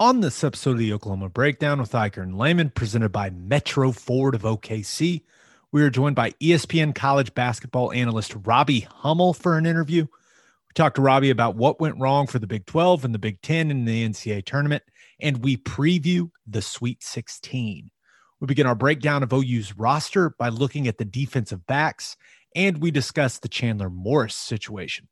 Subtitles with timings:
[0.00, 4.36] On this episode of the Oklahoma Breakdown with Ikard and Lehman, presented by Metro Ford
[4.36, 5.24] of OKC,
[5.72, 10.02] we are joined by ESPN college basketball analyst Robbie Hummel for an interview.
[10.02, 13.42] We talked to Robbie about what went wrong for the Big 12 and the Big
[13.42, 14.84] 10 in the NCAA tournament,
[15.18, 17.90] and we preview the Sweet 16.
[18.38, 22.16] We begin our breakdown of OU's roster by looking at the defensive backs,
[22.54, 25.08] and we discuss the Chandler Morris situation.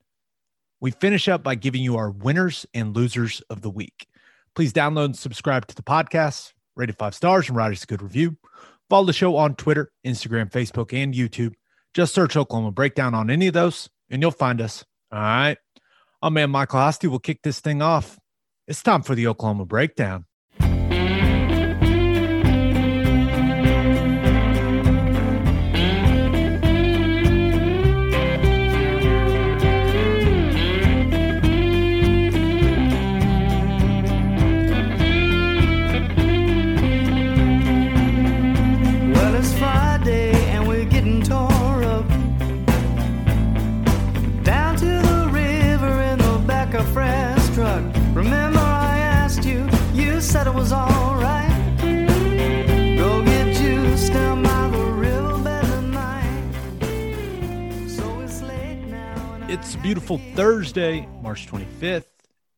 [0.79, 4.07] We finish up by giving you our winners and losers of the week.
[4.57, 6.53] Please download and subscribe to the podcast.
[6.75, 8.37] Rate it five stars and write us a good review.
[8.91, 11.55] Follow the show on Twitter, Instagram, Facebook, and YouTube.
[11.95, 14.85] Just search Oklahoma Breakdown on any of those, and you'll find us.
[15.13, 15.57] All right.
[16.23, 18.19] I'm man Michael Hosty will kick this thing off.
[18.67, 20.26] It's time for the Oklahoma Breakdown.
[59.87, 62.07] Beautiful Thursday, March 25th,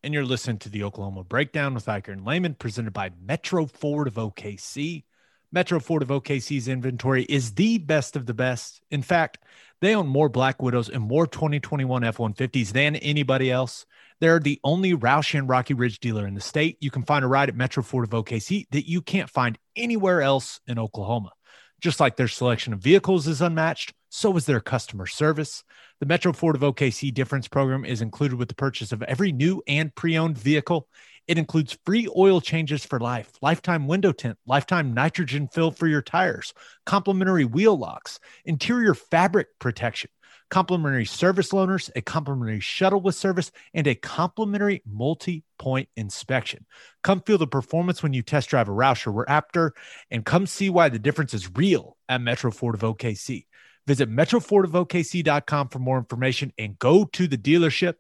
[0.03, 4.09] and you're listening to the Oklahoma Breakdown with Ikard and Lehman, presented by Metro Ford
[4.09, 5.05] of OKC.
[5.53, 8.81] Metro Ford of OKC's inventory is the best of the best.
[8.91, 9.39] In fact,
[9.83, 13.85] they own more Black Widows and more 2021 F 150s than anybody else.
[14.21, 16.79] They're the only Roush and Rocky Ridge dealer in the state.
[16.81, 20.23] You can find a ride at Metro Ford of OKC that you can't find anywhere
[20.23, 21.33] else in Oklahoma.
[21.81, 25.65] Just like their selection of vehicles is unmatched, so is their customer service.
[26.01, 29.63] The Metro Ford of OKC difference program is included with the purchase of every new
[29.67, 30.89] and pre owned vehicle.
[31.27, 36.01] It includes free oil changes for life, lifetime window tint, lifetime nitrogen fill for your
[36.01, 36.55] tires,
[36.87, 40.11] complimentary wheel locks, interior fabric protection,
[40.49, 46.65] complimentary service loaners, a complimentary shuttle with service, and a complimentary multi point inspection.
[47.03, 49.73] Come feel the performance when you test drive a Roush or Raptor
[50.11, 53.45] and come see why the difference is real at Metro Ford of OKC.
[53.89, 57.95] Visit metrofordofokc.com for more information and go to the dealership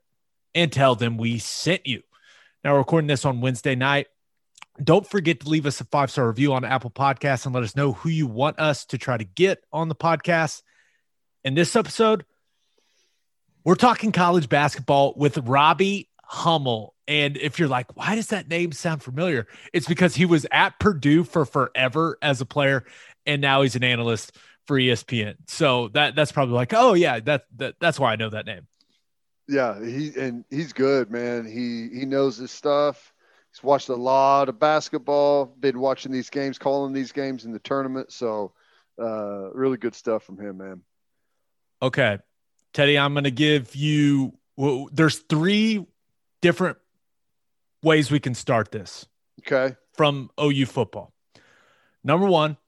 [0.54, 2.02] and tell them we sent you.
[2.62, 4.08] Now, we're recording this on Wednesday night.
[4.84, 7.74] Don't forget to leave us a five star review on Apple Podcasts and let us
[7.74, 10.60] know who you want us to try to get on the podcast.
[11.42, 12.26] In this episode,
[13.64, 16.94] we're talking college basketball with Robbie Hummel.
[17.06, 19.46] And if you're like, why does that name sound familiar?
[19.72, 22.84] It's because he was at Purdue for forever as a player,
[23.24, 24.36] and now he's an analyst
[24.68, 25.34] for ESPN.
[25.46, 28.68] So that that's probably like, oh yeah, that, that that's why I know that name.
[29.48, 31.46] Yeah, he and he's good, man.
[31.46, 33.14] He he knows his stuff.
[33.50, 37.58] He's watched a lot of basketball, been watching these games, calling these games in the
[37.58, 38.12] tournament.
[38.12, 38.52] So
[39.00, 40.82] uh really good stuff from him, man.
[41.80, 42.18] Okay.
[42.74, 45.86] Teddy, I'm gonna give you well, there's three
[46.42, 46.76] different
[47.82, 49.06] ways we can start this.
[49.40, 49.74] Okay.
[49.94, 51.14] From OU football.
[52.04, 52.58] Number one,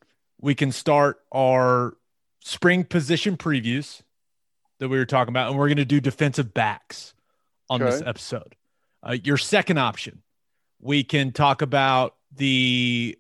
[0.41, 1.97] we can start our
[2.43, 4.03] spring position previews
[4.79, 7.15] that we were talking about, and we're going to do defensive backs
[7.69, 7.91] on okay.
[7.91, 8.57] this episode.
[9.03, 10.23] Uh, your second option,
[10.81, 13.19] we can talk about the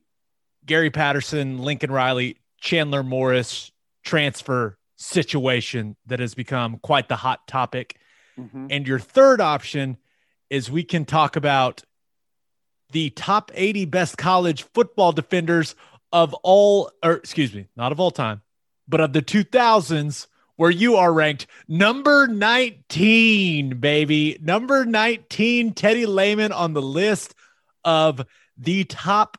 [0.64, 3.70] Gary Patterson, Lincoln Riley, Chandler Morris
[4.04, 7.98] transfer situation that has become quite the hot topic.
[8.38, 8.66] Mm-hmm.
[8.70, 9.98] And your third option
[10.48, 11.82] is we can talk about
[12.92, 15.74] the top 80 best college football defenders
[16.12, 18.42] of all, or excuse me, not of all time,
[18.88, 20.26] but of the 2000s,
[20.56, 24.38] where you are ranked number 19, baby.
[24.42, 27.34] Number 19, Teddy Lehman on the list
[27.84, 28.20] of
[28.58, 29.38] the top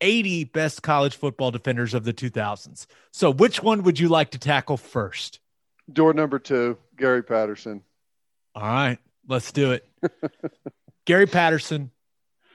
[0.00, 2.86] 80 best college football defenders of the 2000s.
[3.12, 5.40] So, which one would you like to tackle first?
[5.92, 7.82] Door number two, Gary Patterson.
[8.54, 9.88] All right, let's do it.
[11.04, 11.90] Gary Patterson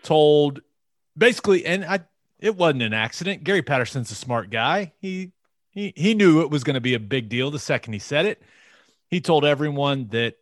[0.03, 0.61] told
[1.17, 1.99] basically, and I
[2.39, 3.43] it wasn't an accident.
[3.43, 4.93] Gary Patterson's a smart guy.
[4.99, 5.31] He
[5.69, 8.25] he he knew it was going to be a big deal the second he said
[8.25, 8.41] it.
[9.09, 10.35] He told everyone that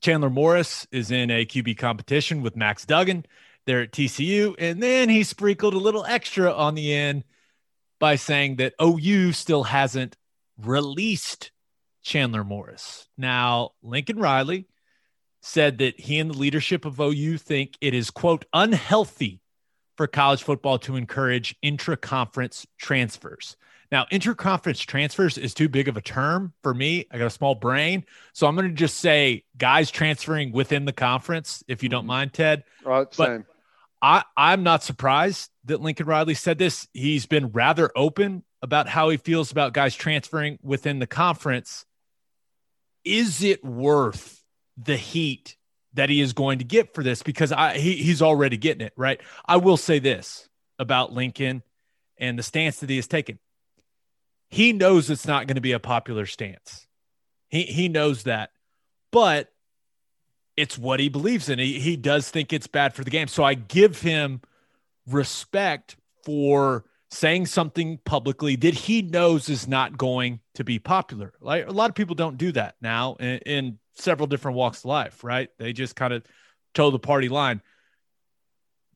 [0.00, 3.26] Chandler Morris is in a QB competition with Max Duggan.
[3.66, 7.24] They're at TCU, and then he sprinkled a little extra on the end
[7.98, 10.16] by saying that OU still hasn't
[10.58, 11.52] released
[12.02, 13.06] Chandler Morris.
[13.18, 14.66] Now, Lincoln Riley
[15.42, 19.40] said that he and the leadership of OU think it is quote unhealthy
[20.00, 23.54] for college football to encourage intra-conference transfers.
[23.92, 27.04] Now, intra-conference transfers is too big of a term for me.
[27.10, 30.94] I got a small brain, so I'm going to just say guys transferring within the
[30.94, 32.06] conference, if you don't mm-hmm.
[32.06, 32.64] mind, Ted.
[32.82, 33.46] Right, but same.
[34.00, 36.88] I, I'm not surprised that Lincoln Riley said this.
[36.94, 41.84] He's been rather open about how he feels about guys transferring within the conference.
[43.04, 44.42] Is it worth
[44.78, 45.56] the heat
[45.94, 47.22] that he is going to get for this?
[47.22, 49.20] Because I he, he's already getting it, right?
[49.46, 50.48] I will say this
[50.78, 51.62] about Lincoln
[52.18, 53.38] and the stance that he has taken.
[54.48, 56.86] He knows it's not going to be a popular stance.
[57.48, 58.50] He he knows that.
[59.12, 59.52] But
[60.56, 61.58] it's what he believes in.
[61.58, 63.28] He, he does think it's bad for the game.
[63.28, 64.40] So I give him
[65.06, 71.32] respect for saying something publicly that he knows is not going to be popular.
[71.40, 74.86] Like a lot of people don't do that now in, in several different walks of
[74.86, 75.48] life, right?
[75.58, 76.24] They just kind of
[76.74, 77.62] toe the party line.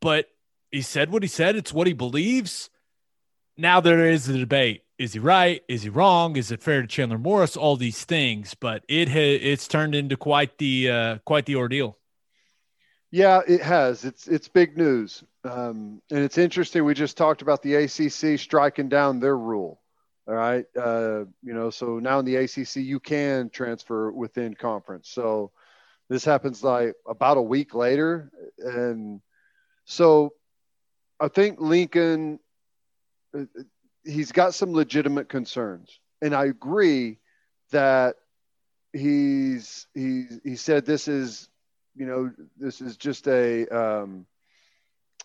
[0.00, 0.28] But
[0.70, 1.56] he said what he said.
[1.56, 2.70] It's what he believes.
[3.56, 5.62] Now there is a debate is he right?
[5.68, 6.36] Is he wrong?
[6.36, 7.56] Is it fair to Chandler Morris?
[7.56, 11.98] All these things, but it ha- it's turned into quite the uh, quite the ordeal.
[13.10, 14.04] Yeah, it has.
[14.04, 16.84] It's it's big news, um, and it's interesting.
[16.84, 19.80] We just talked about the ACC striking down their rule.
[20.26, 25.10] All right, uh, you know, so now in the ACC you can transfer within conference.
[25.10, 25.50] So
[26.08, 29.20] this happens like about a week later, and
[29.84, 30.32] so
[31.20, 32.38] I think Lincoln
[33.36, 33.44] uh,
[34.04, 37.18] he's got some legitimate concerns, and I agree
[37.70, 38.16] that
[38.92, 41.48] he's he he said this is
[41.94, 44.26] you know this is just a um,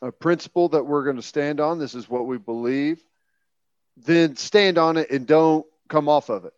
[0.02, 1.80] a principle that we're going to stand on.
[1.80, 3.02] This is what we believe.
[4.06, 6.54] Then stand on it and don't come off of it.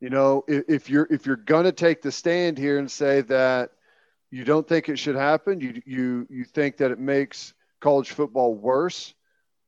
[0.00, 3.70] You know, if, if you're if you're to take the stand here and say that
[4.30, 8.54] you don't think it should happen, you you you think that it makes college football
[8.54, 9.14] worse,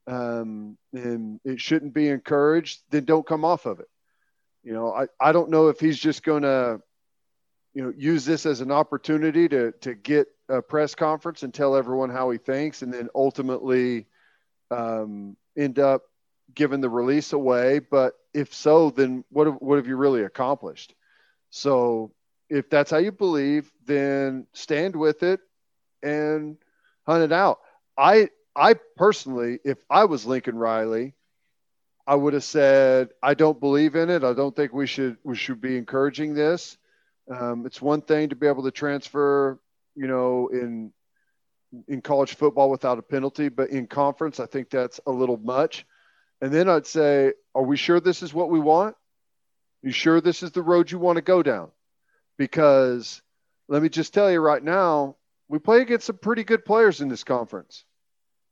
[0.07, 3.89] um, and it shouldn't be encouraged, then don't come off of it.
[4.63, 6.81] You know, I, I don't know if he's just to,
[7.73, 11.77] you know, use this as an opportunity to, to get a press conference and tell
[11.77, 14.07] everyone how he thinks and then ultimately
[14.71, 16.03] um, end up
[16.55, 17.79] giving the release away.
[17.79, 20.95] But if so, then what have, what have you really accomplished?
[21.51, 22.13] So
[22.49, 25.41] if that's how you believe, then stand with it
[26.03, 26.57] and
[27.07, 27.59] hunt it out.
[27.97, 31.15] I I personally, if I was Lincoln Riley,
[32.07, 34.23] I would have said, I don't believe in it.
[34.23, 36.79] I don't think we should we should be encouraging this.
[37.29, 39.59] Um, it's one thing to be able to transfer,
[39.95, 40.93] you know, in
[41.89, 45.85] in college football without a penalty, but in conference, I think that's a little much.
[46.41, 48.97] And then I'd say, are we sure this is what we want?
[49.83, 51.71] You sure this is the road you want to go down?
[52.37, 53.23] Because
[53.69, 55.17] let me just tell you right now,
[55.49, 57.85] we play against some pretty good players in this conference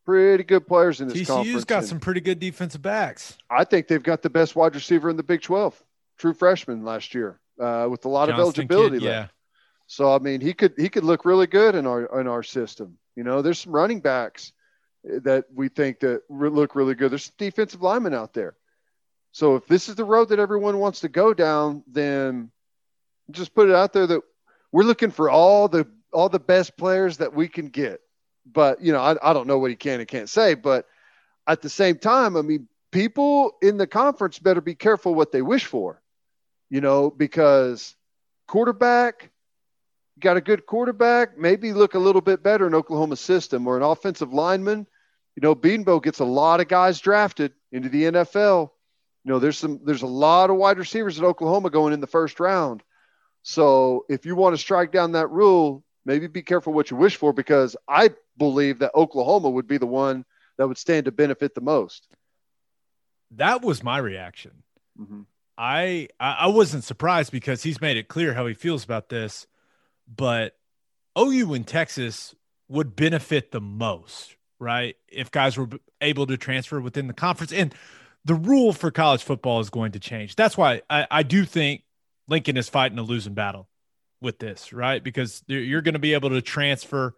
[0.05, 1.57] pretty good players in this TCU's conference.
[1.57, 3.37] TCU's got some pretty good defensive backs.
[3.51, 5.83] I think they've got the best wide receiver in the Big 12,
[6.19, 9.27] true freshman last year, uh, with a lot Johnston of eligibility kid, yeah.
[9.87, 12.97] So I mean, he could he could look really good in our in our system.
[13.17, 14.53] You know, there's some running backs
[15.05, 17.11] that we think that look really good.
[17.11, 18.57] There's defensive linemen out there.
[19.33, 22.51] So if this is the road that everyone wants to go down, then
[23.31, 24.21] just put it out there that
[24.73, 28.01] we're looking for all the all the best players that we can get
[28.47, 30.55] but you know, I, I don't know what he can and can't say.
[30.55, 30.87] But
[31.47, 35.43] at the same time, I mean, people in the conference better be careful what they
[35.43, 36.03] wish for,
[36.71, 37.97] you know, because
[38.47, 39.31] quarterback,
[40.21, 43.83] got a good quarterback, maybe look a little bit better in Oklahoma system or an
[43.83, 44.87] offensive lineman.
[45.37, 48.71] You know, Bedenbaugh gets a lot of guys drafted into the NFL.
[49.25, 52.07] You know, there's some there's a lot of wide receivers at Oklahoma going in the
[52.07, 52.83] first round.
[53.43, 57.17] So if you want to strike down that rule, maybe be careful what you wish
[57.17, 60.25] for because I believe that Oklahoma would be the one
[60.57, 62.09] that would stand to benefit the most.
[63.33, 64.63] That was my reaction.
[65.01, 65.23] Mm-hmm.
[65.57, 69.47] I I wasn't surprised because he's made it clear how he feels about this,
[70.13, 70.57] but
[71.19, 72.35] OU in Texas
[72.69, 74.97] would benefit the most, right?
[75.09, 75.69] If guys were
[76.01, 77.75] able to transfer within the conference, and
[78.25, 80.37] the rule for college football is going to change.
[80.37, 81.83] That's why I, I do think
[82.29, 83.69] Lincoln is fighting a losing battle
[84.21, 85.03] with this, right?
[85.03, 87.15] Because you're going to be able to transfer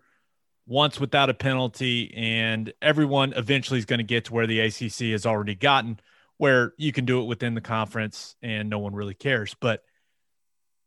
[0.66, 5.12] once without a penalty, and everyone eventually is going to get to where the ACC
[5.12, 6.00] has already gotten,
[6.38, 9.55] where you can do it within the conference and no one really cares.
[9.61, 9.85] But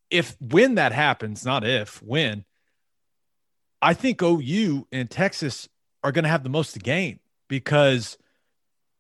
[0.10, 2.44] if when that happens, not if, when,
[3.82, 5.70] I think OU and Texas
[6.04, 8.18] are going to have the most to gain because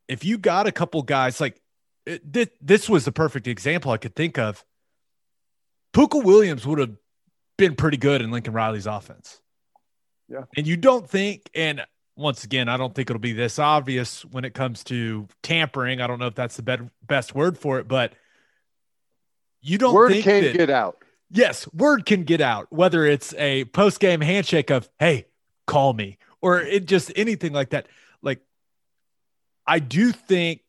[0.07, 1.61] if you got a couple guys like
[2.05, 4.65] it, this was the perfect example I could think of.
[5.93, 6.95] Pooka Williams would have
[7.57, 9.41] been pretty good in Lincoln Riley's offense.
[10.27, 10.43] Yeah.
[10.55, 14.45] And you don't think, and once again, I don't think it'll be this obvious when
[14.45, 16.01] it comes to tampering.
[16.01, 18.13] I don't know if that's the be- best word for it, but
[19.61, 21.03] you don't word think can that, get out.
[21.31, 25.25] Yes, word can get out, whether it's a post game handshake of, hey,
[25.67, 27.87] call me, or it just anything like that.
[28.21, 28.41] Like,
[29.65, 30.61] I do think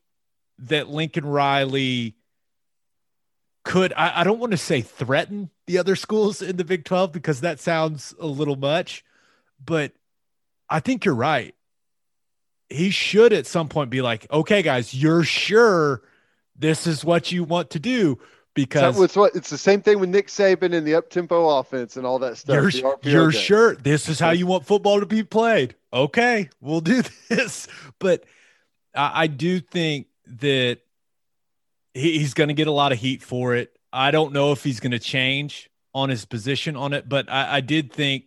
[0.59, 2.15] that Lincoln Riley
[3.63, 7.11] could, I, I don't want to say threaten the other schools in the Big 12
[7.11, 9.03] because that sounds a little much,
[9.63, 9.93] but
[10.69, 11.55] I think you're right.
[12.69, 16.01] He should at some point be like, okay, guys, you're sure
[16.55, 18.19] this is what you want to do
[18.53, 21.97] because it's what it's the same thing with Nick Saban and the up tempo offense
[21.97, 22.53] and all that stuff.
[22.53, 25.75] You're, you're sure this is how you want football to be played.
[25.93, 27.67] Okay, we'll do this.
[27.99, 28.25] But
[28.95, 30.07] I, I do think
[30.39, 30.79] that
[31.93, 33.77] he, he's going to get a lot of heat for it.
[33.93, 37.57] I don't know if he's going to change on his position on it, but I,
[37.57, 38.25] I did think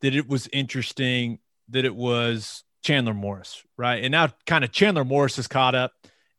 [0.00, 4.02] that it was interesting that it was Chandler Morris, right?
[4.02, 5.92] And now kind of Chandler Morris is caught up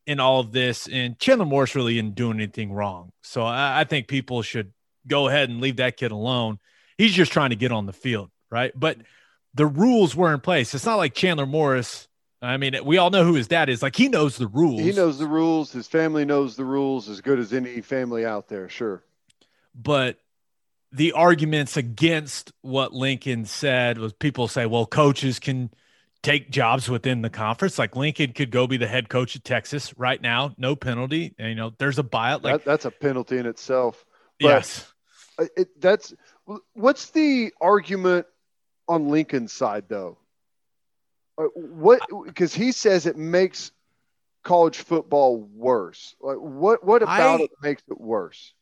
[0.07, 3.11] in all of this, and Chandler Morris really didn't do anything wrong.
[3.21, 4.71] So I, I, think people should
[5.05, 6.59] go ahead and leave that kid alone.
[6.97, 8.71] He's just trying to get on the field, right?
[8.73, 8.97] But
[9.53, 10.73] the rules were in place.
[10.73, 12.07] It's not like Chandler Morris.
[12.41, 13.83] I mean, we all know who his dad is.
[13.83, 14.79] Like he knows the rules.
[14.79, 15.73] He knows the rules.
[15.73, 19.03] His family knows the rules as good as any family out there, sure.
[19.75, 20.17] But
[20.93, 25.69] the arguments against what Lincoln said was people say, well, coaches can–
[26.23, 27.79] take jobs within the conference.
[27.79, 31.33] Like Lincoln could go be the head coach at Texas right now, no penalty.
[31.37, 32.43] And, you know, there's a buyout.
[32.43, 34.05] Like that, that's a penalty in itself.
[34.39, 34.93] But yes,
[35.55, 36.13] it, that's
[36.73, 38.25] what's the argument
[38.87, 40.17] on Lincoln's side though.
[41.37, 43.71] Uh, what because he says it makes
[44.43, 46.15] college football worse.
[46.21, 48.53] Like what what about I, it makes it worse?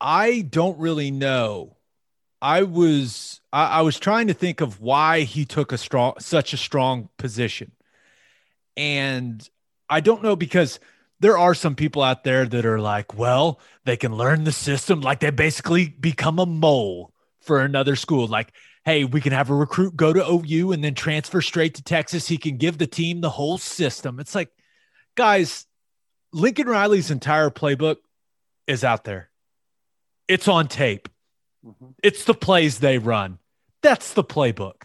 [0.00, 1.76] I don't really know.
[2.42, 6.52] I was I, I, was trying to think of why he took a strong such
[6.52, 7.72] a strong position.
[8.76, 9.46] And
[9.88, 10.80] I don't know because
[11.20, 15.02] there are some people out there that are like, well, they can learn the system
[15.02, 18.26] like they basically become a mole for another school.
[18.26, 18.52] Like,
[18.84, 22.26] hey, we can have a recruit go to OU and then transfer straight to Texas.
[22.26, 24.18] He can give the team the whole system.
[24.18, 24.48] It's like,
[25.14, 25.66] guys,
[26.32, 27.96] Lincoln Riley's entire playbook
[28.66, 29.30] is out there.
[30.26, 31.08] It's on tape.
[31.64, 31.90] Mm-hmm.
[32.02, 33.38] It's the plays they run.
[33.82, 34.82] That's the playbook.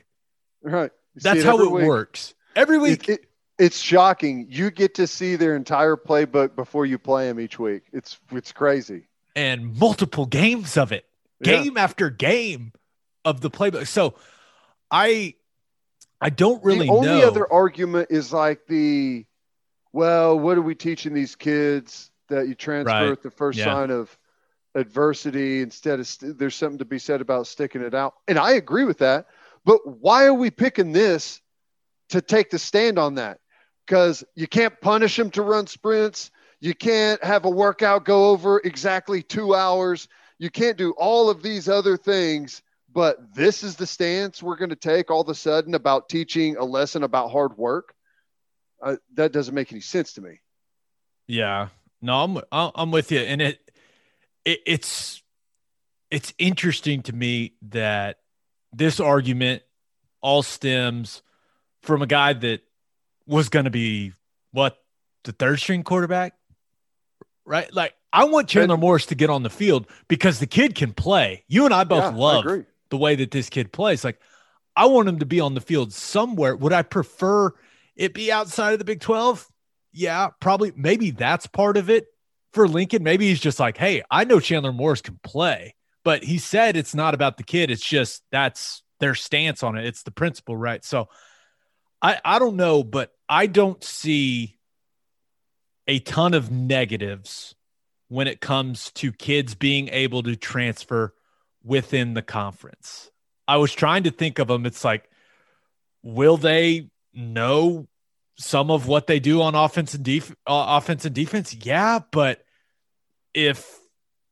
[0.62, 0.92] Right.
[1.16, 1.86] You That's it how it week.
[1.86, 2.34] works.
[2.56, 3.10] Every week.
[3.10, 3.26] It, it,
[3.58, 4.48] it's shocking.
[4.50, 7.84] You get to see their entire playbook before you play them each week.
[7.94, 9.08] It's it's crazy.
[9.36, 11.06] And multiple games of it.
[11.44, 11.84] Game yeah.
[11.84, 12.74] after game
[13.24, 13.88] of the playbook.
[13.88, 14.16] So
[14.92, 15.36] I
[16.20, 17.28] I don't really the only know.
[17.28, 19.26] other argument is like the
[19.94, 23.12] well, what are we teaching these kids that you transfer right.
[23.12, 23.66] at the first yeah.
[23.66, 24.18] sign of
[24.76, 28.14] adversity instead of st- there's something to be said about sticking it out.
[28.28, 29.28] And I agree with that.
[29.64, 31.42] But why are we picking this
[32.10, 33.40] to take the stand on that?
[33.86, 36.30] Because you can't punish them to run sprints.
[36.60, 40.08] You can't have a workout go over exactly two hours.
[40.38, 42.62] You can't do all of these other things.
[42.92, 46.56] But this is the stance we're going to take all of a sudden about teaching
[46.58, 47.94] a lesson about hard work.
[48.82, 50.40] Uh, that doesn't make any sense to me.
[51.28, 51.70] Yeah,
[52.02, 53.65] no, I'm I'm with you, and it
[54.46, 55.22] it, it's
[56.12, 58.20] it's interesting to me that
[58.72, 59.64] this argument
[60.22, 61.22] all stems
[61.82, 62.62] from a guy that
[63.28, 64.14] was going to be
[64.52, 64.78] what
[65.24, 66.34] the third string quarterback,
[67.44, 67.74] right?
[67.74, 71.44] Like I want Chandler Morris to get on the field because the kid can play.
[71.48, 74.04] You and I both yeah, love I the way that this kid plays.
[74.04, 74.20] Like
[74.76, 76.56] I want him to be on the field somewhere.
[76.56, 77.52] Would I prefer
[77.96, 79.50] it be outside of the Big 12?
[79.92, 80.72] Yeah, probably.
[80.76, 82.08] Maybe that's part of it
[82.56, 86.40] for Lincoln, maybe he's just like, hey, I know Chandler Morris can play, but he
[86.40, 87.70] said it's not about the kid.
[87.70, 89.86] It's just that's their stance on it.
[89.86, 90.84] It's the principle, right?
[90.84, 91.10] So
[92.02, 94.58] I, I don't know, but I don't see
[95.88, 97.56] a ton of negatives
[98.08, 101.14] when it comes to kids being able to transfer
[101.64, 103.12] within the conference.
[103.48, 104.66] I was trying to think of them.
[104.66, 105.10] It's like,
[106.04, 107.88] will they know
[108.38, 111.54] some of what they do on offense and def- uh, offense and defense?
[111.54, 112.45] Yeah, but
[113.36, 113.80] if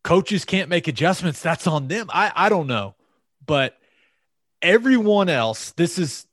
[0.04, 2.10] coaches can't make adjustments, that's on them.
[2.12, 2.96] I, I don't know.
[3.46, 3.78] But
[4.62, 6.26] everyone else, this is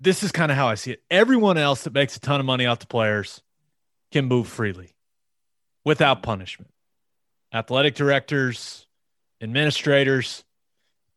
[0.00, 1.02] this is kind of how I see it.
[1.10, 3.40] Everyone else that makes a ton of money off the players
[4.12, 4.94] can move freely
[5.84, 6.70] without punishment.
[7.52, 8.86] Athletic directors,
[9.40, 10.44] administrators,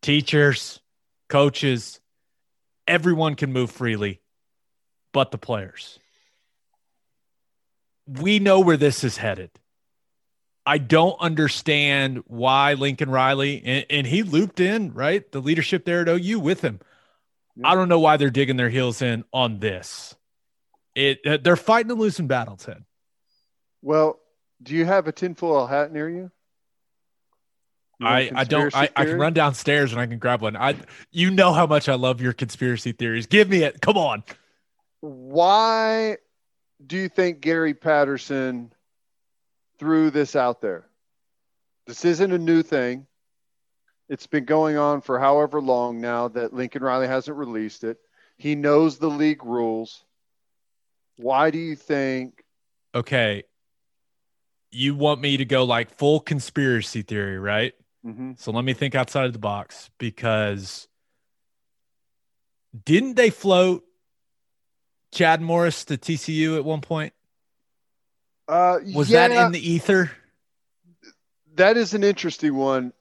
[0.00, 0.80] teachers,
[1.28, 2.00] coaches,
[2.88, 4.20] everyone can move freely
[5.12, 5.98] but the players.
[8.06, 9.50] We know where this is headed.
[10.64, 16.02] I don't understand why Lincoln Riley and, and, he looped in right the leadership there
[16.02, 16.80] at OU with him.
[17.56, 17.68] Yeah.
[17.68, 20.14] I don't know why they're digging their heels in on this.
[20.94, 22.84] It uh, they're fighting a losing battle, Ted.
[23.80, 24.20] Well,
[24.62, 26.30] do you have a tinfoil hat near you?
[28.00, 30.56] I, I don't I, I, can run downstairs and I can grab one.
[30.56, 30.76] I
[31.10, 33.26] you know how much I love your conspiracy theories.
[33.26, 33.80] Give me it.
[33.80, 34.24] Come on.
[35.00, 36.16] Why
[36.84, 38.72] do you think Gary Patterson
[39.82, 40.86] threw this out there?
[41.88, 43.08] This isn't a new thing.
[44.08, 47.98] It's been going on for however long now that Lincoln Riley hasn't released it.
[48.36, 50.04] He knows the league rules.
[51.16, 52.44] Why do you think?
[52.94, 53.42] Okay.
[54.70, 57.72] You want me to go like full conspiracy theory, right?
[58.06, 58.34] Mm-hmm.
[58.36, 60.86] So let me think outside of the box because
[62.84, 63.82] didn't they float
[65.10, 67.14] Chad Morris to TCU at one point?
[68.48, 70.10] Uh, was yeah, that in the ether?
[71.54, 72.92] That is an interesting one.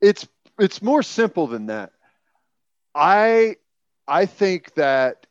[0.00, 0.26] It's
[0.58, 1.92] it's more simple than that.
[2.94, 3.56] I
[4.06, 5.26] I think that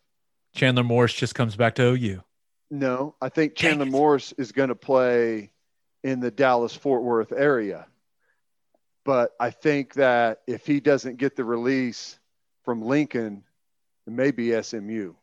[0.54, 2.22] Chandler Morris just comes back to OU.
[2.70, 5.50] No, I think Chandler Morris is going to play
[6.02, 7.86] in the Dallas Fort Worth area.
[9.04, 12.18] But I think that if he doesn't get the release
[12.64, 13.44] from Lincoln,
[14.06, 15.14] it may be SMU.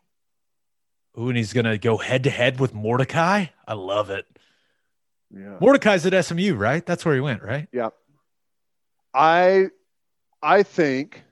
[1.19, 3.47] Ooh, and he's going to go head to head with Mordecai.
[3.67, 4.25] I love it.
[5.33, 5.57] Yeah.
[5.59, 6.85] Mordecai's at SMU, right?
[6.85, 7.67] That's where he went, right?
[7.71, 7.89] Yeah.
[9.13, 9.67] I
[10.41, 11.23] I think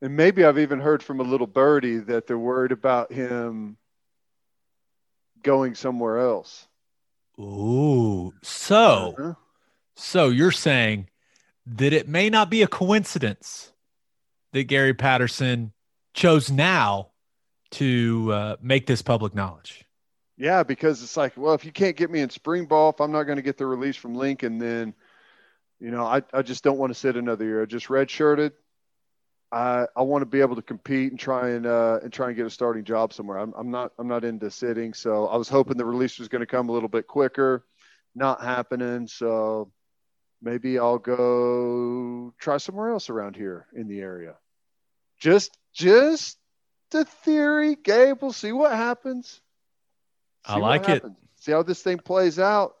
[0.00, 3.76] and maybe I've even heard from a little birdie that they're worried about him
[5.42, 6.66] going somewhere else.
[7.38, 8.34] Ooh.
[8.42, 9.34] So uh-huh.
[9.94, 11.08] so you're saying
[11.66, 13.72] that it may not be a coincidence
[14.52, 15.72] that Gary Patterson
[16.12, 17.11] chose now
[17.72, 19.84] to uh, make this public knowledge.
[20.36, 23.12] Yeah, because it's like, well, if you can't get me in spring ball, if I'm
[23.12, 24.94] not going to get the release from Lincoln, then,
[25.78, 27.62] you know, I, I just don't want to sit another year.
[27.62, 28.52] I just redshirted.
[29.52, 32.36] I I want to be able to compete and try and uh, and try and
[32.36, 33.36] get a starting job somewhere.
[33.36, 36.40] I'm I'm not I'm not into sitting, so I was hoping the release was going
[36.40, 37.66] to come a little bit quicker.
[38.14, 39.70] Not happening, so
[40.40, 44.36] maybe I'll go try somewhere else around here in the area.
[45.20, 46.38] Just just
[46.94, 48.18] a theory, Gabe.
[48.20, 49.40] We'll see what happens.
[50.46, 51.04] See I like it.
[51.36, 52.74] See how this thing plays out.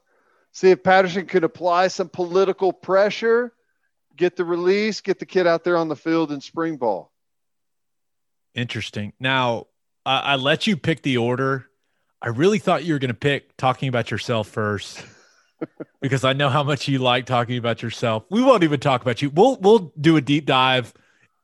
[0.52, 3.52] See if Patterson could apply some political pressure,
[4.16, 7.10] get the release, get the kid out there on the field in spring ball.
[8.54, 9.14] Interesting.
[9.18, 9.68] Now,
[10.04, 11.66] I, I let you pick the order.
[12.20, 15.02] I really thought you were going to pick talking about yourself first.
[16.00, 18.24] because I know how much you like talking about yourself.
[18.30, 19.30] We won't even talk about you.
[19.30, 20.92] We'll we'll do a deep dive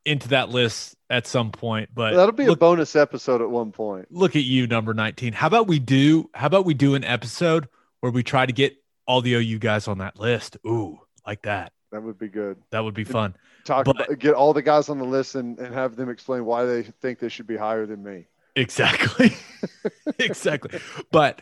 [0.04, 3.72] into that list at some point, but that'll be look, a bonus episode at one
[3.72, 4.08] point.
[4.10, 5.32] Look at you, number 19.
[5.32, 7.68] How about we do how about we do an episode
[8.00, 10.56] where we try to get all the OU guys on that list?
[10.66, 11.72] Ooh, like that.
[11.90, 12.58] That would be good.
[12.70, 13.34] That would be fun.
[13.64, 16.44] Talk but, about, get all the guys on the list and, and have them explain
[16.44, 18.26] why they think they should be higher than me.
[18.54, 19.34] Exactly.
[20.18, 20.80] exactly.
[21.10, 21.40] But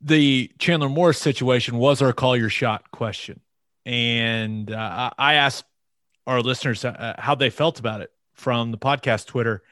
[0.00, 3.40] the Chandler Morris situation was our call your shot question.
[3.84, 5.64] And uh, I asked
[6.26, 9.62] our listeners uh, how they felt about it from the podcast Twitter.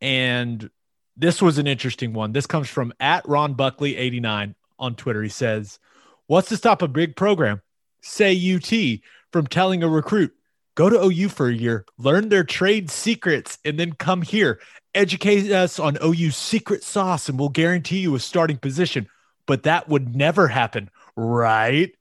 [0.00, 0.70] And
[1.16, 2.32] this was an interesting one.
[2.32, 5.22] This comes from at Ron Buckley 89 on Twitter.
[5.22, 5.78] He says,
[6.26, 7.60] What's to stop a big program,
[8.02, 9.00] say UT,
[9.32, 10.32] from telling a recruit,
[10.74, 14.60] go to OU for a year, learn their trade secrets, and then come here,
[14.94, 19.08] educate us on OU's secret sauce, and we'll guarantee you a starting position?
[19.46, 21.92] But that would never happen, right?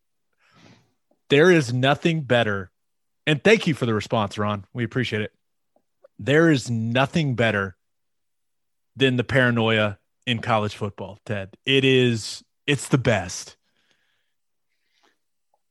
[1.30, 2.72] There is nothing better
[3.30, 4.66] and thank you for the response, Ron.
[4.74, 5.32] We appreciate it.
[6.18, 7.78] There is nothing better
[8.96, 11.56] than the paranoia in college football, Ted.
[11.64, 13.56] It is it's the best.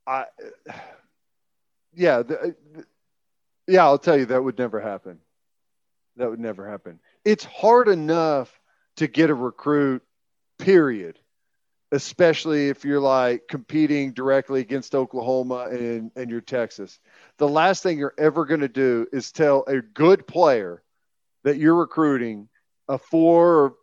[0.06, 0.26] I
[1.96, 2.54] yeah, the,
[3.66, 5.18] yeah, I'll tell you that would never happen.
[6.16, 7.00] That would never happen.
[7.24, 8.56] It's hard enough
[8.98, 10.04] to get a recruit,
[10.60, 11.18] period
[11.92, 16.98] especially if you're like competing directly against Oklahoma and, and you're Texas.
[17.38, 20.82] The last thing you're ever going to do is tell a good player
[21.44, 22.48] that you're recruiting,
[22.88, 23.74] a four or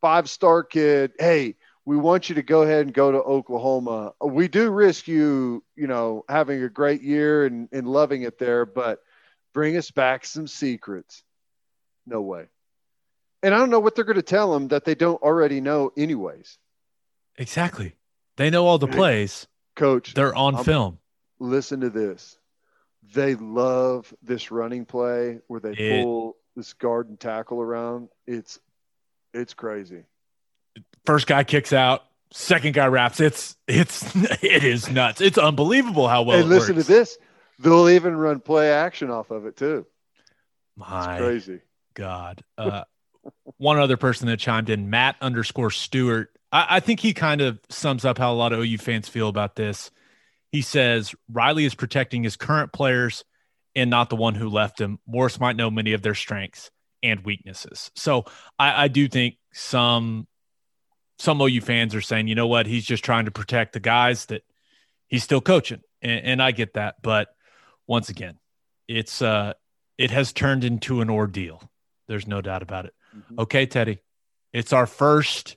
[0.00, 4.12] five star kid, hey, we want you to go ahead and go to Oklahoma.
[4.22, 8.66] We do risk you, you know, having a great year and, and loving it there,
[8.66, 9.00] but
[9.54, 11.22] bring us back some secrets.
[12.06, 12.46] No way.
[13.42, 15.92] And I don't know what they're going to tell them that they don't already know,
[15.96, 16.58] anyways.
[17.36, 17.94] Exactly.
[18.36, 19.46] They know all the plays.
[19.76, 20.98] Coach, they're on I'm, film.
[21.38, 22.37] Listen to this.
[23.14, 28.08] They love this running play where they it, pull this guard and tackle around.
[28.26, 28.58] It's
[29.32, 30.04] it's crazy.
[31.04, 33.20] First guy kicks out, second guy wraps.
[33.20, 35.20] It's it's it is nuts.
[35.20, 36.38] It's unbelievable how well.
[36.38, 36.86] Hey, listen works.
[36.86, 37.18] to this.
[37.58, 39.86] They'll even run play action off of it too.
[40.76, 41.60] My it's crazy.
[41.94, 42.44] God.
[42.56, 42.84] Uh,
[43.56, 47.58] one other person that chimed in, Matt underscore Stewart, I, I think he kind of
[47.68, 49.90] sums up how a lot of OU fans feel about this.
[50.50, 53.24] He says Riley is protecting his current players
[53.74, 54.98] and not the one who left him.
[55.06, 56.70] Morris might know many of their strengths
[57.02, 57.90] and weaknesses.
[57.94, 58.24] So
[58.58, 60.26] I, I do think some
[61.18, 64.26] some OU fans are saying, you know what, he's just trying to protect the guys
[64.26, 64.42] that
[65.08, 66.96] he's still coaching, and, and I get that.
[67.02, 67.28] But
[67.86, 68.38] once again,
[68.86, 69.54] it's uh,
[69.96, 71.62] it has turned into an ordeal.
[72.06, 72.94] There's no doubt about it.
[73.16, 73.40] Mm-hmm.
[73.40, 73.98] Okay, Teddy,
[74.52, 75.56] it's our first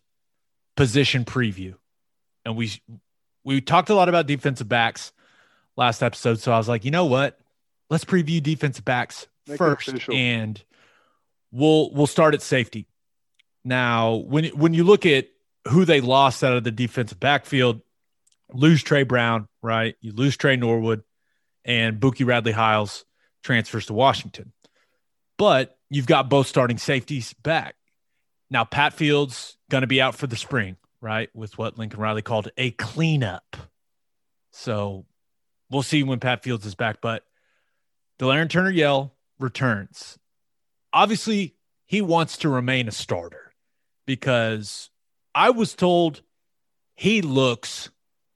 [0.76, 1.76] position preview,
[2.44, 2.72] and we
[3.44, 5.12] we talked a lot about defensive backs
[5.76, 6.40] last episode.
[6.40, 7.40] So I was like, you know what,
[7.90, 10.62] let's preview defensive backs Make first, and
[11.52, 12.88] we'll we'll start at safety.
[13.64, 15.28] Now, when when you look at
[15.68, 17.82] who they lost out of the defensive backfield,
[18.54, 19.96] lose Tre Brown, right?
[20.02, 21.04] You lose Tre Norwood,
[21.66, 23.06] and Buki Radley Hiles
[23.44, 24.54] transfers to Washington.
[25.38, 27.76] But you've got both starting safeties back.
[28.50, 31.30] Now, Pat Fields going to be out for the spring, right?
[31.34, 33.58] With what Lincoln Riley called a cleanup.
[34.52, 35.06] So
[35.70, 37.02] we'll see when Pat Fields is back.
[37.02, 37.24] But
[38.20, 40.18] Delarrin Turner Yell returns.
[40.94, 43.54] Obviously, he wants to remain a starter
[44.06, 44.90] because
[45.34, 46.22] I was told
[46.96, 47.90] he looks,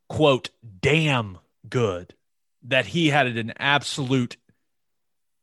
[0.09, 0.49] quote,
[0.81, 1.37] damn
[1.69, 2.15] good,
[2.63, 4.37] that he had an absolute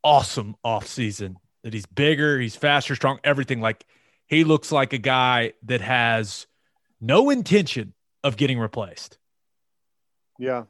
[0.03, 3.61] awesome offseason, that he's bigger, he's faster, strong, everything.
[3.61, 3.87] Like
[4.27, 6.47] he looks like a guy that has
[7.03, 7.93] no intention
[8.25, 9.19] of getting replaced.
[10.39, 10.65] Yeah.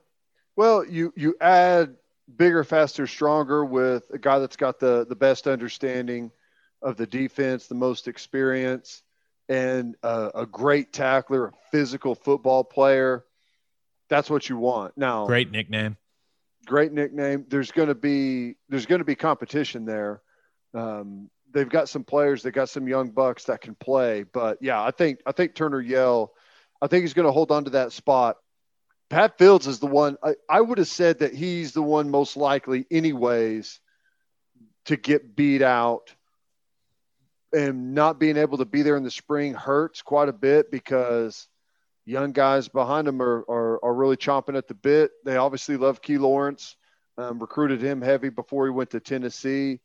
[0.56, 1.96] Well, you you add
[2.36, 6.32] bigger, faster, stronger with a guy that's got the the best understanding
[6.80, 9.02] of the defense, the most experience
[9.48, 13.24] and a, a great tackler, a physical football player.
[14.08, 14.96] That's what you want.
[14.96, 15.96] Now, great nickname.
[16.66, 17.46] Great nickname.
[17.48, 20.22] There's going to be there's going to be competition there.
[20.74, 22.42] Um, they've got some players.
[22.42, 24.24] They got some young bucks that can play.
[24.24, 26.32] But yeah, I think I think Turner Yell.
[26.80, 28.38] I think he's going to hold on to that spot.
[29.08, 30.16] Pat Fields is the one.
[30.22, 33.78] I, I would have said that he's the one most likely, anyways,
[34.86, 36.14] to get beat out
[37.52, 41.46] and not being able to be there in the spring hurts quite a bit because
[42.04, 45.10] young guys behind him are, are, are really chomping at the bit.
[45.24, 46.76] They obviously love Key Lawrence,
[47.18, 49.80] um, recruited him heavy before he went to Tennessee.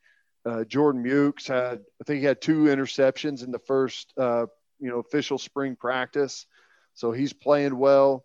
[0.47, 4.45] Uh, Jordan Mukes had, I think he had two interceptions in the first, uh,
[4.79, 6.45] you know, official spring practice.
[6.93, 8.23] So he's playing well.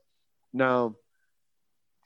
[0.52, 0.94] Now,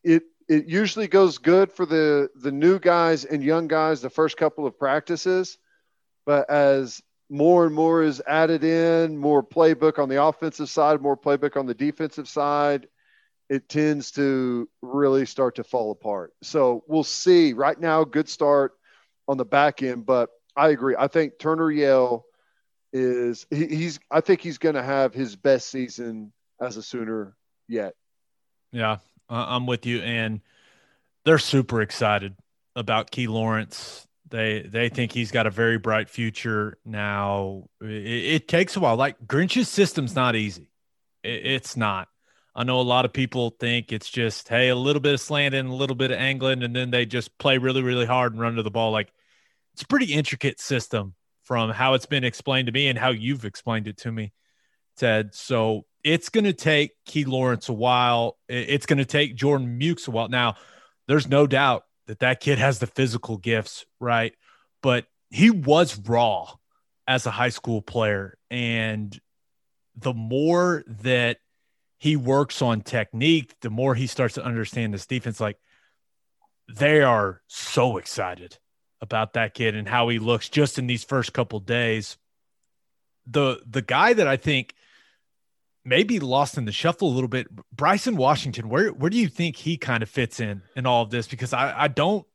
[0.02, 4.36] it, it usually goes good for the, the new guys and young guys the first
[4.36, 5.58] couple of practices.
[6.24, 11.16] But as more and more is added in, more playbook on the offensive side, more
[11.16, 12.88] playbook on the defensive side,
[13.50, 16.32] it tends to really start to fall apart.
[16.42, 17.52] So we'll see.
[17.52, 18.72] Right now, good start
[19.28, 20.94] on the back end, but I agree.
[20.98, 22.24] I think Turner Yell
[22.92, 27.36] is he, he's I think he's going to have his best season as a Sooner
[27.68, 27.94] yet.
[28.72, 30.40] Yeah, I'm with you, and
[31.24, 32.36] they're super excited
[32.74, 36.78] about Key Lawrence they they think he's got a very bright future.
[36.84, 38.96] Now it, it takes a while.
[38.96, 40.70] Like Grinch's system's not easy.
[41.22, 42.08] It, it's not.
[42.54, 45.66] I know a lot of people think it's just hey, a little bit of slanting,
[45.66, 48.56] a little bit of angling, and then they just play really really hard and run
[48.56, 48.90] to the ball.
[48.90, 49.12] Like
[49.76, 53.44] it's a pretty intricate system from how it's been explained to me and how you've
[53.44, 54.32] explained it to me,
[54.96, 55.34] Ted.
[55.34, 58.38] So it's going to take Key Lawrence a while.
[58.48, 60.30] It's going to take Jordan Mukes a while.
[60.30, 60.54] Now,
[61.08, 64.32] there's no doubt that that kid has the physical gifts, right?
[64.82, 66.54] But he was raw
[67.06, 68.38] as a high school player.
[68.50, 69.14] And
[69.94, 71.36] the more that
[71.98, 75.38] he works on technique, the more he starts to understand this defense.
[75.38, 75.58] Like
[76.66, 78.56] they are so excited
[79.00, 82.16] about that kid and how he looks just in these first couple days.
[83.26, 84.74] The the guy that I think–
[85.86, 87.46] maybe lost in the shuffle a little bit.
[87.74, 91.10] Bryson Washington, where where do you think he kind of fits in in all of
[91.10, 91.28] this?
[91.28, 92.26] Because I, I don't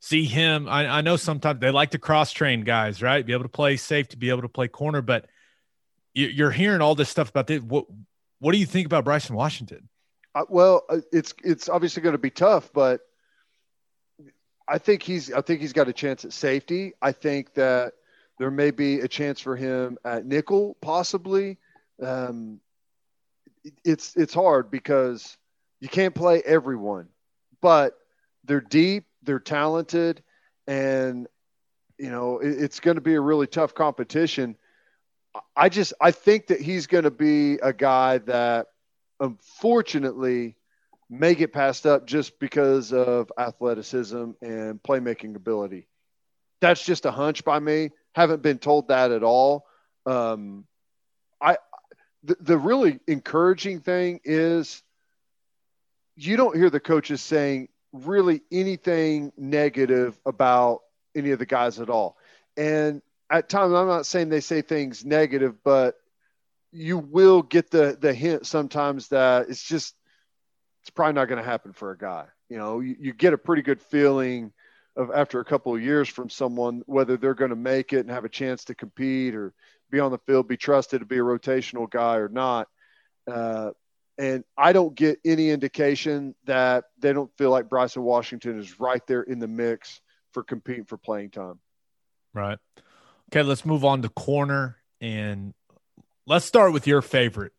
[0.00, 0.68] see him.
[0.68, 3.24] I, I know sometimes they like to cross train guys, right?
[3.24, 5.26] Be able to play safe, to be able to play corner, but
[6.14, 7.62] you, are hearing all this stuff about this.
[7.62, 7.86] What
[8.38, 9.88] what do you think about Bryson Washington?
[10.34, 13.00] Uh, well, uh, it's it's obviously going to be tough, but
[14.72, 16.94] I think he's I think he's got a chance at safety.
[17.02, 17.92] I think that
[18.38, 21.58] there may be a chance for him at nickel, possibly.
[22.02, 22.58] Um,
[23.84, 25.36] it's it's hard because
[25.80, 27.08] you can't play everyone,
[27.60, 27.98] but
[28.44, 30.22] they're deep, they're talented,
[30.66, 31.28] and
[31.98, 34.56] you know it, it's going to be a really tough competition.
[35.54, 38.68] I just I think that he's going to be a guy that
[39.20, 40.56] unfortunately
[41.12, 45.86] may get passed up just because of athleticism and playmaking ability.
[46.60, 47.90] That's just a hunch by me.
[48.14, 49.66] Haven't been told that at all.
[50.06, 50.64] Um,
[51.40, 51.58] I
[52.24, 54.82] the, the really encouraging thing is
[56.16, 60.80] you don't hear the coaches saying really anything negative about
[61.14, 62.16] any of the guys at all.
[62.56, 65.96] And at times, I'm not saying they say things negative, but
[66.70, 69.94] you will get the the hint sometimes that it's just
[70.82, 72.26] it's probably not going to happen for a guy.
[72.48, 74.52] You know, you, you get a pretty good feeling
[74.96, 78.10] of after a couple of years from someone whether they're going to make it and
[78.10, 79.54] have a chance to compete or
[79.90, 82.68] be on the field, be trusted to be a rotational guy or not.
[83.30, 83.70] Uh,
[84.18, 89.04] and I don't get any indication that they don't feel like Bryson Washington is right
[89.06, 90.00] there in the mix
[90.32, 91.60] for competing for playing time.
[92.34, 92.58] Right.
[93.30, 95.54] Okay, let's move on to corner and
[96.26, 97.52] let's start with your favorite.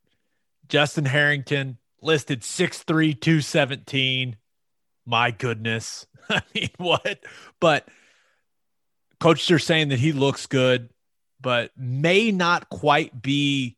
[0.67, 4.36] Justin Harrington listed 6'3, 217.
[5.06, 6.08] My goodness.
[6.30, 7.20] I mean, what?
[7.60, 7.88] But
[9.20, 10.89] coaches are saying that he looks good,
[11.42, 13.78] but may not quite be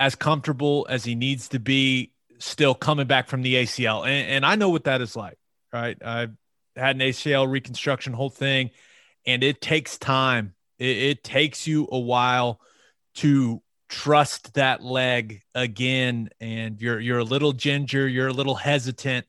[0.00, 4.02] as comfortable as he needs to be still coming back from the ACL.
[4.02, 5.38] And, and I know what that is like,
[5.72, 5.96] right?
[6.04, 6.28] I
[6.76, 8.70] had an ACL reconstruction, whole thing,
[9.26, 10.54] and it takes time.
[10.78, 12.60] It, it takes you a while
[13.16, 13.62] to
[13.94, 16.28] trust that leg again.
[16.40, 19.26] And you're you're a little ginger, you're a little hesitant,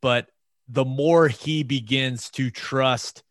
[0.00, 0.28] but
[0.68, 3.22] the more he begins to trust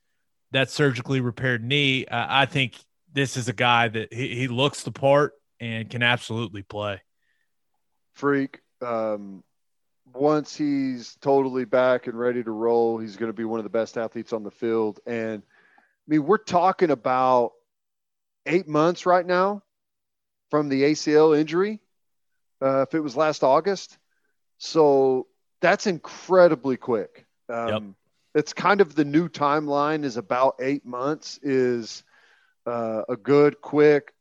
[0.52, 2.76] that surgically repaired knee, uh, I think
[3.12, 7.02] this is a guy that he, he looks the part and can absolutely play.
[8.12, 8.60] Freak.
[8.82, 9.44] Um,
[10.14, 13.70] once he's totally back and ready to roll, he's going to be one of the
[13.70, 15.00] best athletes on the field.
[15.08, 17.54] And I mean, we're talking about
[18.46, 19.64] eight months right now
[20.54, 21.80] from the ACL injury.
[22.62, 23.98] Uh, if it was last August,
[24.60, 25.26] so
[25.62, 27.26] that's incredibly quick.
[27.50, 27.82] Um, yep.
[28.36, 32.04] It's kind of the new timeline is about eight months is
[32.68, 34.14] uh, a good, quick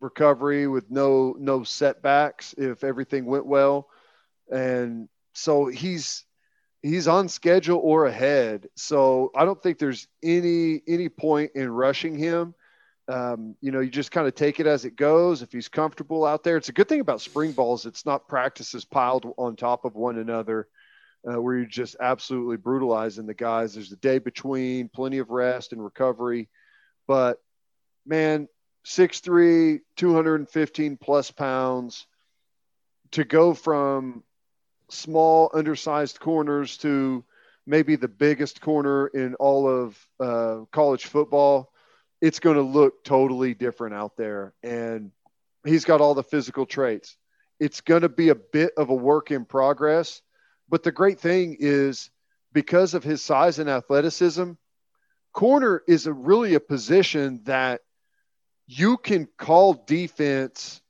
[0.00, 3.88] recovery with no no setbacks if everything went well,
[4.48, 6.24] and so he's
[6.80, 8.68] he's on schedule or ahead.
[8.76, 12.54] So I don't think there's any any point in rushing him.
[13.08, 15.42] Um, you know, you just kind of take it as it goes.
[15.42, 17.86] If he's comfortable out there, it's a good thing about spring balls.
[17.86, 20.66] It's not practices piled on top of one another,
[21.28, 23.74] uh, where you're just absolutely brutalizing the guys.
[23.74, 26.48] There's a day between, plenty of rest and recovery.
[27.06, 27.40] But
[28.04, 28.48] man,
[28.84, 32.06] 6'3, 215 plus pounds
[33.12, 34.22] to go from
[34.90, 37.24] small, undersized corners to
[37.66, 41.72] maybe the biggest corner in all of uh, college football,
[42.26, 44.52] it's going to look totally different out there.
[44.64, 45.12] And
[45.64, 47.16] he's got all the physical traits.
[47.60, 50.22] It's going to be a bit of a work in progress.
[50.68, 52.10] But the great thing is
[52.52, 54.52] because of his size and athleticism,
[55.32, 57.82] corner is a really a position that
[58.66, 60.82] you can call defense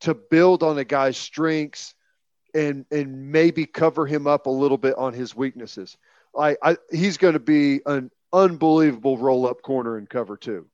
[0.00, 1.94] to build on a guy's strengths
[2.54, 5.96] and and maybe cover him up a little bit on his weaknesses.
[6.38, 10.66] I, I he's going to be an unbelievable roll up corner in cover two,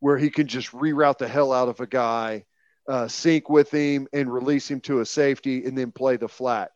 [0.00, 2.44] where he can just reroute the hell out of a guy,
[2.88, 6.70] uh, sync with him, and release him to a safety, and then play the flat.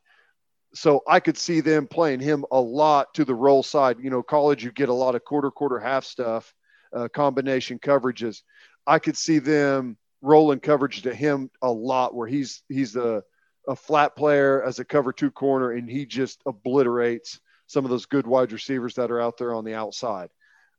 [0.75, 3.99] So I could see them playing him a lot to the roll side.
[4.01, 6.53] You know, college you get a lot of quarter, quarter, half stuff,
[6.95, 8.43] uh, combination coverages.
[8.87, 13.23] I could see them rolling coverage to him a lot, where he's he's a
[13.69, 18.07] a flat player as a cover two corner, and he just obliterates some of those
[18.07, 20.31] good wide receivers that are out there on the outside.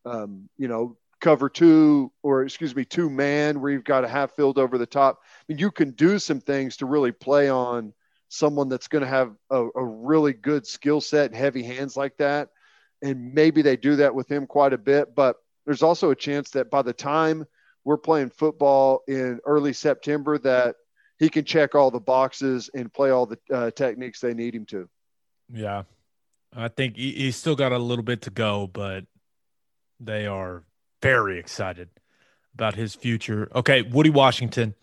[0.05, 4.35] Um, you know, cover two or excuse me, two man where you've got a half
[4.35, 5.19] filled over the top.
[5.21, 7.93] I mean, you can do some things to really play on
[8.29, 12.17] someone that's going to have a, a really good skill set and heavy hands like
[12.17, 12.49] that.
[13.01, 16.51] And maybe they do that with him quite a bit, but there's also a chance
[16.51, 17.45] that by the time
[17.83, 20.75] we're playing football in early September that
[21.19, 24.65] he can check all the boxes and play all the uh, techniques they need him
[24.65, 24.89] to.
[25.51, 25.83] Yeah.
[26.55, 29.05] I think he, he's still got a little bit to go, but
[29.99, 30.63] they are
[31.01, 31.89] very excited
[32.53, 33.49] about his future.
[33.53, 34.75] Okay, Woodi Washington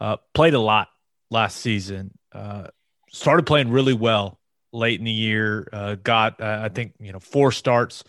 [0.00, 0.88] uh, played a lot
[1.30, 2.16] last season.
[2.32, 2.68] Uh,
[3.10, 4.38] started playing really well
[4.72, 5.68] late in the year.
[5.72, 8.04] Uh, got uh, I think you know four starts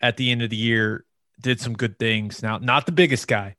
[0.00, 1.04] at the end of the year.
[1.40, 2.42] Did some good things.
[2.42, 3.56] Now, not the biggest guy,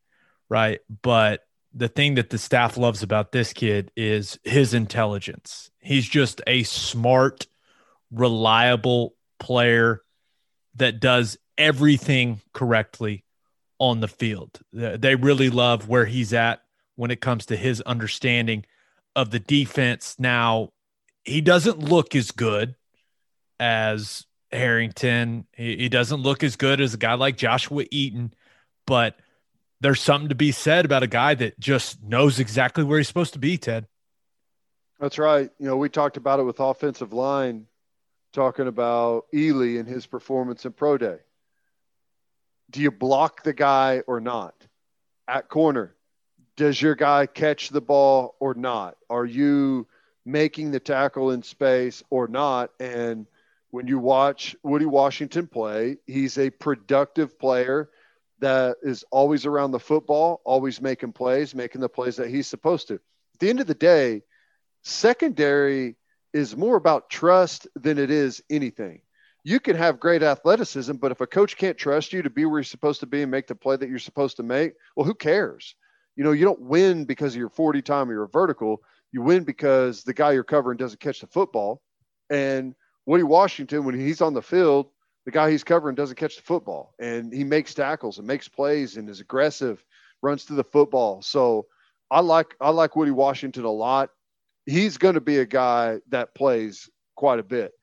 [0.49, 0.79] right?
[1.01, 1.41] But
[1.73, 5.71] the thing that the staff loves about this kid is his intelligence.
[5.79, 7.47] He's just a smart,
[8.11, 10.01] reliable player
[10.75, 13.23] that does everything correctly
[13.79, 14.59] on the field.
[14.71, 16.61] They really love where he's at
[16.95, 18.65] when it comes to his understanding
[19.15, 20.15] of the defense.
[20.19, 20.69] Now,
[21.23, 22.75] he doesn't look as good
[23.59, 25.47] as Harrington.
[25.53, 28.33] He, doesn't look as good as a guy like Joshua Eaton,
[28.85, 29.15] but–
[29.81, 33.33] there's something to be said about a guy that just knows exactly where he's supposed
[33.33, 33.87] to be, Ted.
[34.99, 35.49] That's right.
[35.59, 37.65] You know, we talked about it with offensive line.
[38.33, 41.17] Talking about Ealy and his performance in Pro Day.
[42.69, 44.55] Do you block the guy or not?
[45.27, 45.95] At corner,
[46.55, 48.95] does your guy catch the ball or not?
[49.09, 49.87] Are you
[50.25, 52.71] making the tackle in space or not?
[52.79, 53.27] And
[53.71, 57.89] when you watch Woodi Washington play, he's a productive player
[58.39, 62.87] that is always around the football, always making plays, making the plays that he's supposed
[62.87, 62.95] to.
[62.95, 64.23] At the end of the day,
[64.83, 65.95] secondary
[66.33, 69.01] is more about trust than it is anything.
[69.43, 72.59] You can have great athleticism, but if a coach can't trust you to be where
[72.59, 75.15] you're supposed to be and make the play that you're supposed to make, well, who
[75.15, 75.75] cares?
[76.15, 78.83] You know, you don't win because of your 40 time or your vertical.
[79.11, 81.81] You win because the guy you're covering doesn't catch the football.
[82.29, 84.89] And Woodi Washington, when he's on the field,
[85.25, 88.97] the guy he's covering doesn't catch the football and he makes tackles and makes plays
[88.97, 89.83] and is aggressive,
[90.21, 91.21] runs to the football.
[91.21, 91.67] So
[92.09, 94.09] I like I like Woodi Washington a lot.
[94.65, 97.73] He's going to be a guy that plays quite a bit.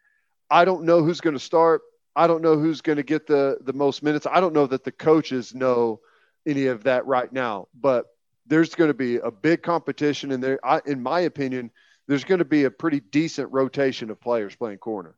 [0.50, 1.82] I don't know who's going to start.
[2.16, 4.26] I don't know who's going to get the the most minutes.
[4.30, 6.00] I don't know that the coaches know
[6.46, 8.06] any of that right now, but
[8.46, 11.70] there's going to be a big competition and there I, in my opinion
[12.08, 15.14] there's going to be a pretty decent rotation of players playing corner.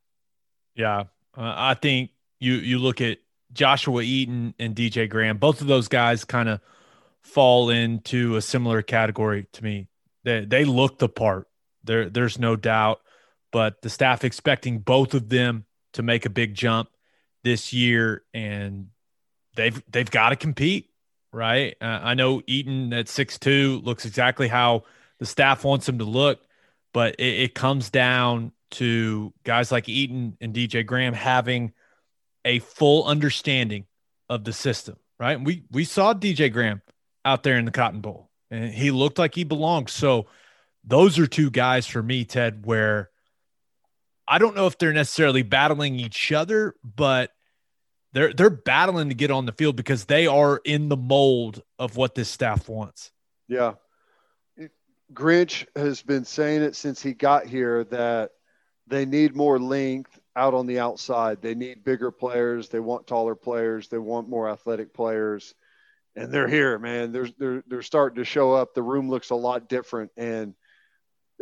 [0.75, 1.05] Yeah,
[1.37, 3.19] uh, I think you you look at
[3.53, 5.39] Joshua Eaton and DJ Graham.
[5.39, 6.61] Both of those guys kind of
[7.23, 9.89] fall into a similar category to me.
[10.25, 11.49] They they look the part.
[11.91, 13.01] There there's no doubt,
[13.51, 16.89] but the staff expecting both of them to make a big jump
[17.43, 18.91] this year, and
[19.57, 20.91] they've they've got to compete,
[21.33, 21.75] right?
[21.81, 24.85] Uh, I know Eaton at six two looks exactly how
[25.19, 26.41] the staff wants him to look,
[26.95, 31.73] but it, it comes down to guys like Eaton and DJ Graham having
[32.45, 33.87] a full understanding
[34.29, 35.41] of the system, right?
[35.41, 36.83] we we saw DJ Graham
[37.25, 39.91] out there in the Cotton Bowl, and he looked like he belonged.
[39.91, 40.29] So
[40.85, 43.11] those are two guys for me, Ted, where
[44.27, 47.31] I don't know if they're necessarily battling each other, but
[48.13, 51.97] they're they're battling to get on the field because they are in the mold of
[51.97, 53.13] what this staff wants.
[53.49, 53.75] Yeah.
[55.13, 58.31] Grinch has been saying it since he got here that
[58.87, 61.43] they need more length out on the outside.
[61.43, 62.69] They need bigger players.
[62.69, 63.89] They want taller players.
[63.89, 65.55] They want more athletic players.
[66.15, 67.13] And they're here, man.
[67.13, 68.75] They're they're they're starting to show up.
[68.75, 70.11] The room looks a lot different.
[70.17, 70.55] And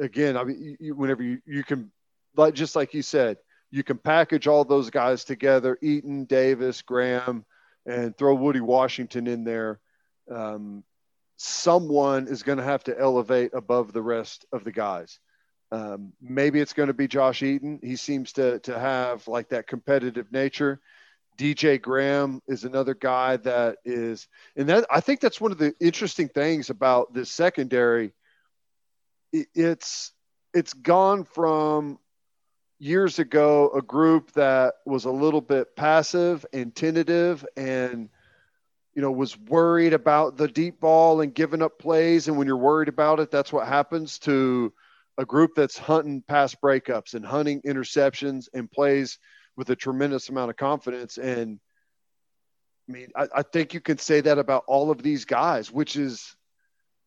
[0.01, 1.91] again, I mean, you, whenever you, you can,
[2.37, 3.39] like just like you said,
[3.71, 7.45] you can package all those guys together: Eaton, Davis, Graham,
[7.87, 9.81] and throw Woodi Washington in there.
[10.31, 10.85] Um,
[11.37, 15.21] someone is going to have to elevate above the rest of the guys.
[15.71, 17.79] Um, maybe it's going to be Josh Eaton.
[17.83, 20.81] He seems to to have like that competitive nature.
[21.39, 25.73] DJ Graham is another guy that is, and that I think that's one of the
[25.79, 28.13] interesting things about this secondary.
[29.33, 30.13] It's
[30.55, 31.99] it's gone from
[32.79, 38.09] years ago a group that was a little bit passive and tentative and
[38.95, 42.57] you know was worried about the deep ball and giving up plays and when you're
[42.57, 44.73] worried about it that's what happens to
[45.19, 49.19] a group that's hunting pass breakups and hunting interceptions and plays
[49.57, 51.19] with a tremendous amount of confidence.
[51.19, 51.59] And
[52.89, 55.97] I mean, I, I, think you can say that about all of these guys, which
[55.97, 56.37] is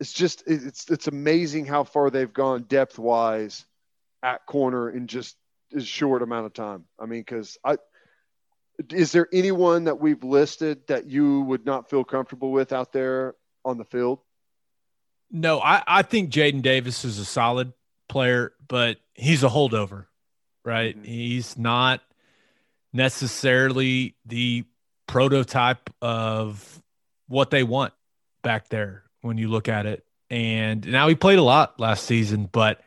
[0.01, 3.65] it's just it's it's amazing how far they've gone depth wise
[4.23, 5.37] at corner in just
[5.75, 6.85] a short amount of time.
[6.99, 7.77] I mean, because I
[8.91, 13.35] is there anyone that we've listed that you would not feel comfortable with out there
[13.63, 14.21] on the field?
[15.29, 17.71] No, I, I think Jaden Davis is a solid
[18.09, 20.07] player, but he's a holdover,
[20.65, 20.95] right?
[20.95, 21.05] Mm-hmm.
[21.05, 22.01] He's not
[22.91, 24.65] necessarily the
[25.05, 26.81] prototype of
[27.27, 27.93] what they want
[28.41, 30.05] back there when you look at it.
[30.29, 32.81] And now he played a lot last season, but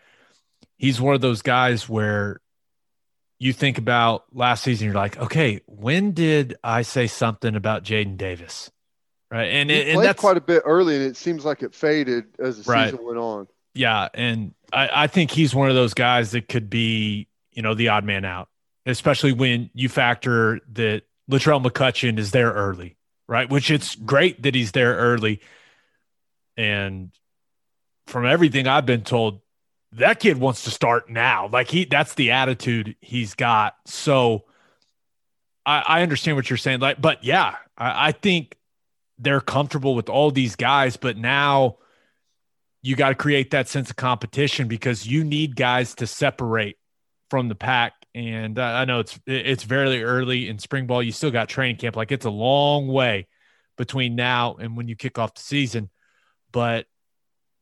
[0.76, 2.40] he's one of those guys where
[3.38, 8.16] you think about last season, you're like, okay, when did I say something about Jaden
[8.16, 8.70] Davis?
[9.30, 9.46] Right.
[9.46, 12.24] And, he it, and that's quite a bit early, and it seems like it faded
[12.38, 12.90] as the right.
[12.90, 13.48] season went on.
[13.74, 14.08] Yeah.
[14.14, 17.88] And I, I think he's one of those guys that could be, you know, the
[17.88, 18.48] odd man out,
[18.86, 22.96] especially when you factor that Latrell McCutcheon is there early,
[23.28, 23.50] right?
[23.50, 25.40] Which it's great that he's there early.
[26.56, 27.10] And
[28.06, 29.40] from everything I've been told,
[29.92, 31.48] that kid wants to start now.
[31.48, 33.76] Like he that's the attitude he's got.
[33.86, 34.44] So
[35.64, 36.80] I, I understand what you're saying.
[36.80, 38.56] Like, but yeah, I, I think
[39.18, 41.78] they're comfortable with all these guys, but now
[42.82, 46.76] you got to create that sense of competition because you need guys to separate
[47.30, 47.94] from the pack.
[48.14, 51.02] And I know it's it's very early in spring ball.
[51.02, 51.96] You still got training camp.
[51.96, 53.26] Like it's a long way
[53.76, 55.90] between now and when you kick off the season.
[56.54, 56.86] But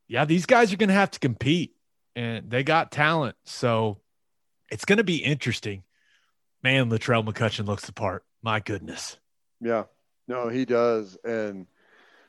[0.07, 1.75] yeah, these guys are going to have to compete,
[2.15, 3.35] and they got talent.
[3.45, 3.99] So
[4.71, 5.83] it's going to be interesting
[6.63, 8.25] man, Latrell McCutcheon looks the part.
[8.43, 9.19] My goodness.
[9.61, 9.85] Yeah,
[10.29, 11.67] no, he does, and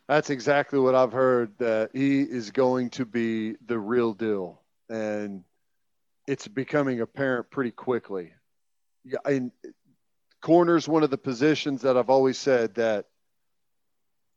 [0.08, 1.58] that's exactly what I've heard.
[1.60, 5.44] That he is going to be the real deal, and
[6.28, 8.34] it's becoming apparent pretty quickly.
[9.06, 9.52] Yeah, and
[10.42, 13.08] corner's one of the positions that I've always said that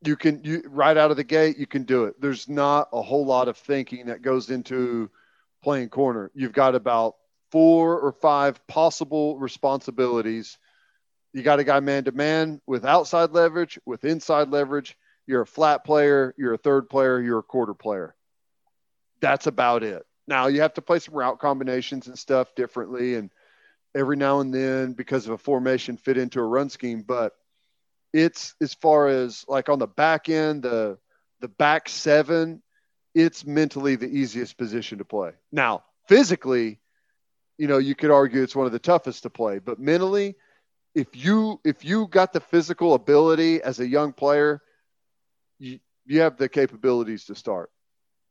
[0.05, 2.21] you can you right out of the gate you can do it.
[2.21, 5.11] There's not a whole lot of thinking that goes into
[5.63, 6.31] playing corner.
[6.35, 7.17] You've got about
[7.51, 10.59] four or five possible responsibilities.
[11.33, 14.97] You got a guy man to man with outside leverage, with inside leverage.
[15.27, 18.15] You're a flat player, you're a third player, you're a quarter player.
[19.21, 20.05] That's about it.
[20.29, 23.31] Now you have to play some route combinations and stuff differently, and
[23.95, 27.03] every now and then because of a formation fit into a run scheme.
[27.03, 27.33] But
[28.17, 30.99] it's as far as like on the back end, the
[31.41, 32.63] the back seven,
[33.15, 35.33] it's mentally the easiest position to play.
[35.53, 36.81] Now, physically,
[37.59, 40.35] you know, you could argue it's one of the toughest to play, but mentally,
[40.95, 44.63] if you if you got the physical ability as a young player,
[45.59, 47.71] you you have the capabilities to start.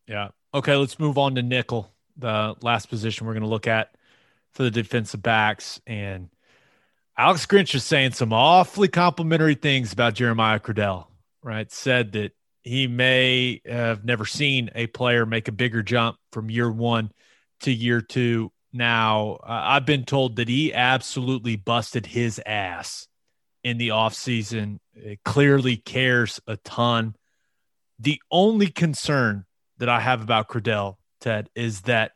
[0.08, 0.30] Yeah.
[0.54, 3.96] Okay, let's move on to nickel, the last position we're going to look at
[4.54, 5.80] for the defensive backs.
[5.86, 6.30] And
[7.18, 11.08] Alex Grinch is saying some awfully complimentary things about Jeremiah Criddell,
[11.42, 11.72] right?
[11.72, 16.70] Said that he may have never seen a player make a bigger jump from year
[16.70, 17.12] one
[17.62, 18.52] to year two.
[18.74, 23.08] Now, uh, I've been told that he absolutely busted his ass
[23.64, 24.80] in the offseason.
[24.94, 27.16] It clearly cares a ton.
[27.98, 29.46] The only concern
[29.78, 32.12] that I have about Criddell, Ted, is that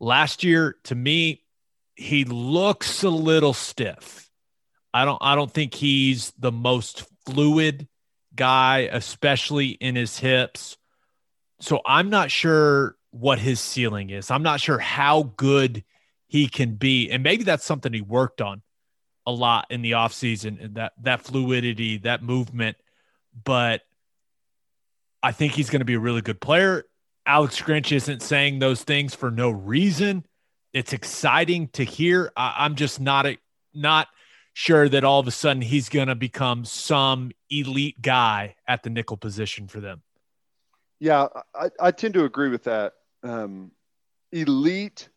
[0.00, 1.42] last year, to me,
[1.96, 4.27] he looks a little stiff.
[4.92, 7.88] I don't I don't think he's the most fluid
[8.34, 10.76] guy, especially in his hips.
[11.60, 14.30] So I'm not sure what his ceiling is.
[14.30, 15.84] I'm not sure how good
[16.28, 17.10] he can be.
[17.10, 18.62] And maybe that's something he worked on
[19.26, 22.76] a lot in the offseason, and that that fluidity, that movement.
[23.44, 23.82] But
[25.22, 26.84] I think he's going to be a really good player.
[27.26, 30.24] Alex Grinch isn't saying those things for no reason.
[30.72, 32.32] It's exciting to hear.
[32.36, 33.36] I, am just not a,
[33.74, 34.08] not
[34.58, 38.90] sure that all of a sudden he's going to become some elite guy at the
[38.90, 40.02] nickel position for them.
[40.98, 42.94] Yeah, I, I tend to agree with that.
[43.22, 43.70] Um,
[44.32, 45.08] elite,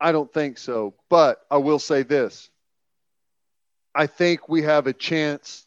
[0.00, 0.94] I don't think so.
[1.08, 2.48] But I will say this
[3.92, 5.66] I think we have a chance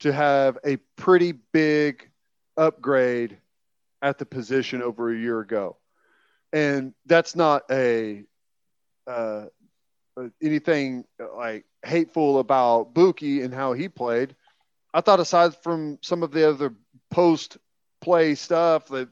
[0.00, 2.10] to have a pretty big
[2.56, 3.38] upgrade
[4.02, 5.76] at the position over a year ago.
[6.52, 8.24] And that's not a
[9.06, 9.44] uh,
[10.42, 11.04] anything
[11.36, 14.34] like hateful about Buki and how he played.
[14.92, 16.74] I thought aside from some of the other
[17.10, 17.58] post
[18.00, 19.08] play stuff, that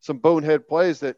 [0.00, 1.16] some bonehead plays, that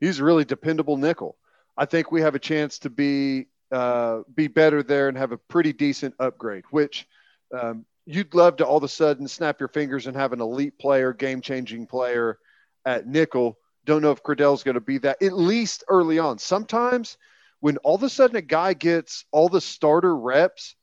[0.00, 1.36] he's a really dependable nickel.
[1.76, 5.38] I think we have a chance to be uh, be better there and have a
[5.38, 6.64] pretty decent upgrade.
[6.70, 7.06] Which
[7.52, 10.78] um, you'd love to all of a sudden snap your fingers and have an elite
[10.78, 12.38] player, game changing player
[12.84, 13.58] at nickel.
[13.84, 16.38] Don't know if Criddell's going to be that, at least early on.
[16.38, 17.16] Sometimes
[17.60, 20.76] when all of a sudden a guy gets all the starter reps,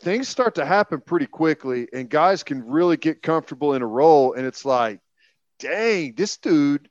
[0.00, 4.32] things start to happen pretty quickly, and guys can really get comfortable in a role.
[4.32, 5.00] And it's like,
[5.58, 6.88] dang, this dude,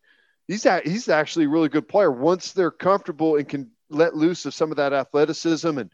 [0.47, 2.11] he's a, he's actually a really good player.
[2.11, 5.91] Once they're comfortable and can let loose of some of that athleticism and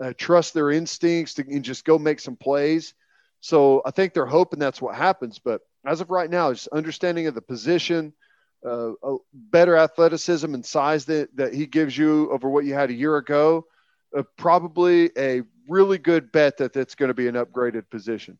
[0.00, 2.94] uh, trust their instincts to, and just go make some plays.
[3.40, 5.38] So I think they're hoping that's what happens.
[5.38, 8.12] But as of right now, just understanding of the position,
[8.64, 8.92] uh,
[9.32, 13.16] better athleticism and size that, that he gives you over what you had a year
[13.16, 13.66] ago,
[14.16, 18.38] uh, probably a really good bet that that's going to be an upgraded position.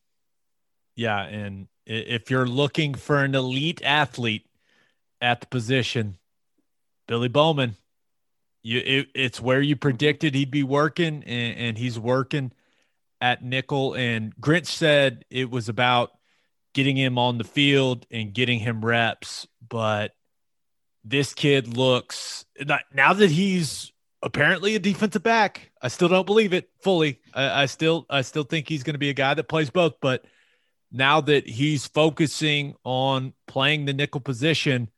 [0.96, 1.22] Yeah.
[1.22, 4.46] And if you're looking for an elite athlete
[5.20, 6.18] at the position,
[7.08, 7.76] Billy Bowman,
[8.62, 12.52] you it, it's where you predicted he'd be working, and, and he's working
[13.20, 13.94] at nickel.
[13.94, 16.12] And Grinch said it was about
[16.74, 19.46] getting him on the field and getting him reps.
[19.66, 20.12] But
[21.04, 22.44] this kid looks
[22.92, 23.92] now that he's
[24.22, 25.70] apparently a defensive back.
[25.80, 27.20] I still don't believe it fully.
[27.34, 29.94] I, I still I still think he's going to be a guy that plays both.
[30.00, 30.24] But
[30.90, 34.90] now that he's focusing on playing the nickel position,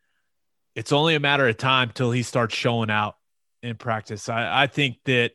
[0.75, 3.17] it's only a matter of time till he starts showing out
[3.63, 4.29] in practice.
[4.29, 5.33] I, I think that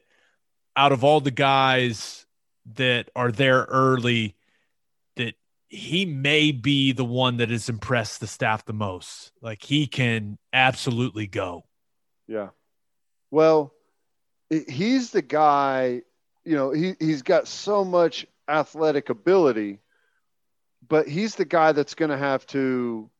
[0.75, 2.25] out of all the guys
[2.75, 4.35] that are there early,
[5.69, 9.31] he may be the one that has impressed the staff the most.
[9.41, 11.63] Like he can absolutely go.
[12.27, 12.49] Yeah.
[13.31, 13.73] Well,
[14.49, 16.01] he's the guy,
[16.43, 19.79] you know, he, he's got so much athletic ability,
[20.87, 23.11] but he's the guy that's going to have to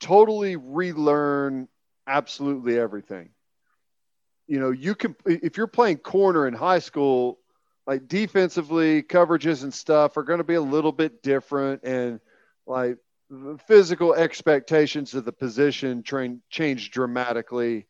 [0.00, 1.68] totally relearn
[2.06, 3.28] absolutely everything.
[4.46, 7.38] you know, you can if you're playing corner in high school,
[7.86, 12.20] like defensively, coverages and stuff are going to be a little bit different, and
[12.66, 12.98] like
[13.66, 17.86] physical expectations of the position train change dramatically.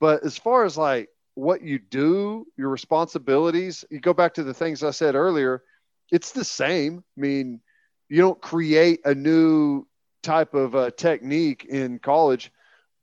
[0.00, 4.54] But as far as like what you do, your responsibilities, you go back to the
[4.54, 5.62] things I said earlier,
[6.10, 7.04] it's the same.
[7.16, 7.60] I mean,
[8.08, 9.86] you don't create a new
[10.22, 12.50] type of uh, technique in college,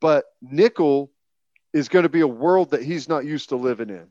[0.00, 1.10] but nickel
[1.72, 4.08] is going to be a world that he's not used to living in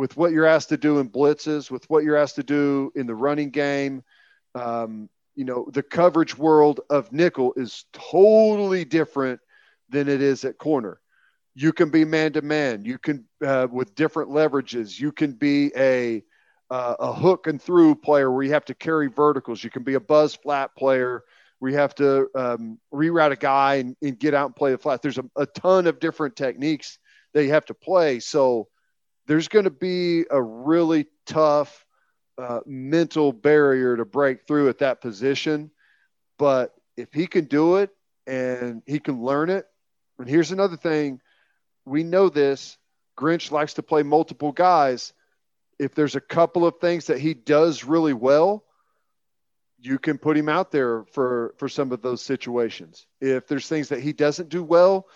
[0.00, 3.06] with what you're asked to do in blitzes, with what you're asked to do in
[3.06, 4.02] the running game.
[4.54, 9.40] Um, you know, the coverage world of nickel is totally different
[9.90, 10.98] than it is at corner.
[11.54, 12.86] You can be man to man.
[12.86, 16.22] You can, uh, with different leverages, you can be a,
[16.70, 19.62] uh, a hook and through player where you have to carry verticals.
[19.62, 21.24] You can be a buzz flat player
[21.58, 24.78] where you have to um, reroute a guy and, and, get out and play the
[24.78, 25.02] flat.
[25.02, 26.98] There's a, a ton of different techniques
[27.34, 28.18] that you have to play.
[28.20, 28.68] So
[29.26, 31.86] there's going to be a really tough
[32.38, 35.70] uh, mental barrier to break through at that position.
[36.38, 37.90] But if he can do it
[38.26, 39.66] and he can learn it,
[40.18, 41.20] and here's another thing
[41.84, 42.78] we know this
[43.16, 45.12] Grinch likes to play multiple guys.
[45.78, 48.64] If there's a couple of things that he does really well,
[49.78, 53.06] you can put him out there for for some of those situations.
[53.20, 55.06] If there's things that he doesn't do well,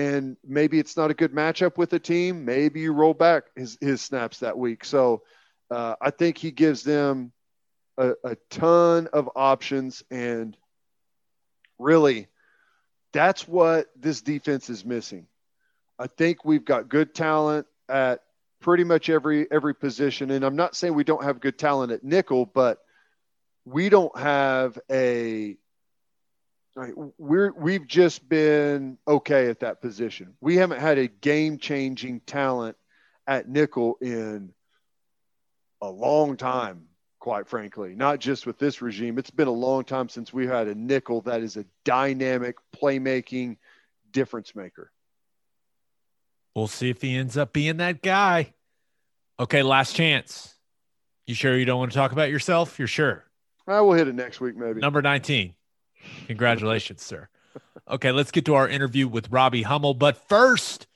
[0.00, 3.76] and maybe it's not a good matchup with the team, maybe you roll back his
[3.80, 4.82] his snaps that week.
[4.84, 5.22] So
[5.70, 7.32] uh, I think he gives them
[7.98, 10.56] a, a ton of options, and
[11.78, 12.28] really,
[13.12, 15.26] that's what this defense is missing.
[15.98, 18.22] I think we've got good talent at
[18.60, 22.02] pretty much every every position, and I'm not saying we don't have good talent at
[22.02, 22.78] nickel, but
[23.66, 25.58] we don't have a
[26.76, 30.34] we're we've just been okay at that position.
[30.40, 32.76] We haven't had a game changing talent
[33.26, 34.52] at nickel in
[35.82, 36.86] a long time,
[37.18, 37.94] quite frankly.
[37.94, 39.18] Not just with this regime.
[39.18, 43.56] It's been a long time since we had a nickel that is a dynamic playmaking
[44.12, 44.90] difference maker.
[46.54, 48.54] We'll see if he ends up being that guy.
[49.38, 50.54] Okay, last chance.
[51.26, 52.78] You sure you don't want to talk about yourself?
[52.78, 53.24] You're sure?
[53.66, 54.80] Uh, I will hit it next week, maybe.
[54.80, 55.54] Number 19.
[56.26, 57.28] Congratulations, sir.
[57.88, 59.94] Okay, let's get to our interview with Robbie Hummel.
[59.94, 60.86] But first,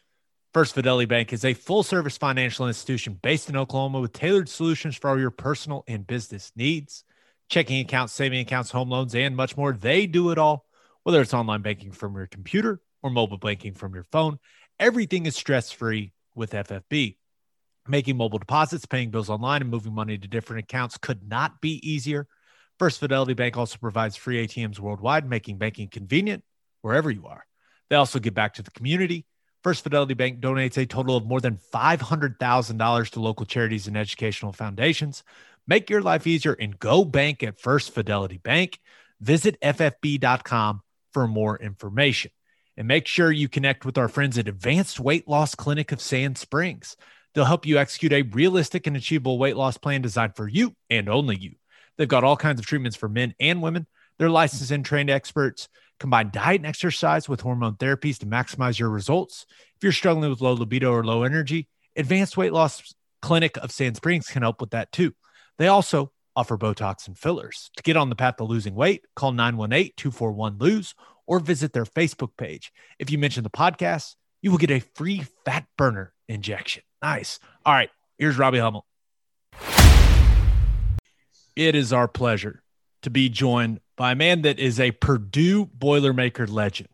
[0.55, 4.95] First Fidelity Bank is a full service financial institution based in Oklahoma with tailored solutions
[4.95, 7.03] for all your personal and business needs.
[7.49, 9.73] Checking accounts, saving accounts, home loans, and much more.
[9.73, 10.65] They do it all.
[11.03, 14.39] Whether it's online banking from your computer or mobile banking from your phone,
[14.79, 17.17] everything is stress free with FFB.
[17.89, 21.81] Making mobile deposits, paying bills online, and moving money to different accounts could not be
[21.83, 22.29] easier.
[22.79, 26.43] First Fidelity Bank also provides free ATMs worldwide, making banking convenient
[26.83, 27.47] wherever you are.
[27.89, 29.27] They also give back to the community
[29.65, 34.53] First Fidelity Bank donates a total of more than $500,000 to local charities and educational
[34.53, 35.25] foundations.
[35.67, 38.79] Make your life easier and go bank at First Fidelity Bank.
[39.23, 40.83] Visit ffb.com
[41.15, 42.31] for more information.
[42.77, 46.37] And make sure you connect with our friends at Advanced Weight Loss Clinic of Sand
[46.37, 46.95] Springs.
[47.33, 51.09] They'll help you execute a realistic and achievable weight loss plan designed for you and
[51.09, 51.53] only you.
[51.97, 53.87] They've got all kinds of treatments for men and women.
[54.19, 55.69] They're licensed and trained experts.
[56.01, 59.47] Combine diet and exercise with hormone therapies to maximize your results.
[59.77, 63.97] If you're struggling with low libido or low energy, Advanced Weight Loss Clinic of Sand
[63.97, 65.15] Springs can help with that too.
[65.59, 67.71] They also offer Botox and fillers.
[67.77, 70.95] To get on the path to losing weight, call 918 241 Lose
[71.27, 72.73] or visit their Facebook page.
[72.99, 76.83] If you mention the podcast, you will get a free fat burner injection.
[77.03, 77.39] Nice.
[77.65, 78.85] All right, here's Robbie Hummel.
[81.57, 82.63] It is our pleasure
[83.03, 86.89] to be joined by a man that is a Purdue Boilermaker legend.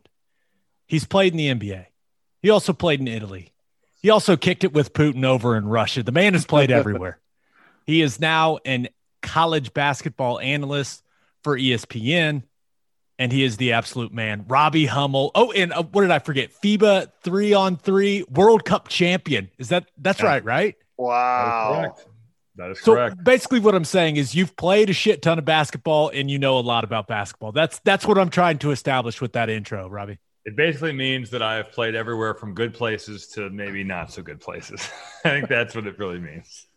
[0.87, 1.85] He's played in the NBA.
[2.41, 3.53] He also played in Italy.
[4.01, 6.03] He also kicked it with Putin over in Russia.
[6.03, 7.19] The man has played everywhere.
[7.85, 8.89] he is now an
[9.21, 11.03] college basketball analyst
[11.43, 12.43] for ESPN,
[13.19, 14.45] and he is the absolute man.
[14.47, 15.31] Robbie Hummel.
[15.35, 16.51] Oh, and uh, what did I forget?
[16.51, 19.49] FIBA three on three World Cup champion.
[19.57, 20.25] Is that that's yeah.
[20.25, 20.43] right?
[20.43, 20.75] Right?
[20.97, 21.95] Wow.
[21.95, 22.05] That
[22.59, 23.23] is so correct.
[23.23, 26.57] basically, what I'm saying is you've played a shit ton of basketball and you know
[26.57, 27.51] a lot about basketball.
[27.51, 30.19] That's that's what I'm trying to establish with that intro, Robbie.
[30.43, 34.23] It basically means that I have played everywhere from good places to maybe not so
[34.23, 34.89] good places.
[35.25, 36.67] I think that's what it really means.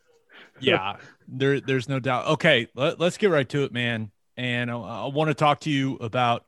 [0.60, 2.26] Yeah, there, there's no doubt.
[2.26, 4.12] Okay, let, us get right to it, man.
[4.36, 6.44] And I, I want to talk to you about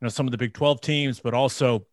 [0.00, 1.86] you know some of the Big 12 teams, but also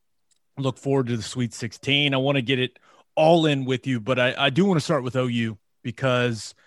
[0.57, 2.13] look forward to the Sweet 16.
[2.13, 2.77] I want to get it
[3.15, 6.53] all in with you, but I, I do want to start with OU because–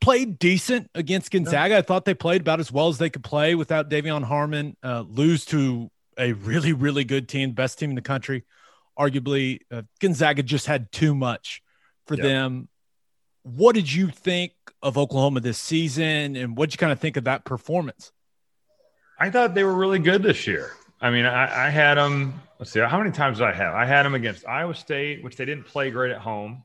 [0.00, 1.78] played decent against Gonzaga.
[1.78, 4.76] I thought they played about as well as they could play without De'Vion Harmon.
[4.82, 8.44] Uh, lose to a really, really good team, best team in the country.
[8.98, 11.62] arguably uh, Gonzaga just had too much
[12.06, 12.24] for yep.
[12.24, 12.68] them.
[13.42, 17.16] What did you think of Oklahoma this season, and what did you kind of think
[17.16, 18.12] of that performance?
[19.18, 20.72] I thought they were really good this year.
[21.00, 22.40] I mean, I, I had them.
[22.58, 23.74] Let's see, how many times did I have?
[23.74, 26.64] I had them against Iowa State, which they didn't play great at home.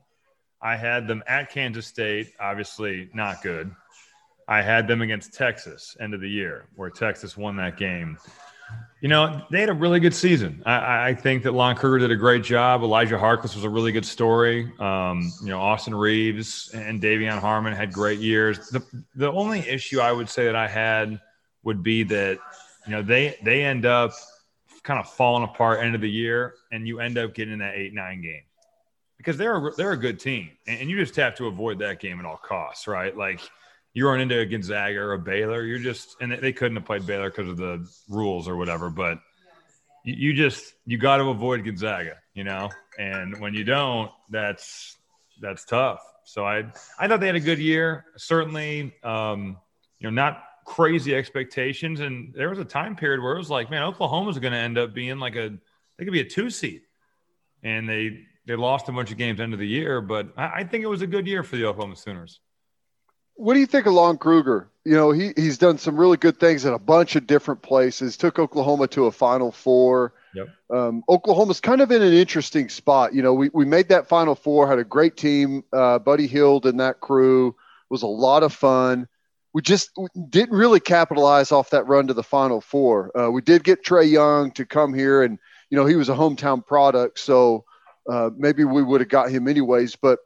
[0.64, 3.70] I had them at Kansas State, obviously not good.
[4.48, 8.16] I had them against Texas end of the year, where Texas won that game.
[9.02, 10.62] You know, they had a really good season.
[10.64, 12.82] I, I think that Lon Kruger did a great job.
[12.82, 14.72] Elijah Harkless was a really good story.
[14.78, 18.70] Um, you know, Austin Reaves and De'Vion Harmon had great years.
[18.70, 18.82] The
[19.14, 21.20] the only issue I would say that I had
[21.62, 22.38] would be that
[22.86, 24.12] you know they they end up
[24.82, 27.74] kind of falling apart end of the year, and you end up getting in that
[27.74, 28.44] eight nine game
[29.24, 32.20] because they're a, they're a good team, and you just have to avoid that game
[32.20, 33.16] at all costs, right?
[33.16, 33.40] Like
[33.94, 37.06] you run into a Gonzaga or a Baylor, you're just and they couldn't have played
[37.06, 39.18] Baylor because of the rules or whatever, but
[40.04, 44.96] you, you just you got to avoid Gonzaga, you know, and when you don't, that's
[45.40, 46.00] that's tough.
[46.24, 46.66] So I
[46.98, 49.56] I thought they had a good year, certainly, um,
[49.98, 53.70] you know, not crazy expectations, and there was a time period where it was like,
[53.70, 55.56] man, Oklahoma's going to end up being like a
[55.96, 56.82] they could be a two seed,
[57.62, 60.64] and they they lost a bunch of games end of the year, but I, I
[60.64, 62.40] think it was a good year for the Oklahoma Sooners.
[63.36, 64.68] What do you think of Lon Kruger?
[64.84, 68.16] You know, he, he's done some really good things in a bunch of different places.
[68.16, 70.12] Took Oklahoma to a Final Four.
[70.34, 70.48] Yep.
[70.70, 73.14] Um, Oklahoma's kind of in an interesting spot.
[73.14, 75.64] You know, we, we made that Final Four, had a great team.
[75.72, 77.56] Uh, Buddy Hield and that crew
[77.88, 79.08] was a lot of fun.
[79.52, 79.90] We just
[80.28, 83.16] didn't really capitalize off that run to the Final Four.
[83.18, 85.38] Uh, we did get Trae Young to come here, and
[85.70, 87.64] you know he was a hometown product, so
[88.08, 89.96] uh, maybe we would have got him anyways.
[89.96, 90.18] But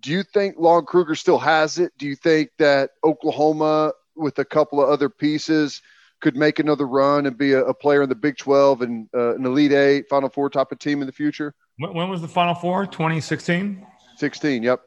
[0.00, 1.92] do you think Lon Kruger still has it?
[1.98, 5.80] Do you think that Oklahoma, with a couple of other pieces,
[6.20, 9.36] could make another run and be a, a player in the Big 12 and uh,
[9.36, 11.54] an Elite Eight, Final Four type of team in the future?
[11.78, 12.86] When, when was the Final Four?
[12.86, 13.86] 2016?
[14.16, 14.80] 16, yep.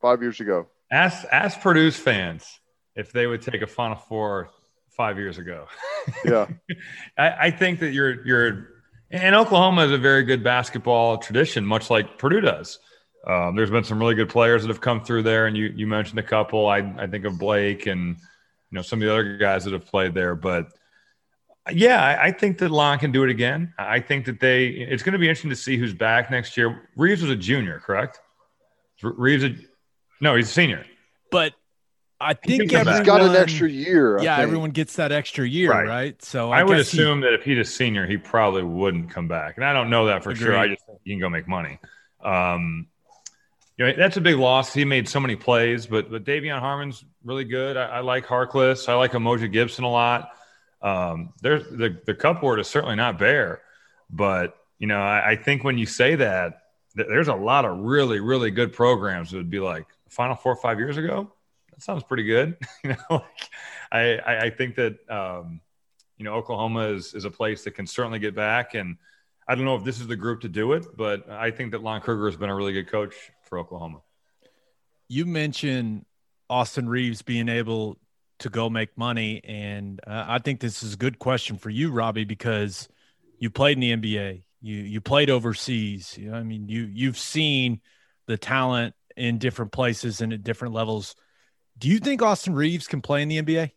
[0.00, 0.66] Five years ago.
[0.90, 2.60] Ask, ask Purdue's fans
[2.96, 4.50] if they would take a Final Four
[4.90, 5.66] five years ago.
[6.24, 6.46] Yeah.
[7.18, 8.68] I, I think that you're, you're,
[9.12, 12.78] and Oklahoma has a very good basketball tradition, much like Purdue does.
[13.26, 15.86] Um, there's been some really good players that have come through there, and you you
[15.86, 16.66] mentioned a couple.
[16.66, 19.86] I I think of Blake and you know some of the other guys that have
[19.86, 20.34] played there.
[20.34, 20.72] But
[21.70, 23.72] yeah, I, I think that Lon can do it again.
[23.78, 24.66] I think that they.
[24.66, 26.88] It's going to be interesting to see who's back next year.
[26.96, 28.20] Reaves was a junior, correct?
[29.02, 29.54] Reaves, a,
[30.20, 30.84] no, he's a senior.
[31.30, 31.54] But
[32.22, 34.18] I think he everyone, got an extra year.
[34.18, 34.44] I yeah, think.
[34.44, 35.86] everyone gets that extra year, right?
[35.86, 36.22] right?
[36.22, 39.28] So I, I would assume he, that if he's a senior, he probably wouldn't come
[39.28, 39.56] back.
[39.56, 40.44] And I don't know that for Agreed.
[40.44, 40.56] sure.
[40.56, 41.78] I just think he can go make money.
[42.22, 42.86] Um,
[43.76, 44.72] you know, that's a big loss.
[44.72, 47.76] He made so many plays, but but De'Vion Harmon's really good.
[47.76, 48.88] I, I like Harkless.
[48.88, 50.30] I like Umoja Gibson a lot.
[50.80, 53.62] Um, there's the the cupboard is certainly not bare,
[54.10, 56.62] but you know, I, I think when you say that,
[56.96, 60.52] th- there's a lot of really really good programs that would be like Final Four
[60.52, 61.32] or five years ago.
[61.82, 62.56] Sounds pretty good.
[62.84, 63.50] you know, like,
[63.90, 65.60] I, I I think that um,
[66.16, 68.96] you know Oklahoma is is a place that can certainly get back and.
[69.48, 71.82] I don't know if this is the group to do it, but I think that
[71.82, 73.12] Lon Kruger has been a really good coach
[73.42, 74.00] for Oklahoma.
[75.08, 76.06] You mentioned
[76.48, 77.98] Austin Reaves being able
[78.38, 81.90] to go make money, and uh, I think this is a good question for you,
[81.90, 82.88] Robbie, because
[83.40, 86.16] you played in the NBA, you you played overseas.
[86.16, 87.80] You know, I mean, you you've seen
[88.28, 91.16] the talent in different places and at different levels.
[91.82, 93.72] Do you think Austin Reaves can play in the NBA?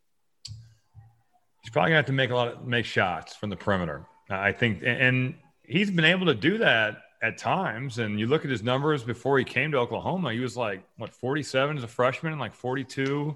[1.64, 4.06] He's probably gonna have to make a lot of make shots from the perimeter.
[4.30, 5.34] I think, and
[5.64, 7.98] he's been able to do that at times.
[7.98, 11.16] And you look at his numbers before he came to Oklahoma, he was like, what,
[11.16, 13.36] 47 as a freshman and like 42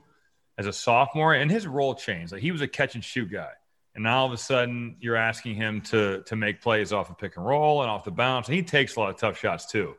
[0.60, 1.34] as a sophomore.
[1.34, 2.32] And his role changed.
[2.32, 3.50] Like he was a catch and shoot guy.
[3.96, 7.16] And now all of a sudden you're asking him to, to make plays off the
[7.16, 8.48] pick and roll and off the bounce.
[8.48, 9.96] And he takes a lot of tough shots too.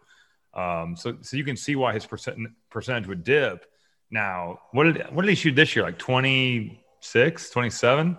[0.55, 2.39] Um, so, so you can see why his percent,
[2.71, 3.67] percentage would dip.
[4.11, 5.85] Now, what did, what did he shoot this year?
[5.85, 8.17] Like 26, 27?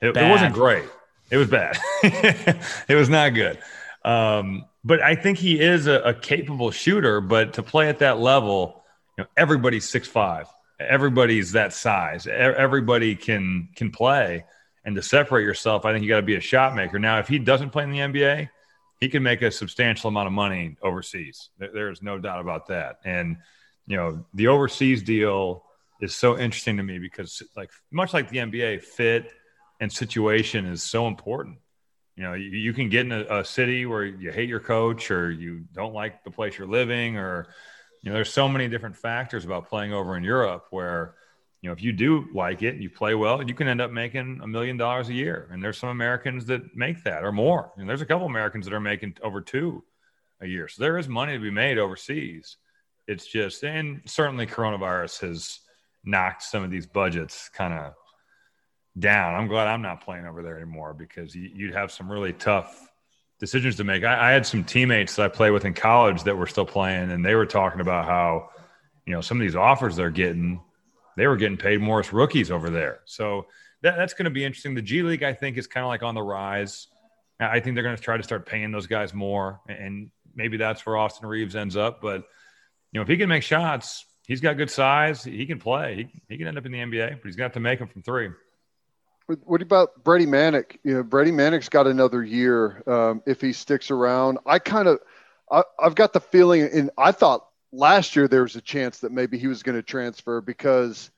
[0.00, 0.84] It, it wasn't great.
[1.30, 1.78] It was bad.
[2.02, 3.58] it was not good.
[4.04, 7.20] Um, but I think he is a, a, capable shooter.
[7.20, 8.84] But to play at that level,
[9.16, 10.46] you know, everybody's six five.
[10.78, 12.26] Everybody's that size.
[12.26, 14.44] Everybody can can play.
[14.84, 16.98] And to separate yourself, I think you got to be a shot maker.
[16.98, 18.50] Now, if he doesn't play in the NBA,
[19.00, 21.48] he can make a substantial amount of money overseas.
[21.58, 22.98] There is no doubt about that.
[23.04, 23.38] And
[23.86, 25.64] you know, the overseas deal
[26.00, 29.30] is so interesting to me because, like, much like the NBA, fit
[29.80, 31.58] and situation is so important.
[32.16, 35.10] You know, you, you can get in a, a, city where you hate your coach
[35.10, 37.48] or you don't like the place you're living, or,
[38.02, 41.14] you know, there's so many different factors about playing over in Europe where,
[41.60, 43.90] you know, if you do like it, and you play well, you can end up
[43.90, 45.48] making a million dollars a year.
[45.50, 47.72] And there's some Americans that make that or more.
[47.76, 49.82] And there's a couple Americans that are making over two
[50.40, 50.68] a year.
[50.68, 52.58] So there is money to be made overseas.
[53.06, 55.60] It's just, and certainly coronavirus has
[56.04, 57.94] knocked some of these budgets kind of
[58.98, 59.34] down.
[59.34, 62.90] I'm glad I'm not playing over there anymore because you'd have some really tough
[63.40, 64.04] decisions to make.
[64.04, 67.10] I, I, had some teammates that I played with in college that were still playing,
[67.10, 68.50] and they were talking about how,
[69.06, 70.60] you know, some of these offers they're getting,
[71.16, 73.00] they were getting paid more as rookies over there.
[73.04, 73.46] So
[73.82, 74.74] that, that's going to be interesting.
[74.74, 76.88] The G League, I think, is kind of like on the rise.
[77.40, 80.86] I think they're going to try to start paying those guys more, and maybe that's
[80.86, 82.00] where Austin Reaves ends up.
[82.00, 82.24] But
[82.94, 85.24] you know, if he can make shots, he's got good size.
[85.24, 86.08] He can play.
[86.12, 88.02] He, he can end up in the NBA, but he's got to make them from
[88.02, 88.30] three.
[89.26, 90.78] What about Brady Manek?
[90.84, 94.38] You know, Brady Manek's got another year um, if he sticks around.
[94.46, 95.00] I kind of,
[95.50, 99.10] I, have got the feeling, and I thought last year there was a chance that
[99.10, 101.10] maybe he was going to transfer because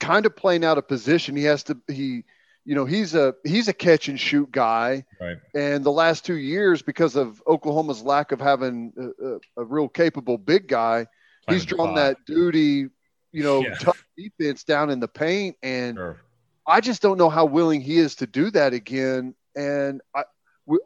[0.00, 1.36] kind of playing out of position.
[1.36, 2.24] He has to, he,
[2.64, 5.36] you know, he's a he's a catch and shoot guy, right.
[5.54, 8.92] and the last two years because of Oklahoma's lack of having
[9.22, 11.06] a, a, real capable big guy,
[11.46, 12.88] Playing he's drawn that duty,
[13.32, 13.74] you know, yeah.
[13.74, 15.96] tough defense down in the paint and.
[15.96, 16.20] Sure
[16.66, 19.34] I just don't know how willing he is to do that again.
[19.54, 20.24] And I,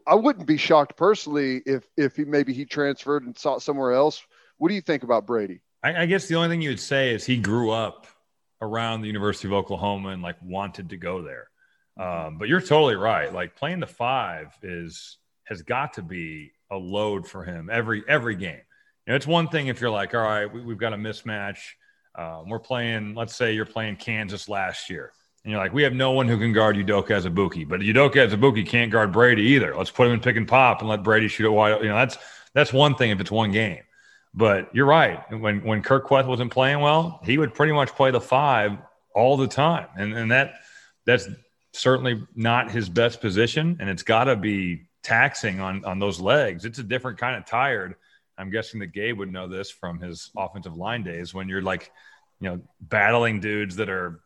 [0.06, 4.22] I wouldn't be shocked personally if if he maybe he transferred and sought somewhere else.
[4.58, 5.60] What do you think about Brady?
[5.82, 8.06] I, I guess the only thing you would say is he grew up
[8.60, 11.48] around the University of Oklahoma and like wanted to go there.
[11.98, 13.32] Um, but you're totally right.
[13.32, 18.36] Like playing the five is has got to be a load for him every every
[18.36, 18.60] game.
[19.06, 21.58] You know, it's one thing if you're like, all right, we, have got a mismatch.
[22.14, 23.14] Um, we're playing.
[23.14, 25.12] Let's say you're playing Kansas last year
[25.44, 28.66] and you're like, we have no one who can guard Udoka Azubuike, but Udoka Azubuike
[28.66, 29.74] can't guard Brady either.
[29.74, 31.80] Let's put him in pick and pop and let Brady shoot it wide.
[31.80, 32.18] You know, that's
[32.52, 33.82] that's one thing if it's one game.
[34.34, 35.20] But you're right.
[35.32, 38.72] When when Kur Kuath wasn't playing well, he would pretty much play the five
[39.14, 40.54] all the time, and and that
[41.06, 41.26] that's
[41.78, 46.64] certainly not his best position, and it's got to be taxing on on those legs.
[46.64, 47.94] It's a different kind of tired.
[48.36, 51.90] I'm guessing that Gabe would know this from his offensive line days when you're like,
[52.40, 54.20] you know, battling dudes that are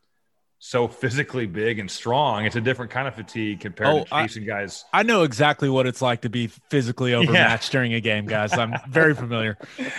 [0.59, 2.44] so physically big and strong.
[2.44, 4.84] It's a different kind of fatigue compared oh, to chasing I, guys.
[4.92, 7.78] I know exactly what it's like to be physically overmatched yeah.
[7.78, 8.53] during a game, guys.
[8.53, 9.59] I'm very familiar.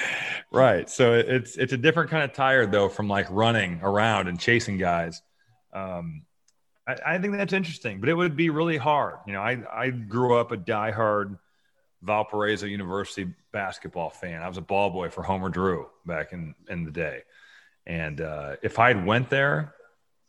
[0.54, 0.88] Right.
[0.88, 4.78] So it's it's a different kind of tired though from like running around and chasing
[4.78, 5.20] guys.
[5.74, 6.26] Um,
[6.88, 9.16] I, I, think that's interesting, but it would be really hard.
[9.28, 11.38] You know, I I grew up a diehard
[12.02, 14.42] Valparaiso University basketball fan.
[14.42, 17.22] I was a ball boy for Homer Drew back in in the day,
[17.86, 19.74] and uh, if I'd went there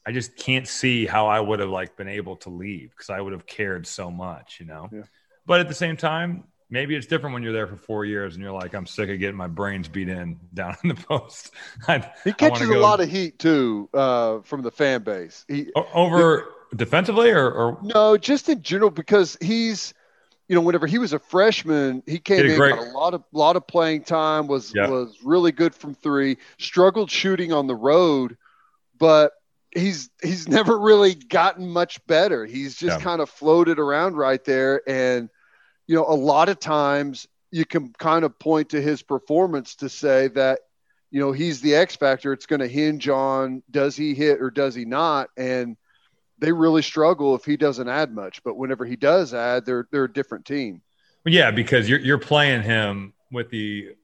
[0.06, 3.20] I just can't see how I would have like been able to leave because I
[3.20, 4.88] would have cared so much, you know.
[4.92, 5.02] Yeah.
[5.46, 6.44] But at the same time,
[6.74, 9.20] maybe it's different when you're there for four years and you're like, I'm sick of
[9.20, 11.52] getting my brains beat in down in the post.
[11.88, 15.46] I, he catches a lot of heat too uh, from the fan base.
[15.48, 19.94] He, over defensively or, or, no, just in general because he's.
[20.46, 23.24] You know, whenever he was a freshman, he came in great, got a lot of
[23.32, 24.46] lot of playing time.
[24.46, 24.90] Was yeah.
[24.90, 26.36] was really good from three.
[26.58, 28.36] Struggled shooting on the road,
[28.98, 29.32] but
[29.74, 32.44] he's he's never really gotten much better.
[32.44, 33.02] He's just yeah.
[33.02, 35.30] kind of floated around right there, and
[35.86, 39.88] you know, a lot of times you can kind of point to his performance to
[39.88, 40.60] say that
[41.10, 42.32] you know he's the X factor.
[42.32, 45.76] It's going to hinge on does he hit or does he not, and
[46.38, 48.42] they really struggle if he doesn't add much.
[48.42, 50.82] But whenever he does add, they're they're a different team.
[51.24, 53.94] Yeah, because you're you're playing him with the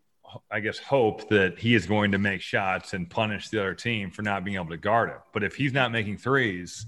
[0.50, 4.10] I guess, hope that he is going to make shots and punish the other team
[4.10, 5.18] for not being able to guard him.
[5.32, 6.86] But if he's not making threes,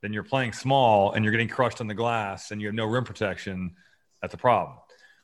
[0.00, 2.86] then you're playing small and you're getting crushed on the glass and you have no
[2.86, 3.74] rim protection.
[4.22, 4.78] That's a problem.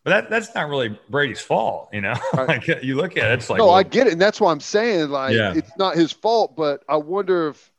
[0.05, 2.15] But that, that's not really Brady's fault, you know.
[2.35, 4.53] like you look at it, it's like no, well, I get it, and that's why
[4.53, 5.55] I'm saying like yeah.
[5.55, 6.55] it's not his fault.
[6.57, 7.73] But I wonder if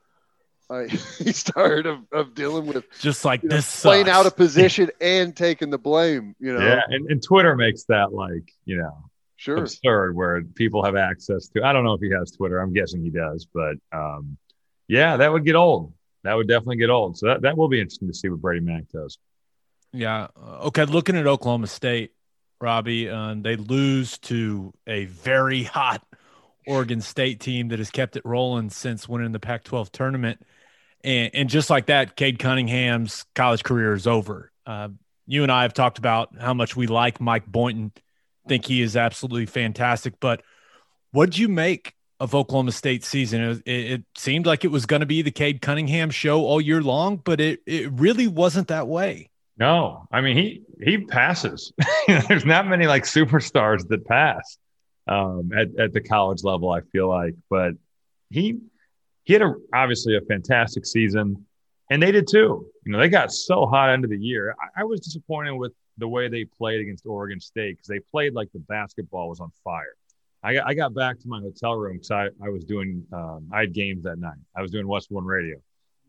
[0.68, 0.90] like,
[1.20, 4.90] he's tired of, of dealing with just like you know, this playing out of position
[5.00, 6.36] and taking the blame.
[6.40, 9.58] You know, yeah, and, and Twitter makes that like you know sure.
[9.58, 11.64] absurd where people have access to.
[11.64, 12.60] I don't know if he has Twitter.
[12.60, 14.38] I'm guessing he does, but um,
[14.88, 15.94] yeah, that would get old.
[16.24, 17.20] That would definitely get old.
[17.20, 19.20] So that, that will be interesting to see what Brady Manek does.
[19.96, 20.28] Yeah.
[20.38, 20.86] Okay.
[20.86, 22.12] Looking at Oklahoma State,
[22.60, 26.04] Robbie, uh, they lose to a very hot
[26.68, 30.42] Oregon State team that has kept it rolling since winning the Pac 12 tournament.
[31.04, 34.52] And, and just like that, Cade Cunningham's college career is over.
[34.66, 34.90] Uh,
[35.28, 37.92] you and I have talked about how much we like Mike Boynton
[38.48, 40.20] think he is absolutely fantastic.
[40.20, 40.42] But
[41.12, 43.42] what did you make of Oklahoma State season?
[43.42, 46.82] It, it seemed like it was going to be the Cade Cunningham show all year
[46.82, 49.30] long, but it, it really wasn't that way.
[49.58, 51.72] No, I mean he he passes.
[52.08, 54.58] There's not many like superstars that pass
[55.08, 56.72] um, at at the college level.
[56.72, 57.74] I feel like, but
[58.30, 58.60] he
[59.24, 61.46] he had a, obviously a fantastic season,
[61.90, 62.68] and they did too.
[62.86, 64.56] You know, they got so hot into the year.
[64.60, 68.34] I, I was disappointed with the way they played against Oregon State because they played
[68.34, 69.96] like the basketball was on fire.
[70.44, 73.50] I got, I got back to my hotel room because I, I was doing um,
[73.52, 74.38] I had games that night.
[74.56, 75.58] I was doing Westwood One Radio,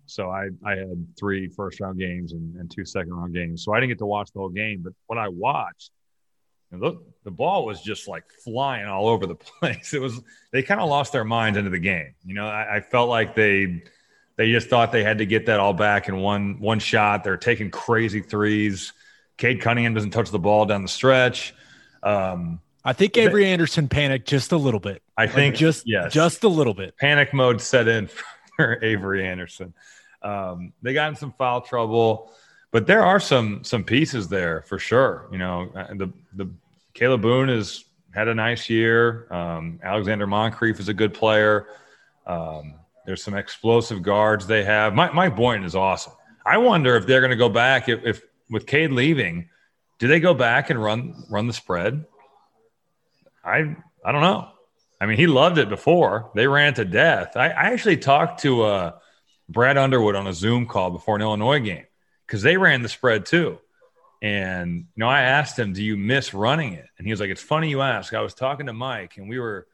[0.06, 3.64] so I I had three first round games and, and two second round games.
[3.64, 4.82] So I didn't get to watch the whole game.
[4.82, 5.90] But what I watched,
[6.72, 9.94] know, the, ball was just like flying all over the place.
[9.94, 10.20] It was
[10.52, 12.14] they kind of lost their minds into the game.
[12.24, 13.82] You know, I, I felt like they
[14.36, 17.24] they just thought they had to get that all back in one one shot.
[17.24, 18.92] They're taking crazy threes.
[19.36, 21.54] Cade Cunningham doesn't touch the ball down the stretch.
[22.02, 25.02] Um, I think Avery Anderson panicked just a little bit.
[25.16, 26.96] I think like just yes, just a little bit.
[26.96, 28.08] Panic mode set in
[28.58, 29.74] Avery Anderson.
[30.22, 32.32] Um, they got in some foul trouble,
[32.72, 35.28] but there are some some pieces there for sure.
[35.30, 36.50] You know, uh, the the
[36.94, 37.84] Kalib Boone has
[38.14, 39.32] had a nice year.
[39.32, 41.66] Um, Alexander Moncrieffe is a good player.
[42.26, 44.94] Um, there's some explosive guards they have.
[44.94, 46.14] Mike, Mike Boynton is awesome.
[46.44, 49.48] I wonder if they're going to go back if, if with Cade leaving,
[49.98, 52.04] do they go back and run run the spread?
[53.44, 54.48] I I don't know.
[55.00, 56.30] I mean, he loved it before.
[56.34, 57.36] They ran to death.
[57.36, 58.92] I, I actually talked to uh,
[59.48, 61.86] Brad Underwood on a Zoom call before an Illinois game
[62.26, 63.58] because they ran the spread too.
[64.22, 67.28] And you know, I asked him, "Do you miss running it?" And he was like,
[67.28, 68.14] "It's funny you ask.
[68.14, 69.66] I was talking to Mike, and we were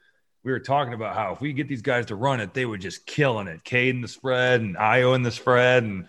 [0.44, 2.80] we were talking about how if we get these guys to run it, they would
[2.80, 3.62] just killing it.
[3.64, 5.84] Cade in the spread and Ayo in the spread.
[5.84, 6.06] And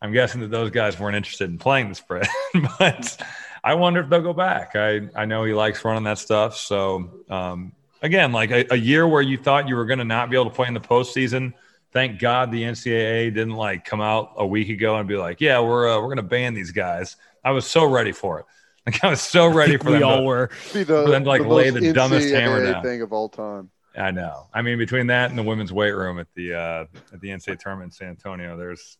[0.00, 2.26] I'm guessing that those guys weren't interested in playing the spread.
[2.78, 3.22] but
[3.62, 4.76] I wonder if they'll go back.
[4.76, 6.56] I, I know he likes running that stuff.
[6.56, 7.72] So um,
[8.06, 10.48] again, like a, a, year where you thought you were going to not be able
[10.48, 11.52] to play in the postseason.
[11.92, 15.60] Thank God the NCAA didn't like come out a week ago and be like, "Yeah,
[15.60, 18.46] we're uh, we're going to ban these guys." I was so ready for it.
[18.86, 19.94] Like I was so ready for them.
[19.94, 20.08] we them.
[20.08, 20.50] all to, were.
[20.72, 22.84] Be the, for them to like the lay most the dumbest hammer down.
[22.84, 23.68] thing of all time.
[23.96, 24.46] I know.
[24.54, 27.58] I mean, between that and the women's weight room at the uh, at the NCAA
[27.58, 28.96] tournament in San Antonio, there's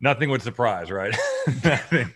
[0.00, 1.12] nothing would surprise, right?
[1.64, 2.14] nothing.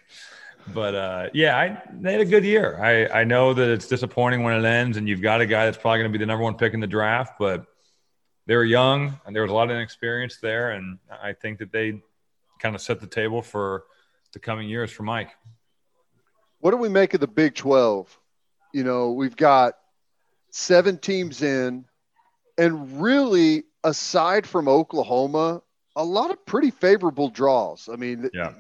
[0.69, 2.79] But uh, yeah, I, they had a good year.
[2.83, 5.77] I, I know that it's disappointing when it ends, and you've got a guy that's
[5.77, 7.67] probably going to be the number one pick in the draft, but
[8.47, 11.73] they were young and there was a lot of inexperience there, and I think that
[11.73, 12.03] they
[12.59, 13.85] kind of set the table for
[14.33, 15.31] the coming years for Mike.
[16.61, 18.19] What do we make of the Big 12?
[18.73, 19.75] You know, we've got
[20.51, 21.85] seven teams in,
[22.57, 25.63] and really, aside from Oklahoma,
[25.97, 27.89] a lot of pretty favorable draws.
[27.93, 28.53] I mean, yeah.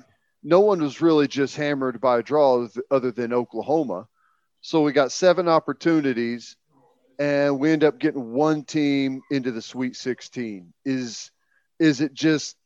[0.42, 4.08] No one was really just hammered by a draw other than Oklahoma.
[4.60, 6.56] So we got seven opportunities,
[7.18, 10.72] and we end up getting one team into the Sweet 16.
[10.84, 11.30] Is
[11.78, 12.56] is it just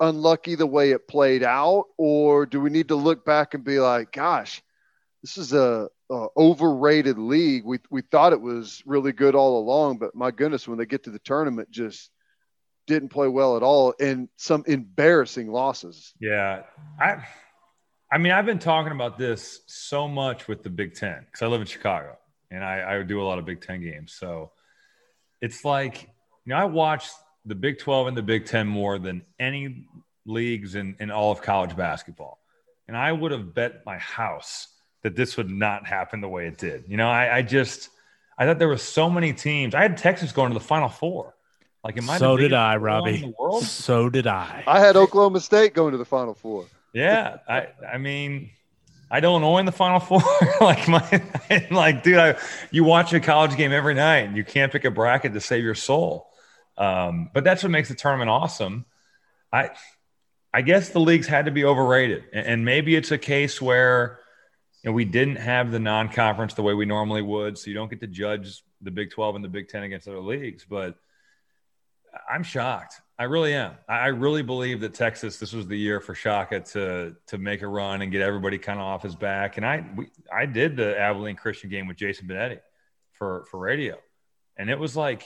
[0.00, 3.78] unlucky the way it played out, or do we need to look back and be
[3.78, 4.62] like, gosh,
[5.22, 7.64] this is a, a, overrated league.
[7.64, 11.04] We we thought it was really good all along, but my goodness, when they get
[11.04, 12.10] to the tournament, just
[12.86, 16.12] didn't play well at all, and some embarrassing losses.
[16.20, 16.62] Yeah,
[17.00, 17.26] I,
[18.10, 21.46] I mean, I've been talking about this so much with the Big Ten because I
[21.46, 22.16] live in Chicago
[22.50, 24.12] and I, I do a lot of Big Ten games.
[24.12, 24.52] So
[25.40, 26.02] it's like
[26.44, 27.08] you know, I watch
[27.44, 29.86] the Big Twelve and the Big Ten more than any
[30.26, 32.38] leagues in in all of college basketball,
[32.88, 34.68] and I would have bet my house
[35.02, 36.84] that this would not happen the way it did.
[36.88, 37.90] You know, I, I just
[38.38, 39.74] I thought there were so many teams.
[39.74, 41.33] I had Texas going to the Final Four.
[41.84, 43.32] Like, am I so did I, Robbie.
[43.60, 44.64] So did I.
[44.66, 46.64] I had Oklahoma State going to the Final Four.
[46.94, 48.50] Yeah, I I mean,
[49.10, 50.22] I had Illinois in the Final Four.
[50.62, 51.22] like my
[51.70, 52.36] like, dude, I,
[52.70, 55.62] you watch a college game every night, and you can't pick a bracket to save
[55.62, 56.30] your soul.
[56.78, 58.86] Um, but that's what makes the tournament awesome.
[59.52, 59.70] I
[60.54, 64.20] I guess the leagues had to be overrated, and, and maybe it's a case where
[64.84, 68.00] and we didn't have the non-conference the way we normally would, so you don't get
[68.00, 70.66] to judge the Big 12 and the Big 10 against other leagues.
[70.68, 70.96] But
[72.30, 73.00] I'm shocked.
[73.18, 73.72] I really am.
[73.88, 77.66] I really believe that Texas, this was the year for Shaka to to make a
[77.68, 79.56] run and get everybody kind of off his back.
[79.56, 82.60] And I we, I did the Abilene Christian game with Jason Benetti
[83.12, 83.96] for for radio,
[84.56, 85.24] and it was like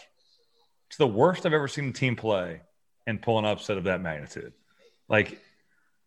[0.88, 2.60] it's the worst I've ever seen a team play
[3.06, 4.52] and pull an upset of that magnitude.
[5.08, 5.40] Like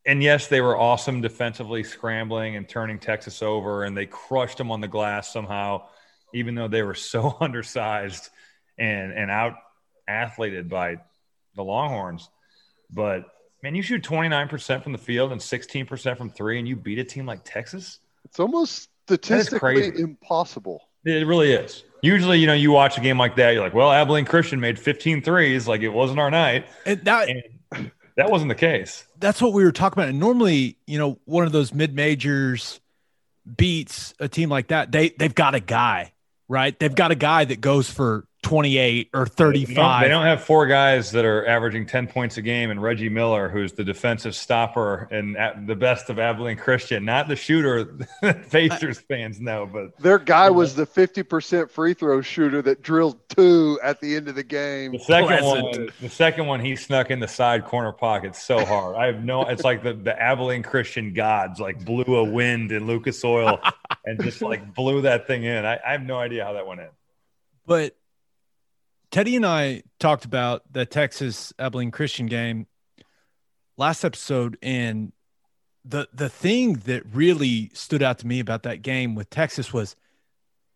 [0.05, 4.71] and yes, they were awesome defensively, scrambling and turning Texas over, and they crushed them
[4.71, 5.87] on the glass somehow,
[6.33, 8.29] even though they were so undersized
[8.77, 9.55] and and out
[10.07, 10.97] athleted by
[11.55, 12.29] the Longhorns.
[12.89, 13.25] But
[13.63, 17.03] man, you shoot 29% from the field and 16% from three, and you beat a
[17.03, 17.99] team like Texas.
[18.25, 20.81] It's almost statistically impossible.
[21.03, 21.83] It really is.
[22.01, 24.79] Usually, you know, you watch a game like that, you're like, well, Abilene Christian made
[24.79, 25.67] 15 threes.
[25.67, 26.65] Like it wasn't our night.
[26.85, 29.05] And that, and that wasn't the case.
[29.19, 30.09] That's what we were talking about.
[30.09, 32.79] And normally, you know, one of those mid majors
[33.57, 34.91] beats a team like that.
[34.91, 36.13] They they've got a guy,
[36.47, 36.77] right?
[36.77, 39.67] They've got a guy that goes for 28 or 35.
[39.67, 42.81] They don't, they don't, have four guys that are averaging 10 points a game and
[42.81, 45.37] Reggie Miller, who's the defensive stopper and
[45.67, 47.85] the best of Abilene Christian, not the shooter
[48.49, 53.79] Pacers fans know, but their guy was the 50% free throw shooter that drilled two
[53.83, 54.93] at the end of the game.
[54.93, 55.63] The second Pleasant.
[55.63, 58.95] one, the second one, he snuck in the side corner pocket so hard.
[58.95, 62.87] I have no, it's like the, the Abilene Christian gods like blew a wind in
[62.87, 63.59] Lucas Oil
[64.05, 65.63] and just like blew that thing in.
[65.63, 66.89] I, I have no idea how that went in.
[67.67, 67.95] But
[69.11, 72.67] Teddy and I talked about the Texas Abilene Christian game
[73.77, 75.11] last episode, and
[75.83, 79.97] the the thing that really stood out to me about that game with Texas was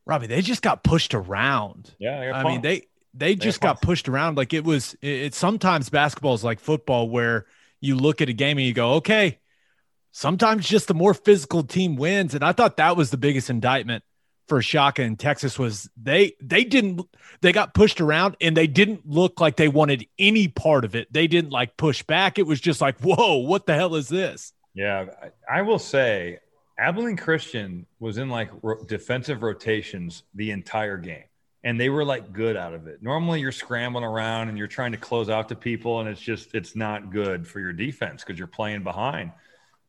[0.06, 0.28] Robbie.
[0.28, 1.96] They just got pushed around.
[1.98, 2.84] Yeah, I mean they
[3.14, 4.36] they just got pushed around.
[4.36, 4.96] Like it was.
[5.02, 7.46] It, it sometimes basketball is like football, where
[7.80, 9.40] you look at a game and you go, okay.
[10.12, 14.02] Sometimes just the more physical team wins, and I thought that was the biggest indictment
[14.48, 17.02] for Shaka in Texas was they they didn't
[17.42, 21.12] they got pushed around and they didn't look like they wanted any part of it.
[21.12, 22.38] They didn't like push back.
[22.38, 24.54] It was just like, whoa, what the hell is this?
[24.74, 25.06] Yeah,
[25.50, 26.40] I will say
[26.78, 31.24] Abilene Christian was in like ro- defensive rotations the entire game,
[31.64, 33.02] and they were like good out of it.
[33.02, 36.54] Normally, you're scrambling around and you're trying to close out to people, and it's just
[36.54, 39.32] it's not good for your defense because you're playing behind.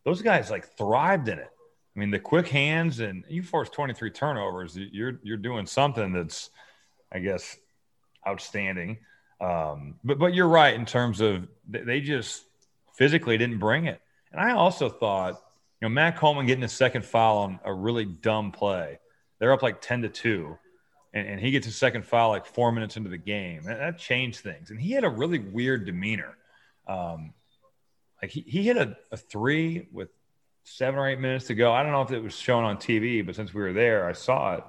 [0.04, 1.50] Those guys like thrived in it.
[1.96, 4.76] I mean, the quick hands and you force 23 turnovers.
[4.76, 6.50] You're you're doing something that's,
[7.10, 7.56] I guess,
[8.28, 8.98] outstanding.
[9.40, 12.44] Um, but but you're right in terms of they just
[12.94, 14.00] physically didn't bring it.
[14.30, 15.42] And I also thought,
[15.80, 18.98] you know, Matt Coleman getting a second foul on a really dumb play.
[19.38, 20.58] They're up like 10 to two,
[21.14, 23.62] and, and he gets a second foul like four minutes into the game.
[23.64, 24.70] That, that changed things.
[24.70, 26.36] And he had a really weird demeanor.
[26.86, 27.32] Um,
[28.20, 30.08] like he, he hit a, a three with
[30.66, 31.72] seven or eight minutes to go.
[31.72, 34.12] I don't know if it was shown on TV, but since we were there, I
[34.12, 34.64] saw it.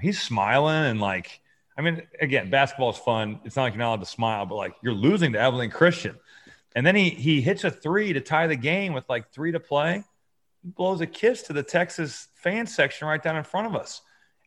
[0.00, 1.40] He's smiling and like,
[1.76, 3.40] I mean, again, basketball is fun.
[3.44, 6.16] It's not like you're not allowed to smile, but like you're losing to Abilene Christian.
[6.74, 9.60] And then he he hits a three to tie the game with like three to
[9.60, 10.04] play.
[10.62, 14.02] He blows a kiss to the Texas fan section right down in front of us.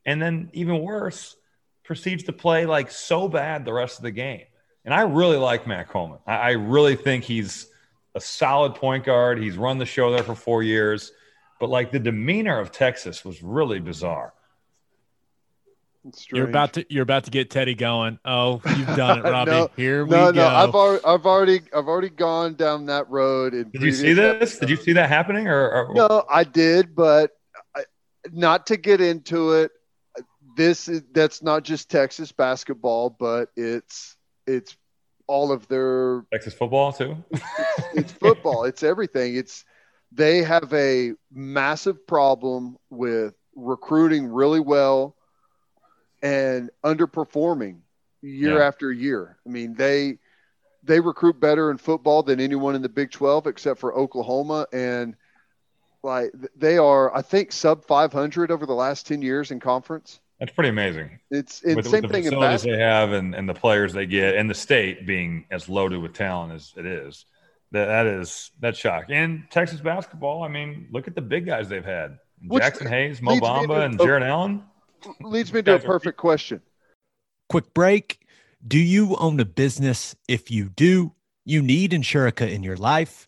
[0.05, 1.35] And then even worse,
[1.83, 4.45] proceeds to play like so bad the rest of the game.
[4.83, 6.19] And I really like Matt Coleman.
[6.27, 7.67] I, I really think he's
[8.15, 9.39] a solid point guard.
[9.39, 11.11] He's run the show there for four years,
[11.59, 14.33] but like the demeanor of Texas was really bizarre.
[16.31, 18.19] You're about to you're about to get Teddy going.
[18.23, 19.51] Oh, you've done it, Robbie.
[19.51, 20.39] no, Here we no, go.
[20.39, 23.53] No, I've already I've already I've already gone down that road.
[23.71, 24.35] did you see this?
[24.35, 24.59] Episodes.
[24.59, 25.47] Did you see that happening?
[25.47, 27.31] Or, or, no, I did, but
[27.75, 27.85] I,
[28.31, 29.71] not to get into it.
[30.55, 34.77] This is that's not just Texas basketball, but it's it's
[35.27, 37.17] all of their Texas football too.
[37.31, 37.43] it's,
[37.95, 38.65] it's football.
[38.65, 39.35] It's everything.
[39.35, 39.65] It's
[40.11, 45.15] they have a massive problem with recruiting really well
[46.21, 47.79] and underperforming
[48.21, 48.67] year yeah.
[48.67, 49.37] after year.
[49.45, 50.17] I mean, they
[50.83, 55.15] they recruit better in football than anyone in the Big 12 except for Oklahoma and
[56.03, 60.19] like they are I think sub 500 over the last 10 years in conference.
[60.39, 61.19] That's pretty amazing.
[61.31, 64.05] It's, it's with, same with the thing facilities they have and, and the players they
[64.05, 67.25] get and the state being as loaded with talent as it is.
[67.71, 69.15] That that is that's shocking.
[69.15, 72.19] And Texas basketball, I mean, look at the big guys they've had.
[72.47, 74.63] Which Jaxson Hayes, Mo Bamba, and Jarrett Allen.
[75.21, 76.61] Leads me to a perfect question.
[77.49, 78.19] Quick break.
[78.67, 80.15] Do you own a business?
[80.27, 81.13] If you do,
[81.45, 83.27] you need Insurica in your life.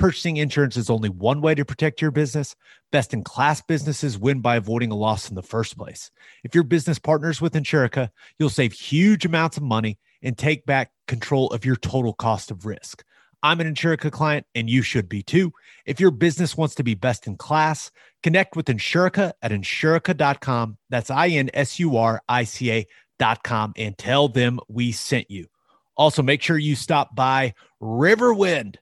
[0.00, 2.56] Purchasing insurance is only one way to protect your business.
[2.90, 6.10] Best in class businesses win by avoiding a loss in the first place.
[6.42, 10.92] If your business partners with Insurica, you'll save huge amounts of money and take back
[11.06, 13.04] control of your total cost of risk.
[13.42, 15.52] I'm an Insurica client and you should be too.
[15.84, 17.90] If your business wants to be best in class,
[18.22, 20.78] connect with Insurica at insurica.com.
[20.88, 22.86] That's I N S U R I C
[23.20, 25.48] A.com and tell them we sent you.
[25.94, 28.76] Also, make sure you stop by Riverwind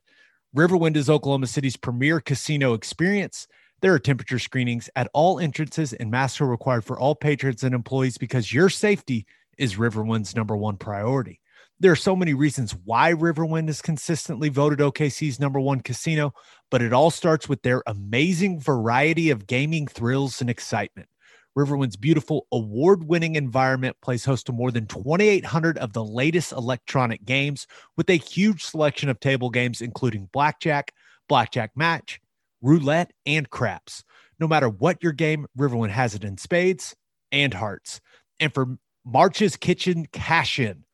[0.58, 3.46] Riverwind is Oklahoma City's premier casino experience.
[3.80, 7.76] There are temperature screenings at all entrances, and masks are required for all patrons and
[7.76, 9.24] employees because your safety
[9.56, 11.40] is Riverwind's number one priority.
[11.78, 16.32] There are so many reasons why Riverwind is consistently voted OKC's number one casino,
[16.72, 21.08] but it all starts with their amazing variety of gaming thrills and excitement.
[21.56, 27.24] Riverwind's beautiful award winning environment plays host to more than 2,800 of the latest electronic
[27.24, 30.92] games with a huge selection of table games, including blackjack,
[31.28, 32.20] blackjack match,
[32.62, 34.04] roulette, and craps.
[34.38, 36.94] No matter what your game, Riverwind has it in spades
[37.32, 38.00] and hearts.
[38.38, 40.84] And for March's Kitchen Cash In,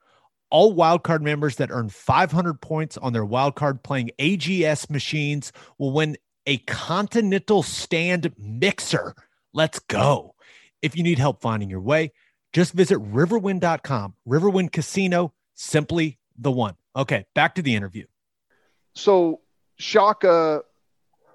[0.50, 6.16] all wildcard members that earn 500 points on their wildcard playing AGS machines will win
[6.46, 9.14] a Continental Stand mixer.
[9.52, 10.33] Let's go.
[10.84, 12.12] If you need help finding your way,
[12.52, 14.14] just visit riverwind.com.
[14.28, 16.74] Riverwind Casino, simply the one.
[16.94, 18.04] Okay, back to the interview.
[18.94, 19.40] So
[19.78, 20.62] Shaka,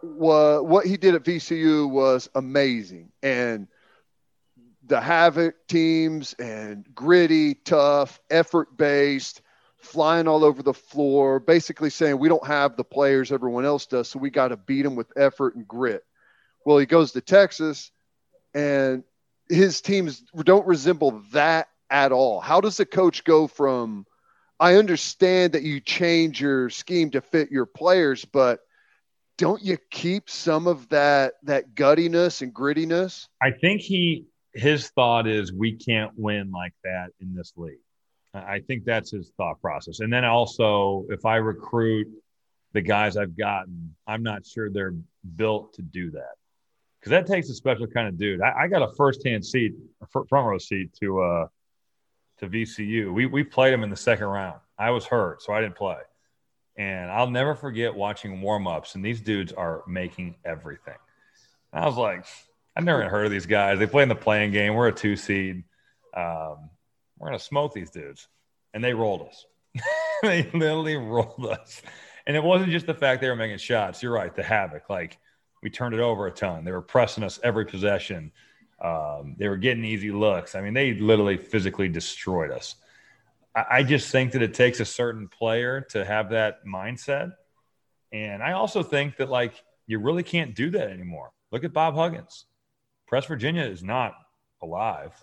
[0.01, 3.67] what he did at VCU was amazing, and
[4.85, 9.41] the Havoc teams and gritty, tough, effort based,
[9.77, 14.09] flying all over the floor, basically saying we don't have the players everyone else does,
[14.09, 16.03] so we got to beat them with effort and grit.
[16.65, 17.89] Well, he goes to Texas,
[18.53, 19.03] and
[19.49, 22.39] his teams don't resemble that at all.
[22.39, 24.05] How does a coach go from
[24.59, 28.59] I understand that you change your scheme to fit your players, but
[29.37, 33.27] don't you keep some of that that guttiness and grittiness?
[33.41, 37.79] I think he his thought is we can't win like that in this league.
[38.33, 40.01] I think that's his thought process.
[40.01, 42.07] And then also, if I recruit
[42.73, 44.95] the guys I've gotten, I'm not sure they're
[45.35, 46.35] built to do that
[46.99, 48.41] because that takes a special kind of dude.
[48.41, 49.73] I, I got a first-hand seat,
[50.11, 51.47] front row seat to uh,
[52.39, 53.13] to VCU.
[53.13, 54.59] We we played him in the second round.
[54.77, 55.97] I was hurt, so I didn't play.
[56.77, 60.95] And I'll never forget watching warm-ups, and these dudes are making everything.
[61.73, 62.25] And I was like,
[62.75, 63.79] I've never heard of these guys.
[63.79, 64.73] They play in the playing game.
[64.73, 65.63] We're a two seed.
[66.15, 66.69] Um,
[67.17, 68.27] we're gonna smoke these dudes,
[68.73, 69.45] and they rolled us.
[70.21, 71.81] they literally rolled us.
[72.27, 74.03] And it wasn't just the fact they were making shots.
[74.03, 74.89] You're right, the havoc.
[74.89, 75.17] Like
[75.61, 76.63] we turned it over a ton.
[76.63, 78.31] They were pressing us every possession.
[78.81, 80.55] Um, they were getting easy looks.
[80.55, 82.75] I mean, they literally physically destroyed us.
[83.55, 87.33] I, I just think that it takes a certain player to have that mindset.
[88.11, 91.31] And I also think that, like, you really can't do that anymore.
[91.51, 92.45] Look at Bob Huggins.
[93.07, 94.13] Press Virginia is not
[94.61, 95.13] alive.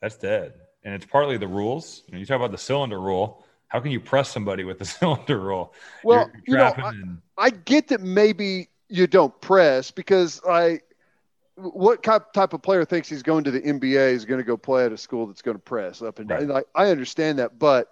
[0.00, 0.54] That's dead.
[0.84, 2.02] And it's partly the rules.
[2.06, 3.44] You, know, you talk about the cylinder rule.
[3.68, 5.74] How can you press somebody with the cylinder rule?
[6.02, 6.92] Well, you know, I.
[7.36, 10.80] I get that maybe you don't press because I
[11.56, 14.84] what type of player thinks he's going to the NBA is going to go play
[14.86, 16.48] at a school that's going to press up and down?
[16.48, 16.64] Right.
[16.74, 17.88] I, I understand that, but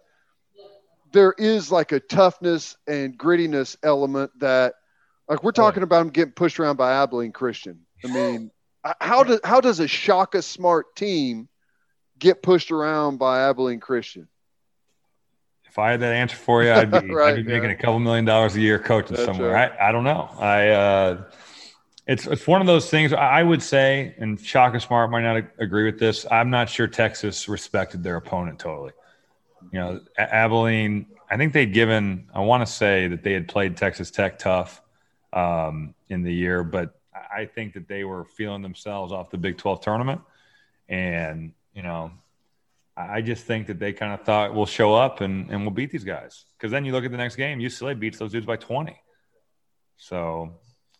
[1.12, 4.74] there is like a toughness and grittiness element that,
[5.28, 7.80] like we're talking about him getting pushed around by Abilene Christian.
[8.04, 8.50] I mean,
[9.00, 11.48] how does how does a Shaka Smart team
[12.18, 14.28] get pushed around by Abilene Christian?
[15.68, 17.58] If I had that answer for you, I'd be, right, I'd be yeah.
[17.58, 19.52] making a couple million dollars a year coaching That's somewhere.
[19.52, 19.72] Right.
[19.72, 20.28] I, I don't know.
[20.38, 21.22] I uh,
[22.06, 23.12] it's it's one of those things.
[23.12, 26.26] I would say, and Shaka Smart might not agree with this.
[26.30, 28.92] I'm not sure Texas respected their opponent totally.
[29.72, 31.06] You know, Abilene.
[31.30, 32.28] I think they'd given.
[32.34, 34.80] I want to say that they had played Texas Tech tough
[35.34, 39.58] um, in the year, but I think that they were feeling themselves off the Big
[39.58, 40.22] 12 tournament,
[40.88, 42.10] and you know,
[42.98, 45.92] I just think that they kind of thought we'll show up and, and we'll beat
[45.92, 46.44] these guys.
[46.56, 49.00] Because then you look at the next game, UCLA beats those dudes by 20.
[49.98, 50.58] So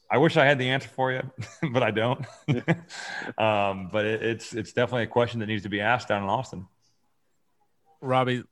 [0.08, 1.22] I wish I had the answer for you,
[1.72, 2.24] but I don't.
[3.38, 6.28] um, but it, it's it's definitely a question that needs to be asked down in
[6.28, 6.66] Austin.
[8.00, 8.44] Robbie,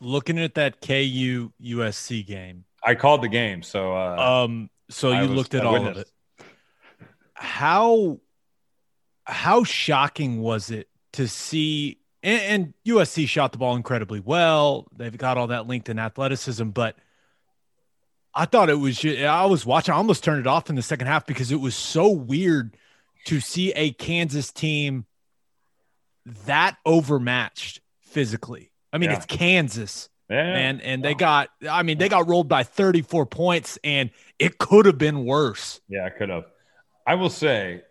[0.00, 5.28] looking at that KU USC game, I called the game, so uh, um, so you
[5.28, 6.10] was, looked at all of it.
[7.34, 8.20] How
[9.24, 14.86] how shocking was it to see and, and, USC shot the ball incredibly well.
[14.96, 16.96] They've got all that linked in athleticism, but
[18.34, 18.98] I thought it was.
[18.98, 19.94] Just, I was watching.
[19.94, 22.76] I almost turned it off in the second half because it was so weird
[23.26, 25.06] to see a Kansas team
[26.46, 28.72] that overmatched physically.
[28.92, 29.16] I mean, yeah.
[29.16, 30.52] it's Kansas, yeah.
[30.52, 31.50] man, and they got.
[31.68, 35.80] I mean, they got rolled by 34 points, and it could have been worse.
[35.88, 36.44] Yeah, it could have.
[37.06, 37.82] I will say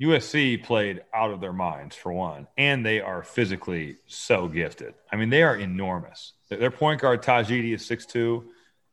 [0.00, 4.94] USC played out of their minds for one, and they are physically so gifted.
[5.10, 6.34] I mean, they are enormous.
[6.48, 8.50] Their point guard Tahj Eaddy is six two.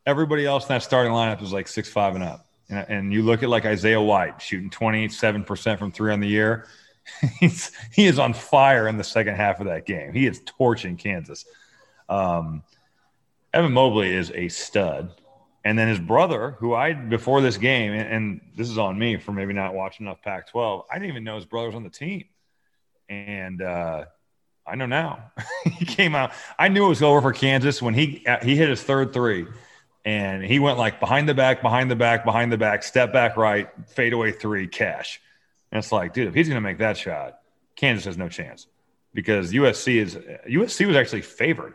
[0.08, 2.48] Everybody else in that starting lineup is like six five and up.
[2.70, 6.20] And, and you look at like Isaiah White shooting twenty seven percent from three on
[6.20, 6.68] the year.
[7.40, 10.12] He's he is on fire in the second half of that game.
[10.12, 11.46] He is torching Kansas.
[12.10, 12.64] Um,
[13.54, 15.12] Evan Mobley is a stud.
[15.66, 19.18] And then his brother, who I before this game, and, and this is on me
[19.18, 20.84] for maybe not watching enough Pac-12.
[20.90, 22.26] I didn't even know his brother was on the team,
[23.10, 24.06] and uh,
[24.66, 25.32] I know now.
[25.80, 26.34] he came out.
[26.58, 29.48] I knew it was over for Kansas when he he hit his third three,
[30.06, 33.36] and he went like behind the back, behind the back, behind the back, step back
[33.36, 35.20] right, fade away three, cash.
[35.72, 37.40] And it's like, dude, if he's gonna make that shot,
[37.76, 38.68] Kansas has no chance
[39.16, 41.74] because USC is USC was actually favored.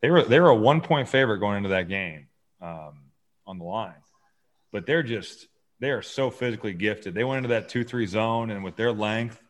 [0.00, 2.28] They were they were a one point favorite going into that game
[2.60, 3.00] um,
[3.48, 3.94] on the line,
[4.70, 5.48] but they're just
[5.80, 7.14] they are so physically gifted.
[7.14, 9.42] They went into that two three zone, and with their length,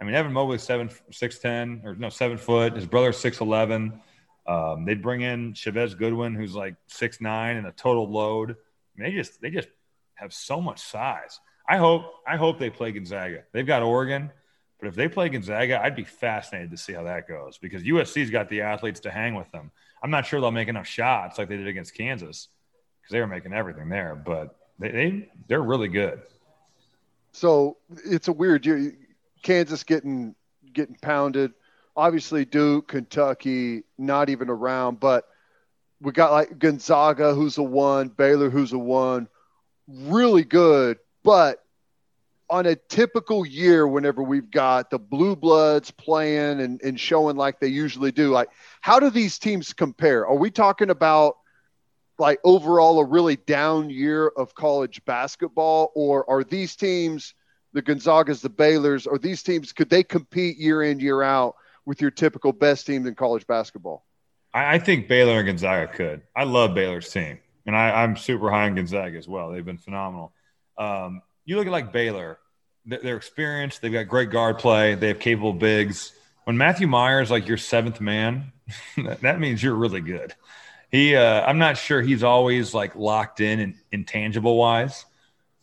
[0.00, 2.74] I mean Evan Mobley seven six ten or no seven foot.
[2.74, 4.00] His brother six eleven.
[4.44, 8.50] Um, they'd bring in Chavez Goodwin, who's like six nine and a total load.
[8.50, 8.54] I
[8.96, 9.68] mean, they just they just
[10.14, 11.38] have so much size.
[11.68, 13.44] I hope I hope they play Gonzaga.
[13.52, 14.32] They've got Oregon,
[14.80, 18.30] but if they play Gonzaga, I'd be fascinated to see how that goes because USC's
[18.30, 19.70] got the athletes to hang with them.
[20.02, 22.48] I'm not sure they'll make enough shots like they did against Kansas
[23.02, 26.22] because they were making everything there, but they, they they're really good.
[27.32, 28.94] So it's a weird year.
[29.42, 30.34] Kansas getting
[30.72, 31.52] getting pounded.
[31.96, 35.26] Obviously, Duke, Kentucky, not even around, but
[36.00, 39.28] we got like Gonzaga, who's a one, Baylor, who's a one,
[39.88, 40.98] really good.
[41.22, 41.62] But
[42.48, 47.60] on a typical year, whenever we've got the blue bloods playing and, and showing like
[47.60, 48.48] they usually do, like
[48.80, 50.26] how do these teams compare?
[50.26, 51.38] Are we talking about
[52.22, 57.34] like overall a really down year of college basketball, or are these teams,
[57.72, 62.00] the Gonzagas, the Baylors, are these teams could they compete year in year out with
[62.00, 64.06] your typical best teams in college basketball?
[64.54, 66.22] I, think Baylor and Gonzaga could.
[66.36, 69.50] I love Baylor's team, and I, I'm super high on Gonzaga as well.
[69.50, 70.32] They've been phenomenal.
[70.78, 72.38] Um, you look at like Baylor,
[72.86, 73.82] they're experienced.
[73.82, 74.94] They've got great guard play.
[74.94, 76.12] They have capable bigs.
[76.44, 78.52] When Matthew Mayer's like your seventh man,
[79.22, 80.34] that means you're really good.
[80.92, 85.04] He, uh, I'm not sure he's always like locked in and intangible wise,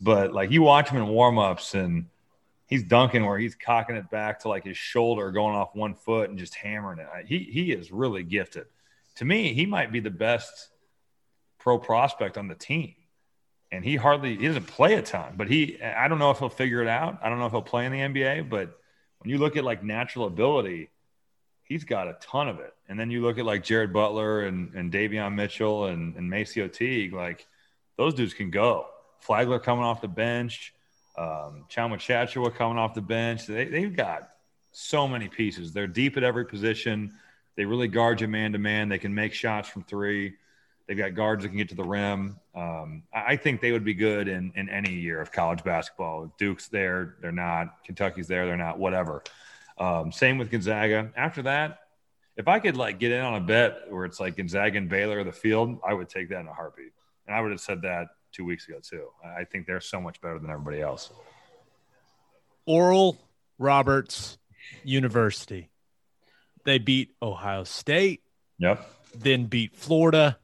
[0.02, 2.08] but like you watch him in warmups and
[2.68, 6.30] he's dunking where he's cocking it back to like his shoulder, going off one foot
[6.30, 7.08] and just hammering it.
[7.26, 8.66] He he is really gifted.
[9.16, 10.70] To me, he might be the best
[11.60, 12.96] pro prospect on the team
[13.72, 15.34] and he hardly he doesn't play a ton.
[15.38, 17.20] But he, I don't know if he'll figure it out.
[17.22, 18.50] I don't know if he'll play in the NBA.
[18.50, 18.78] But
[19.20, 20.90] when you look at like natural ability,
[21.70, 22.74] he's got a ton of it.
[22.90, 26.72] And then you look at like Jared Butler and and Davion Mitchell and and MaCio
[26.72, 27.48] Teague, like
[27.96, 28.88] those dudes can go.
[29.20, 30.74] Flagler coming off the bench,
[31.18, 33.46] um, Tchamwa Tchatchoua coming off the bench.
[33.46, 34.30] They, they've got
[34.72, 35.72] so many pieces.
[35.72, 37.14] They're deep at every position.
[37.56, 38.90] They really guard you man to man.
[38.90, 40.36] They can make shots from three.
[40.88, 42.40] They've got guards that can get to the rim.
[42.56, 46.34] Um, I think they would be good in, in any year of college basketball.
[46.40, 47.84] Duke's there, they're not.
[47.86, 48.80] Kentucky's there, they're not.
[48.80, 49.22] Whatever.
[49.80, 51.12] Um, same with Gonzaga.
[51.16, 51.80] After that,
[52.36, 55.24] if I could like get in on a bet where it's like Gonzaga and Baylor
[55.24, 56.92] the field, I would take that in a heartbeat.
[57.28, 59.08] And I would have said that two weeks ago too.
[59.24, 61.12] I think they're so much better than everybody else.
[62.66, 63.18] Oral
[63.58, 64.38] Roberts
[64.84, 65.70] University.
[66.66, 68.22] They beat Ohio State.
[68.60, 68.88] Yep.
[69.16, 70.38] Then beat Florida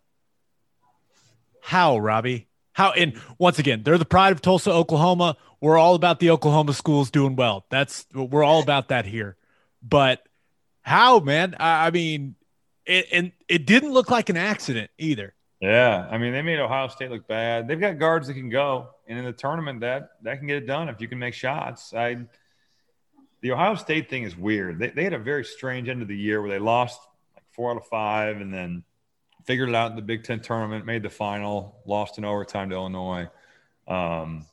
[1.65, 2.47] how, Robbie?
[2.75, 2.91] How?
[2.91, 5.37] And once again, they're the pride of Tulsa, Oklahoma.
[5.61, 7.65] We're all about the Oklahoma schools doing well.
[7.69, 9.37] That's we're all about that here.
[9.81, 10.27] But
[10.81, 11.55] how, man?
[11.57, 12.35] I, I mean,
[12.85, 15.33] it, and it didn't look like an accident either.
[15.61, 17.69] Yeah, I mean, they made Ohio State look bad.
[17.69, 20.67] They've got guards that can go, and in the tournament, that that can get it
[20.67, 21.93] done if you can make shots.
[21.93, 22.25] I,
[23.39, 24.79] the Ohio State thing is weird.
[24.79, 26.99] They, they had a very strange end of the year where they lost
[27.35, 28.83] like four out of five, and then
[29.45, 32.75] figured it out in the Big Ten tournament, made the final, lost in overtime to
[32.75, 33.29] Illinois.
[33.87, 34.45] Um,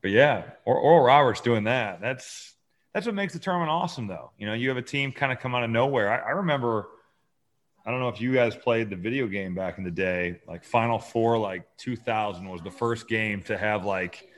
[0.00, 2.00] but yeah, or Oral Roberts doing that.
[2.00, 2.54] That's
[2.92, 4.32] that's what makes the tournament awesome, though.
[4.38, 6.10] You know, you have a team kind of come out of nowhere.
[6.10, 6.88] I, I remember.
[7.84, 10.62] I don't know if you guys played the video game back in the day, like
[10.62, 14.28] Final Four, like 2000 was the first game to have like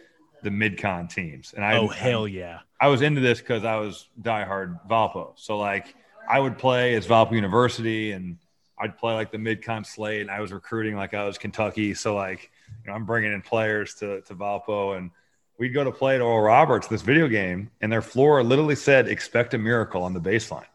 [0.43, 1.53] the mid-con teams.
[1.53, 5.33] And I oh hell yeah, I was into this because I was diehard Valpo.
[5.37, 5.95] So like
[6.29, 8.39] I would play as Valpo University, and
[8.85, 11.95] I'd play like the mid-con slate, and I was recruiting like I was Kentucky.
[11.95, 12.51] So like,
[12.85, 15.11] you know, I'm bringing in players to to Valpo, and
[15.59, 19.09] we'd go to play at Oral Roberts this video game, and their floor literally said
[19.09, 20.67] "Expect a miracle" on the baseline.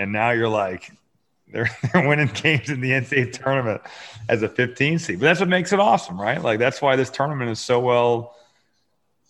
[0.00, 0.90] And now you're like,
[1.52, 3.82] they're they're winning games in the NCAA tournament
[4.28, 5.20] as a 15 seed.
[5.20, 6.42] But that's what makes it awesome, right?
[6.42, 8.34] Like that's why this tournament is so well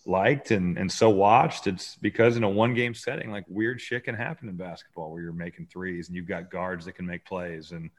[0.07, 1.67] liked and, and so watched.
[1.67, 5.21] It's because in a one game setting, like weird shit can happen in basketball where
[5.21, 7.71] you're making threes and you've got guards that can make plays.
[7.71, 7.91] And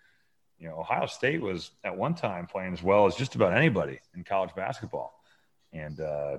[0.58, 4.00] you know, Ohio State was at one time playing as well as just about anybody
[4.14, 5.20] in college basketball.
[5.72, 6.38] And uh,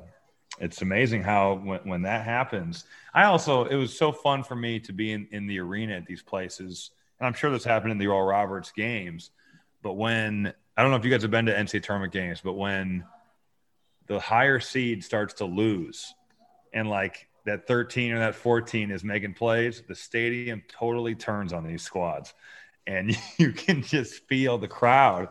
[0.60, 4.80] it's amazing how when, when that happens, I also, it was so fun for me
[4.82, 6.92] to be in, in the arena at these places.
[7.20, 9.30] And I'm sure this happened in the Oral Roberts games.
[9.84, 12.54] But when, I don't know if you guys have been to NCAA tournament games, but
[12.54, 13.06] when
[14.08, 16.14] the higher seed starts to lose
[16.74, 21.68] and like that 13 or that 14 is making plays, the stadium totally turns on
[21.68, 22.34] these squads
[22.88, 25.30] and you can just feel the crowd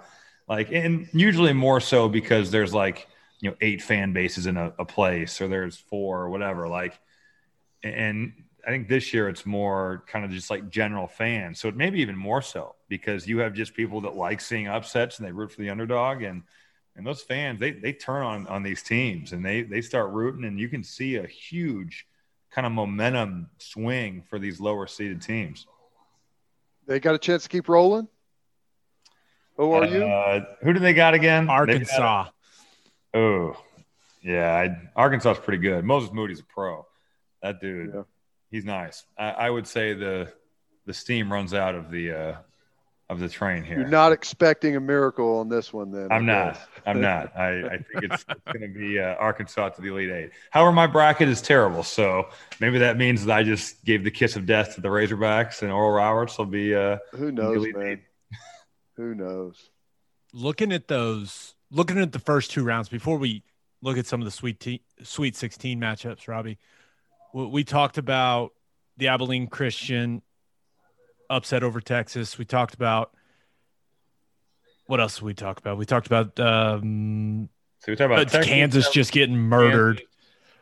[0.48, 3.08] like and usually more so because there's like
[3.40, 6.98] you know eight fan bases in a, a place or there's four or whatever like
[7.82, 8.32] and
[8.66, 11.60] I think this year it's more kind of just like general fans.
[11.60, 14.66] So it may be even more so because you have just people that like seeing
[14.66, 16.42] upsets and they root for the underdog and
[16.96, 20.44] and those fans they they turn on on these teams and they they start rooting
[20.44, 22.08] and you can see a huge
[22.50, 25.66] kind of momentum swing for these lower seeded teams.
[26.86, 28.08] They got a chance to keep rolling.
[29.56, 30.04] Who are you?
[30.04, 31.48] Uh, who do they got again?
[31.48, 32.24] Arkansas.
[32.24, 32.34] Got,
[33.14, 33.56] oh,
[34.22, 35.84] yeah, I, Arkansas is pretty good.
[35.84, 36.86] Moses Moody's a pro.
[37.42, 38.02] That dude, yeah.
[38.50, 39.04] he's nice.
[39.16, 40.32] I, I, would say the
[40.84, 42.36] the steam runs out of the uh,
[43.08, 43.78] of the train here.
[43.78, 46.08] You're not expecting a miracle on this one, then.
[46.10, 46.58] I'm not.
[46.86, 47.36] I'm not.
[47.36, 50.30] I, I think it's, it's going to be uh, Arkansas to the Elite Eight.
[50.50, 52.28] However, my bracket is terrible, so
[52.60, 55.70] maybe that means that I just gave the kiss of death to the Razorbacks, and
[55.70, 56.74] Oral Roberts will be.
[56.74, 58.02] Uh, Who knows, man?
[58.96, 59.70] Who knows?
[60.32, 63.44] Looking at those, looking at the first two rounds before we
[63.82, 66.58] look at some of the sweet te- Sweet 16 matchups, Robbie.
[67.32, 68.52] We, we talked about
[68.96, 70.22] the Abilene Christian
[71.30, 72.38] upset over Texas.
[72.38, 73.12] We talked about
[74.86, 75.78] what else did we talk about?
[75.78, 77.48] We talked about um,
[77.80, 80.02] so we talked about Texas, Kansas just getting murdered.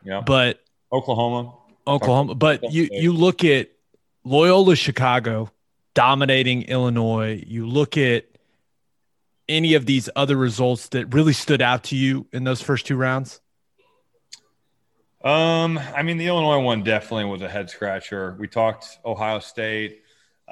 [0.04, 0.60] Yeah, but
[0.92, 1.54] Oklahoma,
[1.86, 2.34] Oklahoma.
[2.34, 3.70] But you you look at
[4.24, 5.50] Loyola Chicago
[5.94, 7.42] dominating Illinois.
[7.46, 8.26] You look at
[9.48, 12.96] any of these other results that really stood out to you in those first two
[12.96, 13.40] rounds.
[15.22, 18.36] Um, I mean, the Illinois one definitely was a head scratcher.
[18.38, 20.02] We talked Ohio State.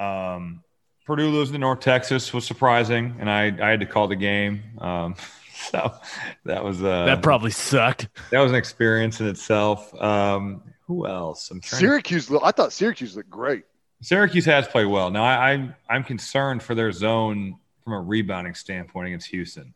[0.03, 0.63] Um,
[1.05, 4.63] Purdue losing to North Texas was surprising, and I, I had to call the game.
[4.79, 5.15] Um,
[5.53, 5.93] so
[6.45, 8.07] that was uh, that probably sucked.
[8.31, 9.93] That was an experience in itself.
[10.01, 11.49] Um, who else?
[11.51, 12.27] I'm Syracuse.
[12.27, 12.41] To...
[12.43, 13.63] I thought Syracuse looked great.
[14.01, 15.11] Syracuse has played well.
[15.11, 19.73] Now I, I'm I'm concerned for their zone from a rebounding standpoint against Houston.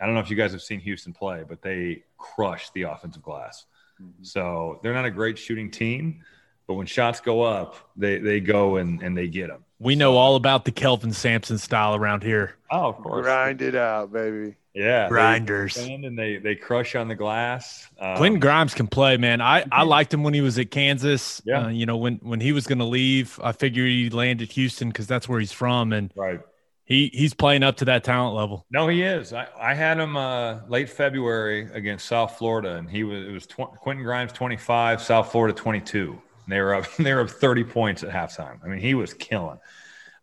[0.00, 3.22] I don't know if you guys have seen Houston play, but they crushed the offensive
[3.22, 3.64] glass.
[4.00, 4.24] Mm-hmm.
[4.24, 6.22] So they're not a great shooting team.
[6.66, 9.64] But when shots go up, they they go and, and they get them.
[9.78, 12.56] We know all about the Kelvin Sampson style around here.
[12.70, 13.24] Oh, of course.
[13.24, 14.56] Grind it out, baby.
[14.74, 15.76] Yeah, grinders.
[15.78, 17.88] and they they crush on the glass.
[17.98, 19.40] Um, Quentin Grimes can play, man.
[19.40, 21.40] I I liked him when he was at Kansas.
[21.46, 24.52] Yeah, uh, you know when when he was going to leave, I figured he landed
[24.52, 26.40] Houston because that's where he's from, and right.
[26.84, 28.64] He he's playing up to that talent level.
[28.70, 29.32] No, he is.
[29.32, 33.46] I, I had him uh, late February against South Florida, and he was it was
[33.46, 36.20] tw- Quentin Grimes twenty five, South Florida twenty two.
[36.48, 38.58] They were up they were up thirty points at halftime.
[38.64, 39.58] I mean, he was killing.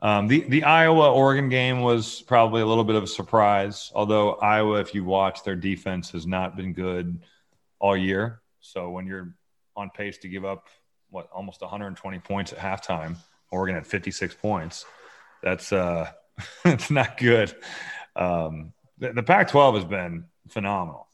[0.01, 3.91] Um, the the Iowa Oregon game was probably a little bit of a surprise.
[3.95, 7.21] Although Iowa, if you watch, their defense has not been good
[7.79, 8.41] all year.
[8.59, 9.33] So when you're
[9.75, 10.67] on pace to give up
[11.09, 13.15] what almost 120 points at halftime,
[13.51, 14.85] Oregon had 56 points.
[15.41, 16.11] That's uh
[16.65, 17.55] it's not good.
[18.15, 21.07] Um, the, the Pac-12 has been phenomenal,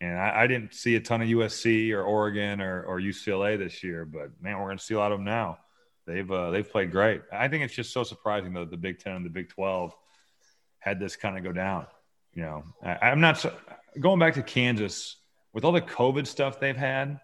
[0.00, 3.84] and I, I, didn't see a ton of USC or Oregon or, or UCLA this
[3.84, 5.58] year, but man, we're going to see a lot of them now.
[6.06, 7.22] They've uh, they've played great.
[7.32, 9.94] I think it's just so surprising though the Big Ten and the Big Twelve
[10.78, 11.86] had this kind of go down.
[12.32, 13.54] You know, I, am not so,
[13.98, 15.16] going back to Kansas
[15.52, 17.20] with all the COVID stuff they've had.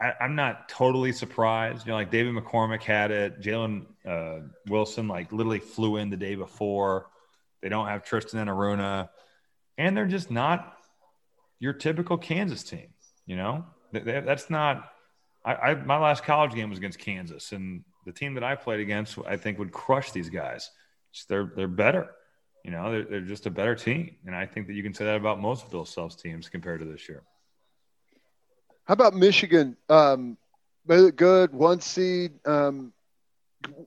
[0.00, 1.86] I, am not totally surprised.
[1.86, 3.40] You know, like David McCormack had it.
[3.40, 7.06] Jalen uh, Wilson, like, literally flew in the day before.
[7.62, 9.08] They don't have Tristan Enaruna,
[9.78, 10.73] And they're just not
[11.64, 12.88] your typical Kansas team.
[13.24, 14.90] You know, that's not.
[15.44, 18.80] I, I, my last college game was against Kansas, and the team that I played
[18.80, 20.70] against, I think, would crush these guys.
[21.12, 22.10] Just, they're they're better.
[22.64, 25.06] You know, they're, they're just a better team, and I think that you can say
[25.06, 27.22] that about most of Bill Self's teams compared to this year.
[28.84, 29.76] How about Michigan?
[29.88, 30.36] Um,
[30.86, 32.32] good one seed.
[32.46, 32.92] Um,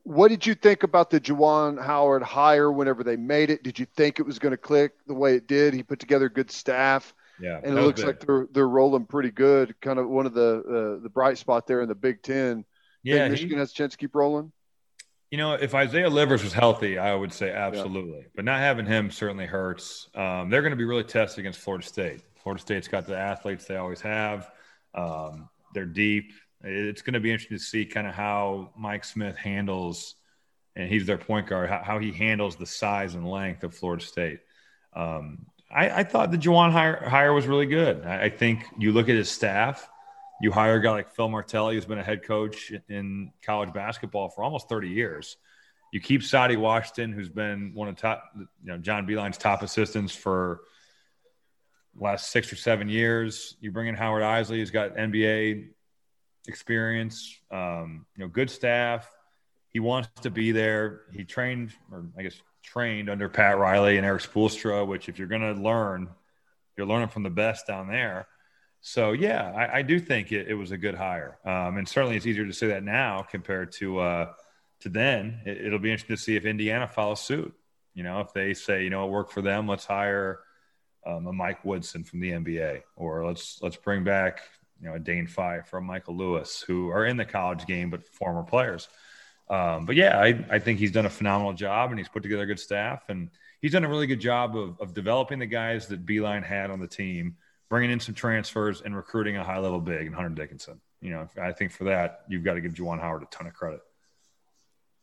[0.01, 3.61] what did you think about the Juwan Howard hire whenever they made it?
[3.61, 5.75] Did you think it was going to click the way it did?
[5.75, 7.13] He put together a good staff.
[7.39, 9.79] Yeah, and it looks like they're they're rolling pretty good.
[9.81, 12.65] Kind of one of the uh, the bright spot there in the Big Ten.
[13.03, 14.51] Yeah, think Michigan he, has a chance to keep rolling.
[15.31, 18.19] You know, if Isaiah Livers was healthy, I would say absolutely.
[18.19, 18.27] Yeah.
[18.35, 20.09] But not having him certainly hurts.
[20.15, 22.21] Um, they're going to be really tested against Florida State.
[22.41, 24.49] Florida State's got the athletes they always have.
[24.95, 26.31] Um, they're deep.
[26.63, 30.15] It's going to be interesting to see kind of how Mike Smith handles,
[30.75, 34.03] and he's their point guard, how, how he handles the size and length of Florida
[34.03, 34.39] State.
[34.93, 38.05] Um, I, I, thought the Juwan hire, hire was really good.
[38.05, 39.89] I, I, think you look at his staff.
[40.41, 44.29] You hire a guy like Phil Martelli, who's been a head coach in college basketball
[44.29, 45.37] for almost 30 years.
[45.91, 50.15] You keep Saddi Washington, who's been one of top, you know, John Beilein's top assistants
[50.15, 50.61] for–
[51.99, 53.55] last six or seven years.
[53.61, 55.69] You bring in Howard Eisley, who's got NBA
[56.47, 59.09] experience, um, you know, good staff.
[59.69, 61.01] He wants to be there.
[61.13, 65.27] He trained, or I guess trained under Pat Riley and Erik Spoelstra, which if you're
[65.27, 66.09] going to learn,
[66.75, 68.27] you're learning from the best down there.
[68.81, 72.15] So yeah, I, I do think it, it, was a good hire, um, and certainly
[72.15, 74.33] it's easier to say that now compared to uh,
[74.81, 75.41] to then.
[75.45, 77.53] It, will be interesting to see if Indiana follows suit.
[77.95, 80.41] You know, if they say, you know, it worked for them, let's hire
[81.05, 84.41] um, a Mike Woodson from the NBA, or let's let's bring back
[84.79, 88.07] you know a Dane Fife or Michael Lewis, who are in the college game but
[88.07, 88.87] former players.
[89.49, 92.43] Um, but yeah, I, I think he's done a phenomenal job, and he's put together
[92.43, 93.29] a good staff, and
[93.61, 96.79] he's done a really good job of, of developing the guys that Beilein had on
[96.79, 97.37] the team,
[97.69, 100.81] bringing in some transfers, and recruiting a high level big and Hunter Dickinson.
[101.01, 103.53] You know, I think for that you've got to give Juwan Howard a ton of
[103.53, 103.81] credit.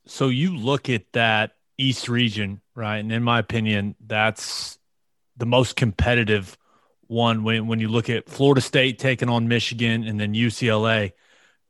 [0.07, 2.99] So you look at that East region, right?
[2.99, 4.79] And in my opinion, that's
[5.37, 6.59] the most competitive
[7.07, 11.13] one when when you look at Florida State taking on Michigan and then UCLA,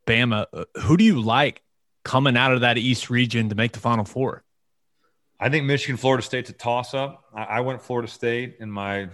[0.06, 0.46] Bama.
[0.52, 1.62] Uh, who do you like
[2.04, 4.44] coming out of that East region to make the Final Four?
[5.40, 7.24] I think Michigan, Florida State's a toss up.
[7.34, 9.08] I, I went Florida State in my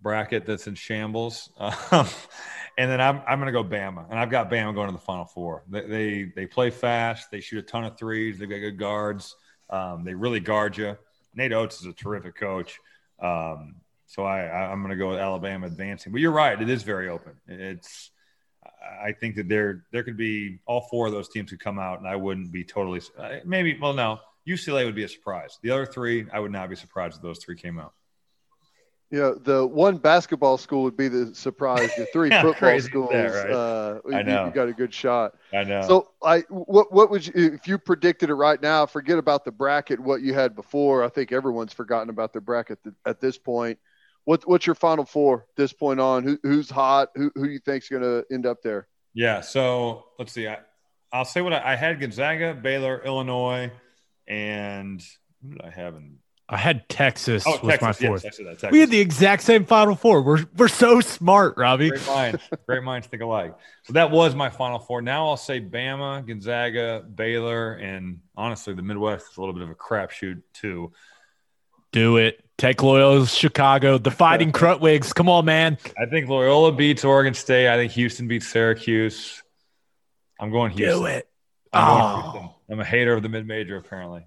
[0.00, 1.50] bracket that's in shambles.
[1.58, 1.74] Um,
[2.78, 4.08] and then I'm, I'm going to go Bama.
[4.08, 5.64] And I've got Bama going to the Final Four.
[5.68, 7.30] They, they, they, play fast.
[7.30, 8.38] They shoot a ton of threes.
[8.38, 9.36] They've got good guards.
[9.68, 10.96] Um, they really guard you.
[11.34, 12.78] Nate Oats is a terrific coach.
[13.20, 16.12] Um, so I, I am going to go with Alabama advancing.
[16.12, 17.34] But you're right; it is very open.
[17.46, 18.10] It's
[19.02, 21.98] I think that there there could be all four of those teams could come out,
[21.98, 23.00] and I wouldn't be totally
[23.44, 23.78] maybe.
[23.80, 25.58] Well, no, UCLA would be a surprise.
[25.62, 27.92] The other three, I would not be surprised if those three came out.
[29.10, 31.90] Yeah, the one basketball school would be the surprise.
[31.96, 33.50] The three yeah, football schools, right?
[33.50, 34.46] uh, I know.
[34.46, 35.34] You got a good shot.
[35.52, 35.80] I know.
[35.82, 38.84] So, I what what would you if you predicted it right now?
[38.84, 39.98] Forget about the bracket.
[39.98, 43.78] What you had before, I think everyone's forgotten about the bracket at this point.
[44.28, 46.22] What what's your final four this point on?
[46.22, 47.08] Who, who's hot?
[47.14, 48.86] Who who do you think's going to end up there?
[49.14, 49.40] Yeah.
[49.40, 50.46] So let's see.
[50.46, 50.58] I,
[51.10, 53.72] I'll say what I, I had: Gonzaga, Baylor, Illinois,
[54.26, 55.02] and
[55.42, 58.24] who did I have in I had Texas oh, was Texas, my fourth.
[58.24, 58.70] Yes, Texas.
[58.70, 60.20] We had the exact same Final Four.
[60.20, 61.88] We're we're so smart, Robbie.
[61.88, 63.56] Great minds, great minds think alike.
[63.84, 65.00] So that was my Final Four.
[65.00, 69.70] Now I'll say Bama, Gonzaga, Baylor, and honestly, the Midwest is a little bit of
[69.70, 70.92] a crapshoot too.
[71.92, 72.44] Do it.
[72.58, 75.14] Take Loyola Chicago, the Fighting Krutwigs.
[75.14, 75.78] Come on, man.
[75.96, 77.68] I think Loyola beats Oregon State.
[77.68, 79.44] I think Houston beats Syracuse.
[80.40, 80.98] I'm going Houston.
[80.98, 81.28] Do it.
[81.72, 82.54] I'm, oh.
[82.68, 84.26] I'm a hater of the mid major, apparently.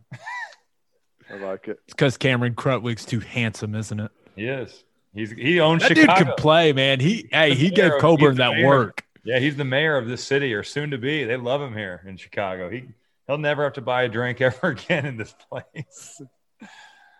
[1.29, 1.79] I like it.
[1.83, 4.11] It's because Cameron Krutwig's too handsome, isn't it?
[4.37, 4.83] He is.
[5.13, 6.17] He's he owns that Chicago.
[6.17, 7.01] dude can play, man.
[7.01, 8.67] He hey, he gave Cockburn that mayor.
[8.67, 9.05] work.
[9.25, 11.25] Yeah, he's the mayor of this city, or soon to be.
[11.25, 12.69] They love him here in Chicago.
[12.69, 12.85] He
[13.27, 16.21] he'll never have to buy a drink ever again in this place.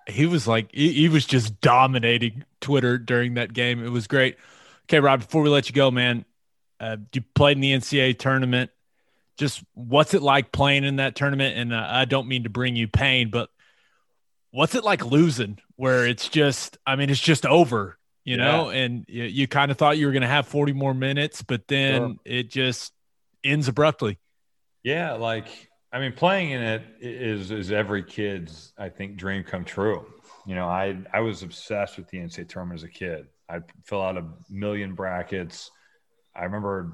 [0.07, 3.83] He was like he, he was just dominating Twitter during that game.
[3.83, 4.37] It was great.
[4.85, 5.21] Okay, Rob.
[5.21, 6.25] Before we let you go, man,
[6.79, 8.71] uh, you played in the NCAA tournament.
[9.37, 11.57] Just what's it like playing in that tournament?
[11.57, 13.49] And uh, I don't mean to bring you pain, but
[14.51, 18.43] what's it like losing where it's just i mean it's just over you yeah.
[18.43, 21.41] know and you, you kind of thought you were going to have 40 more minutes
[21.41, 22.15] but then sure.
[22.25, 22.93] it just
[23.43, 24.19] ends abruptly
[24.83, 25.47] yeah like
[25.91, 30.05] i mean playing in it is is every kid's i think dream come true
[30.45, 34.01] you know i i was obsessed with the ncaa tournament as a kid i'd fill
[34.01, 35.71] out a million brackets
[36.35, 36.93] i remember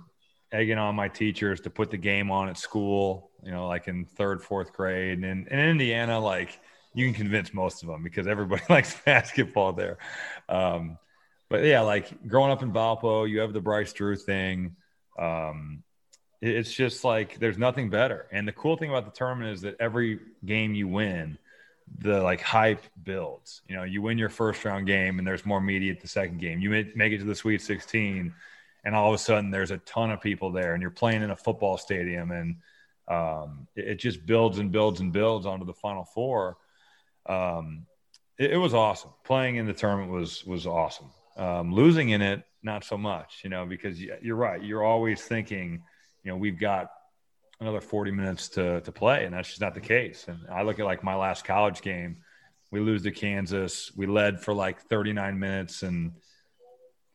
[0.52, 4.06] egging on my teachers to put the game on at school you know like in
[4.06, 6.60] third fourth grade and in, in indiana like
[6.98, 10.00] you can convince most of them because everybody likes basketball there.
[10.50, 10.98] Um,
[11.48, 14.76] but yeah, like growing up in Valpo, you have the Bryce Drew thing.
[15.18, 15.84] Um,
[16.42, 18.28] it's just like there's nothing better.
[18.32, 21.38] And the cool thing about the tournament is that every game you win,
[22.00, 23.62] the like hype builds.
[23.68, 26.40] You know, you win your first round game, and there's more media at the second
[26.40, 26.60] game.
[26.60, 28.34] You make it to the Sweet 16,
[28.84, 31.32] and all of a sudden there's a ton of people there, and you're playing in
[31.32, 32.56] a football stadium, and
[33.08, 36.58] um, it, it just builds and builds and builds onto the Final Four
[37.28, 37.86] um,
[38.38, 39.12] it, it, was awesome.
[39.24, 41.08] Playing in the tournament was was awesome.
[41.36, 44.64] Um, losing in it, not so much, you know, because you're right.
[44.64, 45.84] You're always thinking,
[46.28, 46.92] you know, we've got
[47.62, 50.26] another 40 minutes to to play, and that's just not the case.
[50.28, 52.18] And I look at like my last college game,
[52.70, 53.94] we lose to Kansas.
[53.96, 56.12] We led for like 39 minutes and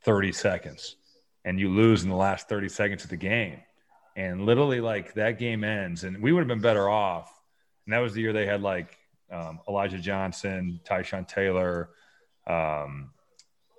[0.07, 0.97] 30 seconds,
[1.45, 3.61] and you lose in the last 30 seconds of the game.
[4.17, 7.31] And literally, like that game ends, and we would have been better off.
[7.85, 8.97] And that was the year they had like
[9.31, 11.91] um, Elijah Johnson, Tyshawn Taylor,
[12.47, 13.11] um,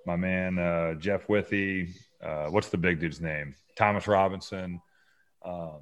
[0.06, 1.92] my man uh, Jeff Withey.
[2.22, 3.56] Uh, what's the big dude's name?
[3.76, 4.80] Thomas Robinson.
[5.44, 5.80] Um,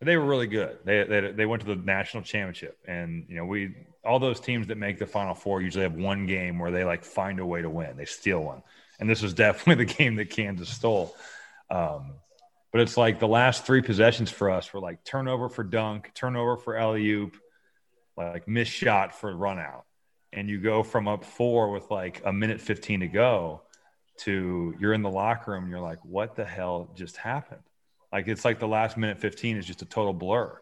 [0.00, 0.78] they were really good.
[0.84, 3.74] They, they they went to the national championship, and you know we
[4.04, 7.04] all those teams that make the Final Four usually have one game where they like
[7.04, 7.96] find a way to win.
[7.96, 8.62] They steal one,
[9.00, 11.16] and this was definitely the game that Kansas stole.
[11.70, 12.14] Um,
[12.70, 16.56] but it's like the last three possessions for us were like turnover for dunk, turnover
[16.56, 17.36] for alley oop,
[18.16, 19.84] like missed shot for run out
[20.32, 23.62] and you go from up four with like a minute 15 to go
[24.18, 27.62] to you're in the locker room you're like, what the hell just happened?
[28.12, 30.58] Like it's like the last minute 15 is just a total blur.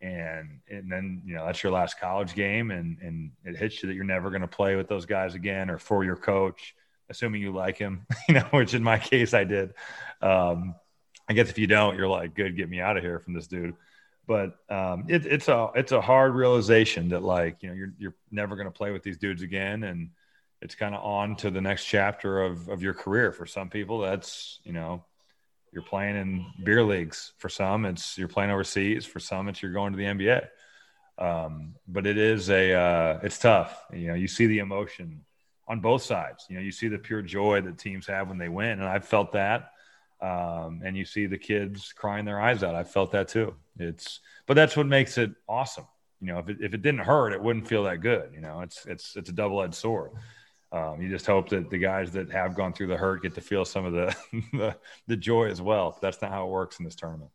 [0.00, 3.88] And and then you know that's your last college game and and it hits you
[3.88, 6.74] that you're never going to play with those guys again or for your coach,
[7.08, 9.72] assuming you like him, you know, which in my case I did.
[10.20, 10.74] Um,
[11.28, 13.46] I guess if you don't, you're like, good, get me out of here from this
[13.46, 13.74] dude.
[14.26, 18.14] But um, it, it's a it's a hard realization that like you know you're you're
[18.30, 20.10] never going to play with these dudes again, and
[20.60, 23.30] it's kind of on to the next chapter of of your career.
[23.30, 25.04] For some people, that's you know
[25.76, 27.32] you're playing in beer leagues.
[27.36, 29.04] For some, it's you're playing overseas.
[29.04, 30.48] For some, it's you're going to the NBA.
[31.18, 33.84] Um, but it is a uh, it's tough.
[33.92, 35.20] You know, you see the emotion
[35.68, 36.46] on both sides.
[36.48, 39.04] You know, you see the pure joy that teams have when they win, and I've
[39.04, 39.72] felt that.
[40.22, 42.74] Um, and you see the kids crying their eyes out.
[42.74, 43.54] I felt that too.
[43.78, 45.86] It's, but that's what makes it awesome.
[46.22, 48.30] You know, if it, if it didn't hurt, it wouldn't feel that good.
[48.32, 50.12] You know, it's it's it's a double edged sword.
[50.76, 53.40] Um, you just hope that the guys that have gone through the hurt get to
[53.40, 54.14] feel some of the,
[54.52, 54.76] the,
[55.06, 55.98] the joy as well.
[56.02, 57.30] That's not how it works in this tournament.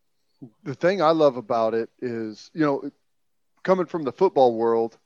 [0.64, 2.90] The thing I love about it is, you know,
[3.62, 4.98] coming from the football world,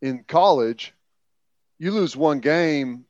[0.00, 0.92] in college,
[1.78, 3.04] you lose one game,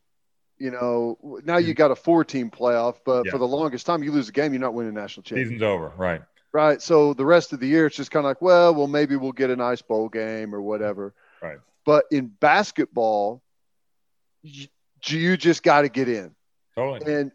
[0.58, 3.32] you know, now you got a four team playoff, but yeah.
[3.32, 5.54] for the longest time, you lose a game, you're not winning national championship.
[5.54, 6.22] Season's over, right?
[6.52, 6.82] Right.
[6.82, 9.32] So the rest of the year, it's just kind of like, well, well, maybe we'll
[9.32, 11.14] get a nice bowl game or whatever.
[11.40, 11.56] Right.
[11.86, 13.42] But in basketball,
[14.42, 16.34] you just got to get in.
[16.76, 17.12] Totally.
[17.12, 17.32] And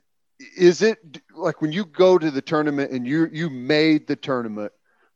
[0.55, 0.99] is it
[1.35, 4.71] like when you go to the tournament and you you made the tournament,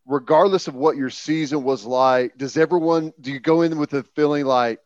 [0.06, 4.04] regardless of what your season was like, does everyone do you go in with a
[4.16, 4.80] feeling like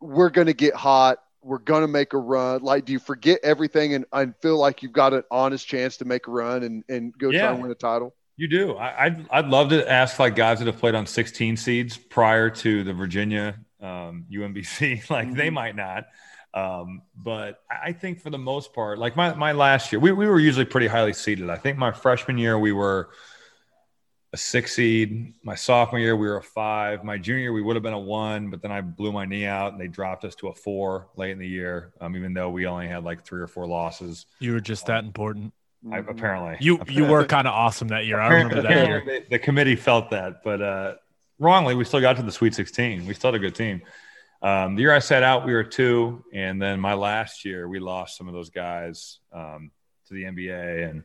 [0.00, 2.62] we're going to get hot, we're going to make a run?
[2.62, 6.04] Like, do you forget everything and, and feel like you've got an honest chance to
[6.04, 7.40] make a run and, and go yeah.
[7.40, 8.14] try and win a title?
[8.36, 8.76] You do.
[8.76, 12.50] I, I'd, I'd love to ask like guys that have played on 16 seeds prior
[12.50, 15.10] to the Virginia um, UMBC.
[15.10, 15.36] like mm-hmm.
[15.36, 16.06] they might not.
[16.54, 20.26] Um, but I think for the most part, like my, my last year, we, we
[20.26, 21.50] were usually pretty highly seeded.
[21.50, 23.10] I think my freshman year, we were
[24.32, 25.34] a six seed.
[25.42, 27.04] My sophomore year, we were a five.
[27.04, 29.46] My junior year, we would have been a one, but then I blew my knee
[29.46, 32.50] out and they dropped us to a four late in the year, um, even though
[32.50, 34.26] we only had like three or four losses.
[34.38, 35.52] You were just that important.
[35.92, 36.96] I, apparently, you apparently.
[36.96, 38.18] you were kind of awesome that year.
[38.18, 39.02] I remember that year.
[39.04, 40.94] The, the committee felt that, but uh,
[41.38, 43.06] wrongly, we still got to the Sweet 16.
[43.06, 43.82] We still had a good team.
[44.40, 47.80] Um, the year I sat out, we were two, and then my last year, we
[47.80, 49.72] lost some of those guys um,
[50.06, 51.02] to the NBA, and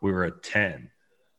[0.00, 0.90] we were at 10.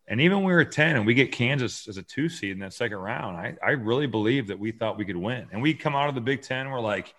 [0.08, 2.52] And even when we were at 10 and we get Kansas as a two seed
[2.52, 5.48] in that second round, I, I really believe that we thought we could win.
[5.52, 7.14] And we come out of the Big Ten, we're like,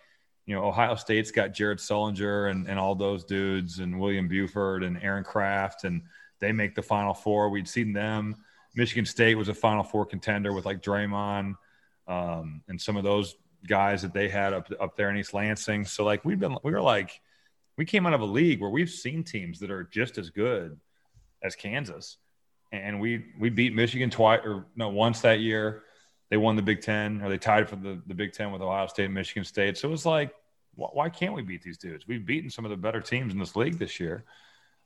[0.46, 4.84] you know, Ohio State's got Jared Sullinger and, and all those dudes, and William Buford
[4.84, 6.02] and Aaron Craft, and
[6.38, 7.50] they make the Final Four.
[7.50, 8.36] We'd seen them.
[8.76, 11.54] Michigan State was a Final Four contender with like Draymond
[12.06, 13.34] um, and some of those
[13.66, 15.84] guys that they had up up there in East Lansing.
[15.84, 17.20] So like we've been, we were like,
[17.76, 20.78] we came out of a league where we've seen teams that are just as good
[21.42, 22.18] as Kansas
[22.72, 25.82] and we we beat Michigan twice or no once that year.
[26.30, 28.88] They won the Big Ten, or they tied for the, the Big Ten with Ohio
[28.88, 29.78] State and Michigan State.
[29.78, 30.34] So it was like,
[30.74, 32.08] wh- why can't we beat these dudes?
[32.08, 34.24] We've beaten some of the better teams in this league this year.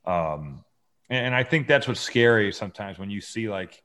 [0.04, 0.64] Um,
[1.10, 3.82] and, I think that's what's scary sometimes when you see like,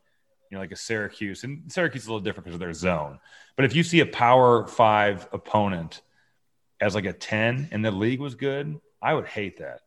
[0.50, 3.18] you know, like a Syracuse, and Syracuse is a little different because of their zone.
[3.56, 6.02] But if you see a Power Five opponent
[6.80, 9.80] as like a ten, and the league was good, I would hate that.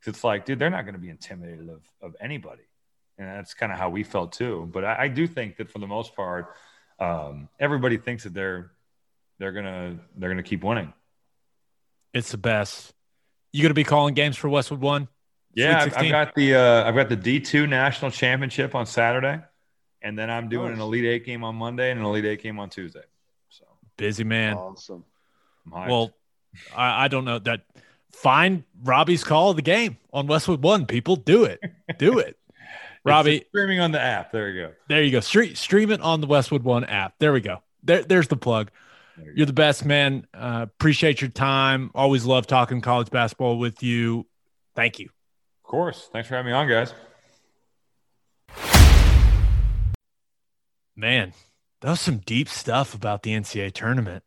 [0.00, 2.62] because It's like, dude, they're not going to be intimidated of of anybody
[3.18, 4.68] and that's kind of how we felt too.
[4.72, 6.54] But I, I, do think that for the most part,
[6.98, 8.72] um, everybody thinks that they're
[9.38, 10.92] they're gonna they're gonna keep winning.
[12.12, 12.92] It's the best.
[13.52, 15.08] You gonna be calling games for Westwood One?
[15.56, 19.40] Yeah, I've, I've, got the uh, I've got the D two national championship on Saturday,
[20.02, 22.58] and then I'm doing an Elite Eight game on Monday and an Elite Eight game
[22.58, 23.04] on Tuesday.
[23.48, 23.64] So
[23.96, 24.54] busy man.
[24.54, 25.02] Awesome.
[25.66, 26.12] Well,
[26.76, 27.62] I, I don't know that.
[28.12, 30.86] Find Robbie's call of the game on Westwood One.
[30.86, 31.60] People do it.
[31.98, 32.38] Do it.
[33.04, 34.32] Robbie streaming on the app.
[34.32, 34.72] There you go.
[34.88, 35.20] There you go.
[35.20, 37.14] Stream stream it on the Westwood One app.
[37.18, 37.62] There we go.
[37.82, 38.70] There, there's the plug.
[39.16, 40.26] There you are the best, man.
[40.34, 41.90] Uh, appreciate your time.
[41.94, 44.26] Always love talking college basketball with you.
[44.74, 45.08] Thank you.
[45.66, 46.08] Of course.
[46.12, 46.94] Thanks for having me on, guys.
[50.94, 51.32] Man,
[51.80, 54.22] that was some deep stuff about the NCAA tournament.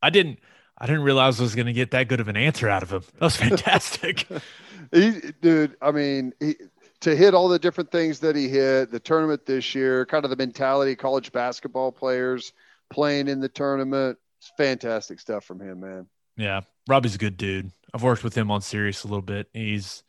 [0.00, 0.38] I didn't
[0.78, 2.92] I didn't realize I was going to get that good of an answer out of
[2.92, 3.02] him.
[3.14, 4.28] That was fantastic.
[4.92, 6.54] he, dude, I mean, he,
[7.00, 10.30] to hit all the different things that he hit, the tournament this year, kind of
[10.30, 12.52] the mentality college basketball players
[12.88, 14.16] playing in the tournament.
[14.38, 16.06] It's fantastic stuff from him, man.
[16.36, 17.72] Yeah, Robbie's a good dude.
[17.92, 19.48] I've worked with him on Sirius a little bit.
[19.52, 20.04] He's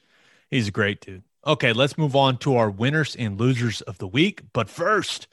[0.49, 1.23] he's a great dude.
[1.45, 4.43] Okay, let's move on to our winners and losers of the week.
[4.53, 5.27] But first,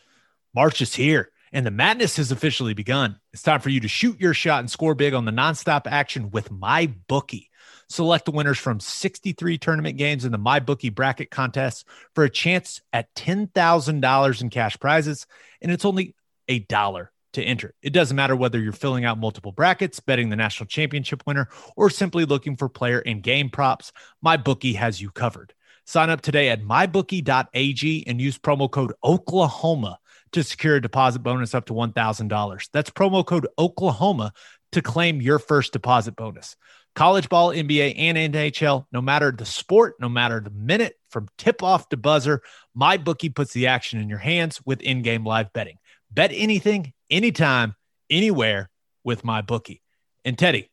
[0.55, 3.19] March is here and the madness has officially begun.
[3.33, 6.31] It's time for you to shoot your shot and score big on the nonstop action
[6.31, 7.51] with my bookie.
[7.89, 12.83] Select the winners from 63 tournament games in the MyBookie bracket contest for a chance
[12.93, 15.27] at $10,000 in cash prizes.
[15.63, 16.15] And it's only
[16.49, 17.73] a dollar to enter.
[17.83, 21.89] It doesn't matter whether you're filling out multiple brackets, betting the national championship winner, or
[21.89, 23.93] simply looking for player and game props.
[24.25, 25.55] MyBookie has you covered.
[25.85, 29.99] Sign up today at mybookie.ag and use promo code Oklahoma
[30.33, 32.69] to secure a deposit bonus up to $1,000.
[32.73, 34.33] That's promo code Oklahoma
[34.73, 36.57] to claim your first deposit bonus
[36.97, 41.63] college ball, NBA, and NHL, no matter the sport, no matter the minute from tip
[41.63, 42.41] off to buzzer,
[42.77, 45.77] MyBookie puts the action in your hands with in game live betting.
[46.11, 47.75] Bet anything, anytime,
[48.11, 48.71] anywhere
[49.05, 49.81] with MyBookie.
[50.25, 50.71] And Teddy,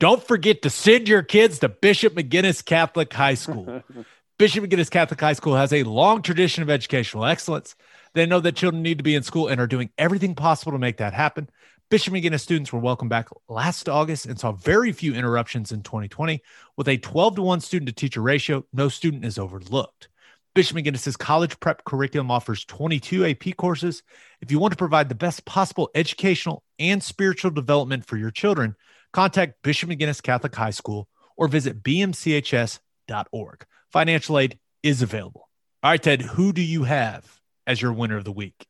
[0.00, 3.82] don't forget to send your kids to Bishop McGuinness Catholic High School.
[4.38, 7.76] Bishop McGuinness Catholic High School has a long tradition of educational excellence.
[8.14, 10.78] They know that children need to be in school and are doing everything possible to
[10.78, 11.48] make that happen.
[11.90, 16.42] Bishop McGuinness students were welcomed back last August and saw very few interruptions in 2020.
[16.76, 20.08] With a 12 to 1 student to teacher ratio, no student is overlooked.
[20.54, 24.02] Bishop McGuinness's college prep curriculum offers 22 AP courses.
[24.42, 28.76] If you want to provide the best possible educational and spiritual development for your children,
[29.14, 31.08] contact Bishop McGuinness Catholic High School
[31.38, 33.64] or visit bmchs.org.
[33.90, 35.48] Financial aid is available.
[35.82, 38.66] All right, Ted, who do you have as your winner of the week?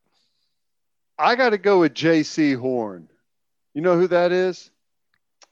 [1.18, 3.08] I got to go with Jaycee Horn.
[3.74, 4.70] You know who that is?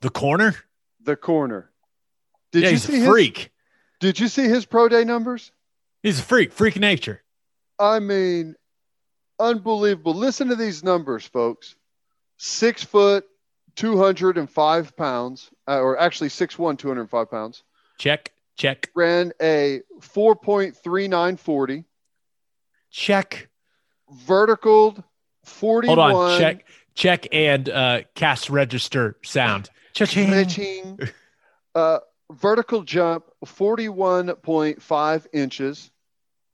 [0.00, 0.54] The corner?
[1.02, 1.70] The corner.
[2.52, 3.38] Did yeah, you he's see a freak.
[3.38, 3.48] His,
[3.98, 5.50] did you see his pro day numbers?
[6.02, 7.22] He's a freak, freak nature.
[7.78, 8.54] I mean,
[9.38, 10.14] unbelievable.
[10.14, 11.74] Listen to these numbers, folks.
[12.38, 13.24] Six foot,
[13.76, 17.62] 205 pounds, uh, or actually six one, 205 pounds.
[17.98, 18.90] Check, check.
[18.94, 21.84] Ran a 4.3940.
[22.90, 23.48] Check.
[24.26, 25.04] Vertical
[25.44, 25.98] 41.
[25.98, 26.64] Hold on, check
[26.94, 29.70] check and uh, cast register sound.
[29.94, 30.98] Cha-ching.
[31.74, 31.98] uh,
[32.30, 35.90] vertical jump 41.5 inches.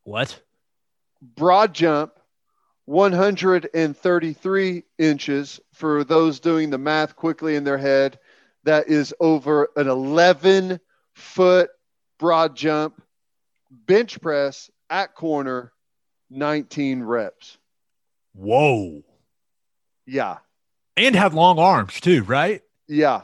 [0.04, 0.40] What?
[1.20, 2.12] Broad jump
[2.86, 5.60] 133 inches.
[5.72, 8.18] For those doing the math quickly in their head,
[8.64, 10.80] that is over an 11
[11.14, 11.70] foot
[12.18, 13.02] broad jump.
[13.70, 15.72] Bench press at corner,
[16.30, 17.58] 19 reps.
[18.34, 19.02] Whoa.
[20.06, 20.38] Yeah.
[20.96, 22.62] And had long arms too, right?
[22.86, 23.22] Yeah.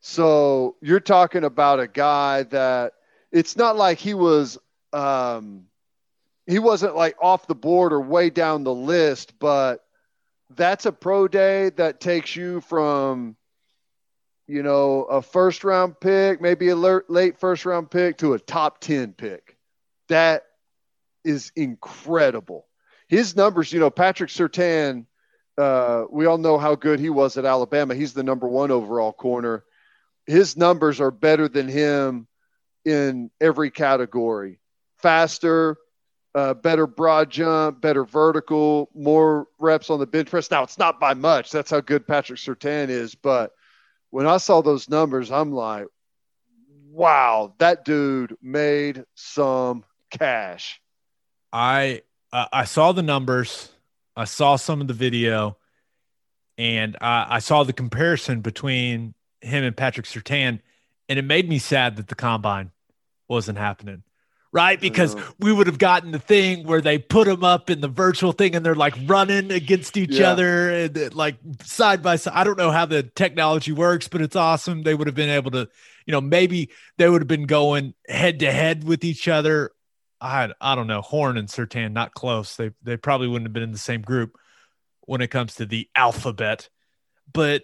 [0.00, 2.94] So you're talking about a guy that
[3.32, 4.58] it's not like he was
[4.92, 5.64] um
[6.46, 9.84] he wasn't like off the board or way down the list, but
[10.50, 13.36] that's a pro day that takes you from
[14.46, 18.80] you know a first round pick, maybe a late first round pick to a top
[18.80, 19.56] 10 pick.
[20.08, 20.44] That
[21.24, 22.66] is incredible.
[23.08, 25.06] His numbers, you know, Patrick Surtain,
[25.58, 27.94] uh, we all know how good he was at Alabama.
[27.94, 29.64] He's the number one overall corner.
[30.28, 32.28] His numbers are better than him
[32.84, 34.60] in every category
[34.98, 35.76] faster,
[36.34, 40.50] uh, better broad jump, better vertical, more reps on the bench press.
[40.50, 41.50] Now, it's not by much.
[41.50, 43.14] That's how good Patrick Surtain is.
[43.14, 43.52] But
[44.10, 45.86] when I saw those numbers, I'm like,
[46.90, 50.80] wow, that dude made some cash.
[51.52, 52.02] I
[52.32, 53.70] uh, I saw the numbers
[54.18, 55.58] I saw some of the video,
[56.58, 60.60] and I, I saw the comparison between him and Patrick Surtain.
[61.08, 62.70] and it made me sad that the combine
[63.28, 64.02] wasn't happening.
[64.50, 67.88] Right, because we would have gotten the thing where they put them up in the
[67.88, 70.30] virtual thing and they're like running against each yeah.
[70.30, 72.32] other and uh, like side by side.
[72.34, 74.84] I don't know how the technology works, but it's awesome.
[74.84, 75.68] They would have been able to,
[76.06, 79.72] you know, maybe they would have been going head to head with each other
[80.20, 82.56] I I don't know Horn and Surtain, not close.
[82.56, 84.36] They they probably wouldn't have been in the same group
[85.02, 86.68] when it comes to the alphabet,
[87.32, 87.62] but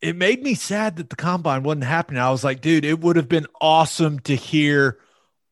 [0.00, 2.20] it made me sad that the combine wasn't happening.
[2.20, 4.98] I was like, dude, it would have been awesome to hear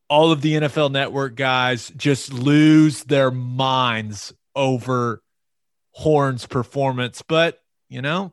[0.09, 5.23] all of the NFL Network guys just lose their minds over
[5.93, 7.23] Horn's performance.
[7.27, 8.33] But you know,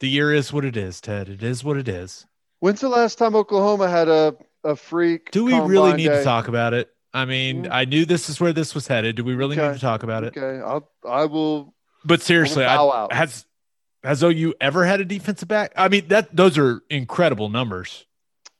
[0.00, 1.28] the year is what it is, Ted.
[1.28, 2.26] It is what it is.
[2.60, 5.30] When's the last time Oklahoma had a a freak.
[5.30, 6.18] Do we really need day.
[6.18, 6.88] to talk about it?
[7.14, 7.72] I mean, mm-hmm.
[7.72, 9.16] I knew this is where this was headed.
[9.16, 9.68] Do we really okay.
[9.68, 10.36] need to talk about it?
[10.36, 11.74] Okay, I'll, I will.
[12.04, 13.44] But seriously, I, has
[14.04, 15.72] has OU ever had a defensive back?
[15.76, 18.06] I mean, that those are incredible numbers.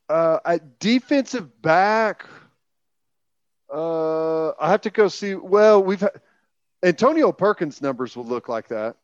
[0.09, 2.25] Uh, at defensive back,
[3.73, 5.35] uh, I have to go see.
[5.35, 6.21] Well, we've had,
[6.83, 8.97] Antonio Perkins numbers will look like that.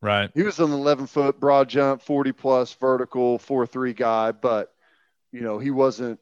[0.00, 0.30] Right.
[0.34, 4.74] He was an 11 foot broad jump, 40 plus vertical, 4 3 guy, but,
[5.32, 6.20] you know, he wasn't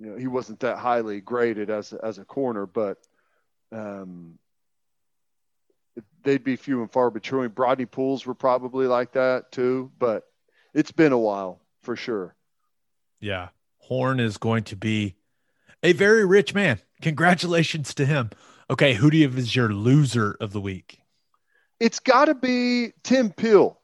[0.00, 2.98] you know he wasn't that highly graded as as a corner, but
[3.70, 4.38] um,
[6.22, 7.48] they'd be few and far between.
[7.50, 10.24] Brodney Pools were probably like that too, but
[10.74, 12.34] it's been a while for sure.
[13.20, 13.48] Yeah.
[13.78, 15.16] Horn is going to be
[15.82, 16.80] a very rich man.
[17.02, 18.30] Congratulations to him.
[18.68, 21.00] Okay, who do you have as your loser of the week?
[21.80, 23.80] It's got to be Tim Peel,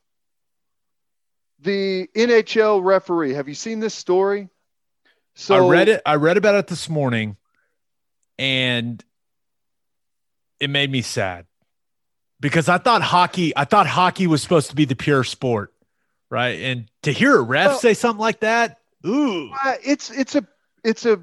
[1.61, 3.35] the NHL referee.
[3.35, 4.49] Have you seen this story?
[5.35, 6.03] So I read it.
[6.07, 7.37] I read about it this morning,
[8.39, 9.03] and
[10.61, 11.47] it made me sad
[12.41, 13.53] because I thought hockey.
[13.57, 15.73] I thought hockey was supposed to be the pure sport,
[16.31, 16.61] right?
[16.61, 20.47] And to hear a ref well, say something like that, ooh, uh, it's it's a
[20.85, 21.21] it's a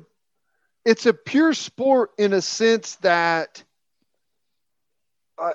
[0.86, 3.64] it's a pure sport in a sense that
[5.38, 5.52] uh,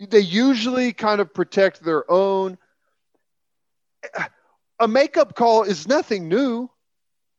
[0.00, 2.58] they usually kind of protect their own.
[4.80, 6.68] A makeup call is nothing new.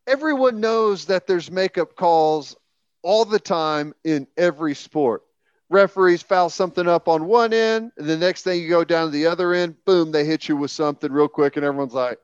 [0.07, 2.55] Everyone knows that there's makeup calls
[3.01, 5.23] all the time in every sport.
[5.69, 9.11] Referees foul something up on one end, and the next thing you go down to
[9.11, 12.19] the other end, boom, they hit you with something real quick, and everyone's like,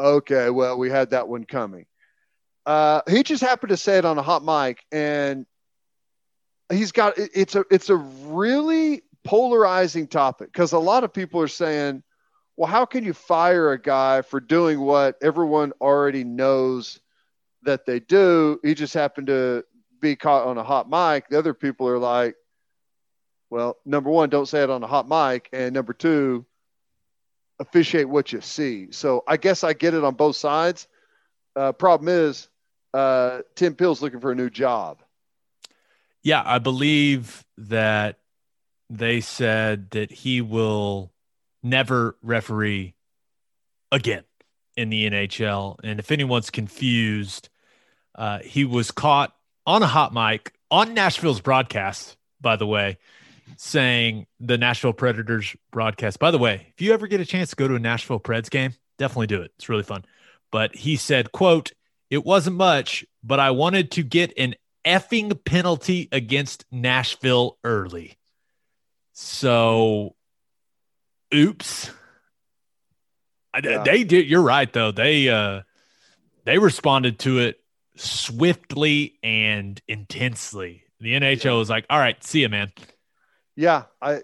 [0.00, 1.86] okay, well, we had that one coming.
[2.64, 5.46] Uh, he just happened to say it on a hot mic, and
[6.70, 11.48] he's got it's a it's a really polarizing topic because a lot of people are
[11.48, 12.02] saying,
[12.56, 16.98] well, how can you fire a guy for doing what everyone already knows
[17.62, 18.58] that they do?
[18.64, 19.64] He just happened to
[20.00, 21.28] be caught on a hot mic.
[21.28, 22.34] The other people are like,
[23.50, 26.44] well, number one, don't say it on a hot mic, and number two,
[27.58, 28.88] officiate what you see.
[28.90, 30.88] So I guess I get it on both sides.
[31.54, 32.48] Uh, problem is,
[32.92, 34.98] uh, Tim Peel's looking for a new job.
[36.22, 38.18] Yeah, I believe that
[38.90, 41.12] they said that he will
[41.62, 42.94] never referee
[43.90, 44.24] again
[44.76, 45.76] in the NHL.
[45.82, 47.48] And if anyone's confused,
[48.14, 49.34] uh, he was caught
[49.66, 52.98] on a hot mic on Nashville's broadcast, by the way,
[53.56, 56.18] saying the Nashville Predators broadcast.
[56.18, 58.50] By the way, if you ever get a chance to go to a Nashville Preds
[58.50, 59.52] game, definitely do it.
[59.56, 60.04] It's really fun.
[60.50, 61.72] But he said, quote,
[62.10, 64.54] it wasn't much, but I wanted to get an
[64.84, 68.16] effing penalty against Nashville early.
[69.12, 70.14] So,
[71.34, 71.90] oops.
[73.62, 73.82] Yeah.
[73.82, 74.28] They did.
[74.28, 74.92] You're right, though.
[74.92, 75.62] They uh,
[76.44, 77.60] they responded to it
[77.96, 80.84] swiftly and intensely.
[81.00, 81.52] The NHL yeah.
[81.52, 82.70] was like, "All right, see you, man."
[83.56, 84.20] Yeah, I.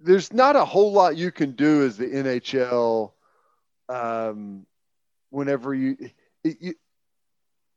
[0.00, 3.12] There's not a whole lot you can do as the NHL.
[3.88, 4.66] Um,
[5.30, 5.96] whenever you
[6.42, 6.74] you,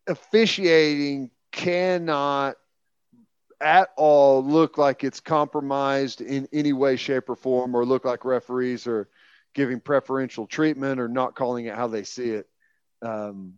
[0.08, 2.56] officiating cannot
[3.62, 8.26] at all look like it's compromised in any way, shape, or form, or look like
[8.26, 9.08] referees are
[9.54, 12.48] giving preferential treatment or not calling it how they see it.
[13.02, 13.56] Um,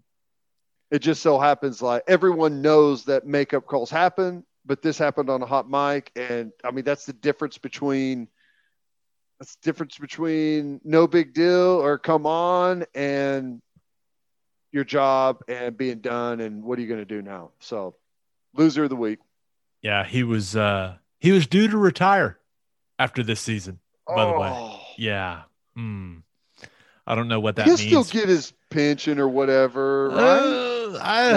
[0.91, 5.41] it just so happens like everyone knows that makeup calls happen, but this happened on
[5.41, 8.27] a hot mic, and I mean that's the difference between
[9.39, 13.61] that's the difference between no big deal or come on and
[14.71, 17.95] your job and being done and what are you going to do now so
[18.53, 19.19] loser of the week
[19.81, 22.37] yeah he was uh he was due to retire
[22.99, 24.31] after this season by oh.
[24.31, 24.79] the way oh.
[24.97, 25.43] yeah
[25.77, 26.21] mm.
[27.05, 30.99] i don't know what that he'll means still get his pension or whatever right uh,
[31.01, 31.31] I,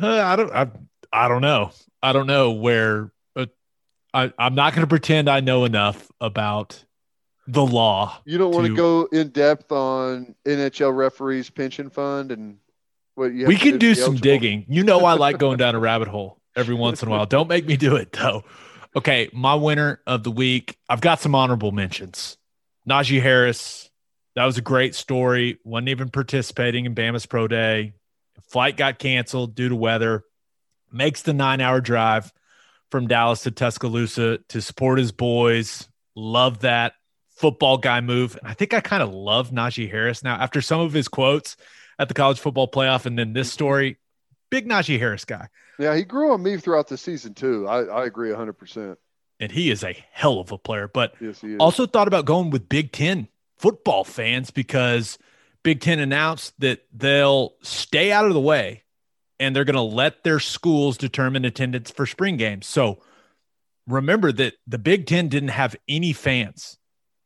[0.00, 0.08] no?
[0.08, 0.68] uh, I don't I,
[1.12, 1.70] I don't know
[2.02, 3.46] i don't know where uh,
[4.12, 6.84] I, i'm not going to pretend i know enough about
[7.48, 12.58] the law you don't want to go in depth on nhl referees pension fund and
[13.16, 14.64] what you we can do some digging.
[14.68, 17.26] You know, I like going down a rabbit hole every once in a while.
[17.26, 18.44] Don't make me do it though.
[18.94, 20.78] Okay, my winner of the week.
[20.88, 22.36] I've got some honorable mentions.
[22.88, 23.90] Najee Harris.
[24.36, 25.58] That was a great story.
[25.64, 27.94] wasn't even participating in Bama's Pro Day.
[28.50, 30.24] Flight got canceled due to weather.
[30.92, 32.32] Makes the nine hour drive
[32.90, 35.88] from Dallas to Tuscaloosa to support his boys.
[36.14, 36.94] Love that
[37.30, 38.38] football guy move.
[38.42, 41.56] I think I kind of love Najee Harris now after some of his quotes
[41.98, 43.06] at the college football playoff.
[43.06, 43.98] And then this story,
[44.50, 45.48] big Najee Harris guy.
[45.78, 47.68] Yeah, he grew on me throughout the season too.
[47.68, 48.96] I, I agree 100%.
[49.38, 50.88] And he is a hell of a player.
[50.88, 55.18] But yes, also thought about going with Big Ten football fans because
[55.62, 58.84] Big Ten announced that they'll stay out of the way
[59.38, 62.66] and they're going to let their schools determine attendance for spring games.
[62.66, 63.02] So
[63.86, 66.78] remember that the Big Ten didn't have any fans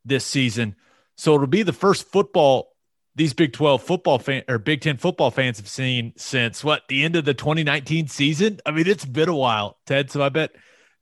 [0.05, 0.77] this season.
[1.17, 2.71] So it'll be the first football
[3.17, 7.03] these Big 12 football fan or Big 10 football fans have seen since what the
[7.05, 8.61] end of the 2019 season.
[8.65, 10.11] I mean, it's been a while, Ted.
[10.11, 10.53] So I bet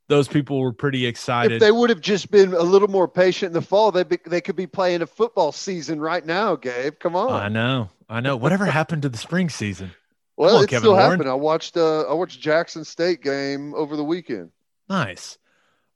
[0.07, 1.53] those people were pretty excited.
[1.53, 4.41] If they would have just been a little more patient in the fall, they they
[4.41, 6.95] could be playing a football season right now, Gabe.
[6.99, 7.31] Come on.
[7.31, 7.89] I know.
[8.09, 8.35] I know.
[8.35, 9.91] Whatever happened to the spring season?
[10.39, 11.11] Well, on, it Kevin still Warren.
[11.11, 11.29] happened.
[11.29, 14.51] I watched uh I watched Jackson State game over the weekend.
[14.87, 15.37] Nice.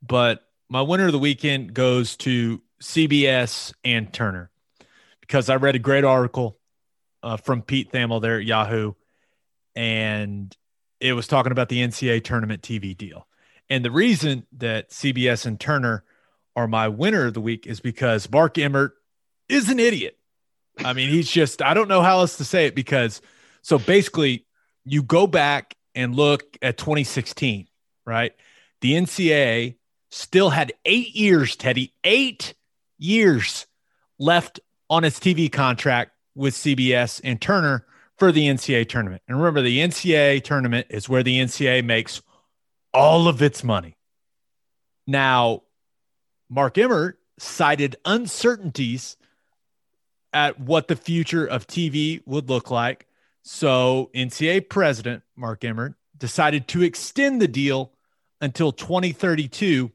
[0.05, 4.51] But my winner of the weekend goes to CBS and Turner
[5.21, 6.59] because I read a great article
[7.23, 8.93] uh, from Pete Thamel there at Yahoo,
[9.77, 10.55] and
[10.99, 13.25] it was talking about the NCAA tournament TV deal.
[13.69, 16.03] And the reason that CBS and Turner
[16.53, 18.93] are my winner of the week is because Mark Emmert
[19.47, 20.17] is an idiot.
[20.83, 23.21] I mean, he's just, I don't know how else to say it because
[23.63, 24.45] so basically
[24.85, 27.67] you go back and look at 2016,
[28.05, 28.33] right?
[28.81, 29.75] The NCAA
[30.11, 32.53] still had eight years, Teddy, eight
[32.99, 33.65] years
[34.19, 34.59] left
[34.89, 37.85] on its TV contract with CBS and Turner
[38.17, 39.23] for the NCAA tournament.
[39.27, 42.21] And remember, the NCAA tournament is where the NCAA makes
[42.93, 43.97] all of its money.
[45.07, 45.63] Now,
[46.49, 49.17] Mark Emmert cited uncertainties
[50.31, 53.07] at what the future of TV would look like.
[53.43, 57.91] So, NCAA president Mark Emmert decided to extend the deal
[58.39, 59.91] until 2032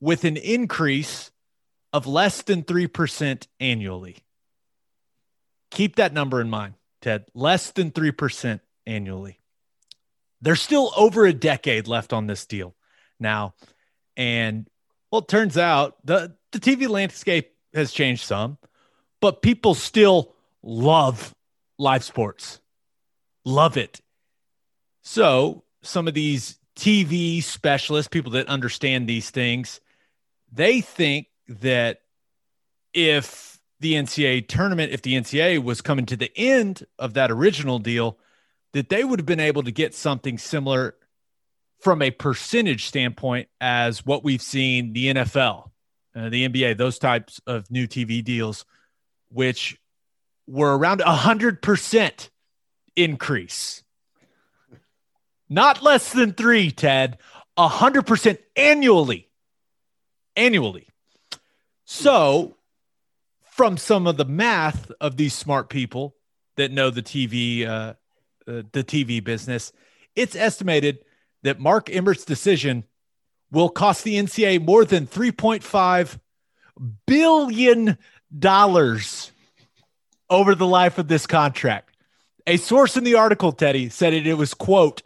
[0.00, 1.32] with an increase
[1.92, 4.18] of less than 3% annually.
[5.70, 7.24] Keep that number in mind, Ted.
[7.34, 9.40] Less than 3% annually.
[10.40, 12.76] There's still over a decade left on this deal
[13.18, 13.54] now.
[14.16, 14.68] And
[15.10, 18.58] well, it turns out the, the TV landscape has changed some,
[19.20, 21.34] but people still love
[21.78, 22.60] live sports,
[23.44, 24.00] love it.
[25.02, 29.80] So, some of these TV specialists, people that understand these things,
[30.52, 32.00] they think that
[32.92, 37.78] if the NCAA tournament, if the NCAA was coming to the end of that original
[37.78, 38.18] deal,
[38.72, 40.94] that they would have been able to get something similar
[41.80, 45.70] from a percentage standpoint as what we've seen the NFL,
[46.16, 48.64] uh, the NBA, those types of new TV deals,
[49.28, 49.78] which
[50.46, 52.30] were around a hundred percent
[52.96, 53.82] increase.
[55.48, 57.18] Not less than three, Ted,
[57.56, 59.28] a hundred percent annually.
[60.36, 60.88] Annually.
[61.84, 62.56] So,
[63.52, 66.16] from some of the math of these smart people
[66.56, 67.94] that know the TV, uh,
[68.48, 69.72] uh, the TV business,
[70.16, 70.98] it's estimated
[71.42, 72.84] that Mark Emmert's decision
[73.50, 76.18] will cost the NCAA more than 3.5
[77.06, 77.98] billion
[78.36, 79.30] dollars
[80.34, 81.90] over the life of this contract.
[82.46, 85.02] A source in the article, Teddy, said it, it was quote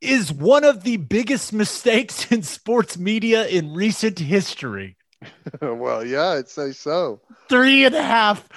[0.00, 4.96] is one of the biggest mistakes in sports media in recent history.
[5.60, 7.20] well, yeah, I'd say so.
[7.48, 8.48] Three and a half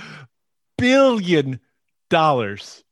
[0.77, 1.59] billion
[2.09, 2.83] dollars.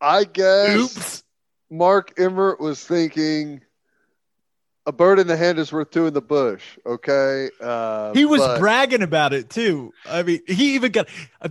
[0.00, 1.24] I guess Oops.
[1.70, 3.60] Mark Emmert was thinking
[4.86, 6.78] a bird in the hand is worth two in the bush.
[6.86, 7.50] Okay.
[7.60, 9.92] Uh, he was but- bragging about it too.
[10.06, 11.08] I mean, he even got
[11.40, 11.48] uh,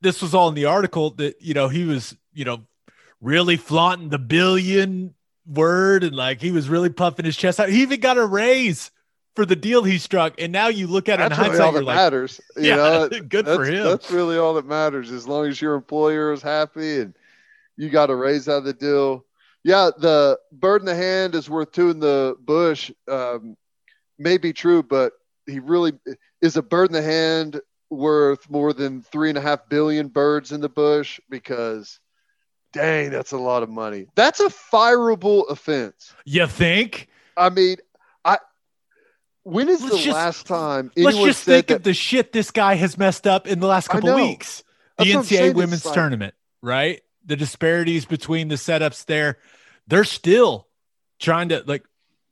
[0.00, 2.62] this was all in the article that, you know, he was, you know,
[3.20, 5.14] really flaunting the billion
[5.46, 7.68] word and like he was really puffing his chest out.
[7.68, 8.90] He even got a raise
[9.34, 10.34] for the deal he struck.
[10.40, 12.40] And now you look at it That's in really hindsight, all you're that like, matters.
[12.56, 13.84] You yeah, know, good for him.
[13.84, 15.10] That's really all that matters.
[15.10, 17.14] As long as your employer is happy and
[17.76, 19.24] you got a raise out of the deal.
[19.64, 22.90] Yeah, the bird in the hand is worth two in the bush.
[23.08, 23.56] Um,
[24.18, 25.12] may be true, but
[25.46, 25.92] he really
[26.40, 27.60] is a bird in the hand
[27.90, 32.00] worth more than three and a half billion birds in the bush because
[32.72, 34.06] dang, that's a lot of money.
[34.14, 36.12] That's a fireable offense.
[36.24, 37.08] you think?
[37.36, 37.76] I mean,
[38.24, 38.38] I
[39.44, 42.50] when is Let's the just- last time Let's just think that of the shit this
[42.50, 44.64] guy has messed up in the last couple weeks.
[44.98, 47.02] The That's what I'm saying, NCAA women's like- tournament, right?
[47.24, 49.38] The disparities between the setups there,
[49.86, 50.68] they're still
[51.20, 51.84] trying to like.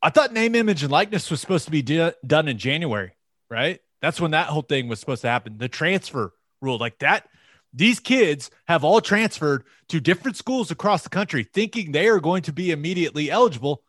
[0.03, 3.12] I thought name, image, and likeness was supposed to be do- done in January,
[3.51, 3.81] right?
[4.01, 5.59] That's when that whole thing was supposed to happen.
[5.59, 7.29] The transfer rule, like that.
[7.73, 12.43] These kids have all transferred to different schools across the country, thinking they are going
[12.43, 13.83] to be immediately eligible.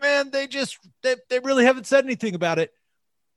[0.00, 2.72] Man, they just they, they really haven't said anything about it.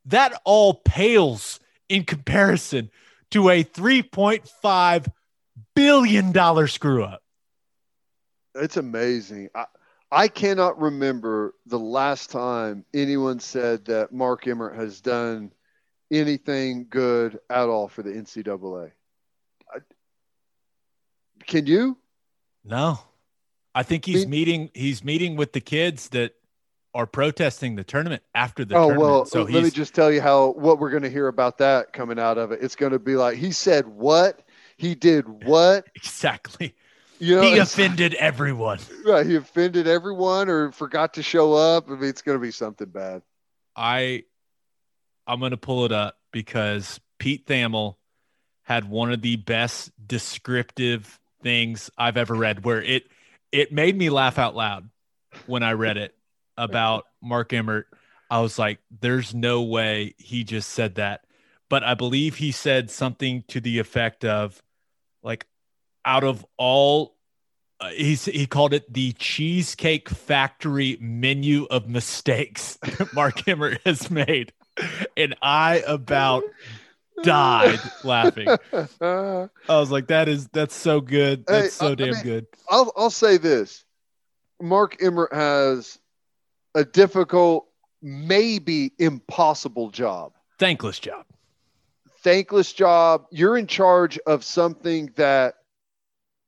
[0.06, 1.60] That all pales
[1.90, 2.92] in comparison
[3.32, 5.08] to a 3.5
[5.76, 7.22] billion dollar screw up.
[8.56, 9.50] It's amazing.
[9.56, 9.66] I,
[10.12, 15.52] I cannot remember the last time anyone said that Mark Emmert has done
[16.12, 18.92] anything good at all for the NCAA.
[19.74, 19.80] I,
[21.48, 21.98] can you?
[22.64, 23.00] No.
[23.76, 26.36] I think he's Me- meeting he's meeting with the kids that
[26.94, 29.02] are protesting the tournament after the oh tournament.
[29.02, 31.92] well, so let me just tell you how what we're going to hear about that
[31.92, 32.60] coming out of it.
[32.62, 34.43] It's going to be like he said what
[34.78, 36.76] he did what exactly.
[37.20, 37.42] you know.
[37.42, 38.80] he offended everyone.
[39.06, 41.90] right, he offended everyone or forgot to show up.
[41.90, 43.22] I mean, it's going to be something bad.
[43.76, 44.24] I
[45.26, 47.96] I'm gonna pull it up because Pete Thamel
[48.64, 53.08] had one of the best descriptive things I've ever read where it
[53.52, 54.90] it made me laugh out loud
[55.46, 56.16] when I read it
[56.58, 57.88] about Mark Emmert.
[58.30, 61.26] I was like, there's no way he just said that.
[61.74, 64.62] But I believe he said something to the effect of,
[65.24, 65.48] like,
[66.06, 67.16] out of all,
[67.80, 72.78] uh, he's, he called it the Cheesecake Factory menu of mistakes
[73.16, 74.54] Mark Emmert has made.
[75.18, 76.44] And I about
[77.24, 78.50] died laughing.
[78.72, 81.44] I was like, that is, that's so good.
[81.48, 82.48] That's Hey, so I- I damn mean- good.
[82.70, 83.84] I'll I'll say this:
[84.62, 85.98] Mark Emmert has
[86.76, 87.66] a difficult,
[88.04, 90.34] maybe impossible job.
[90.60, 91.26] Thankless job.
[92.24, 93.26] Thankless job.
[93.32, 95.56] You're in charge of something that,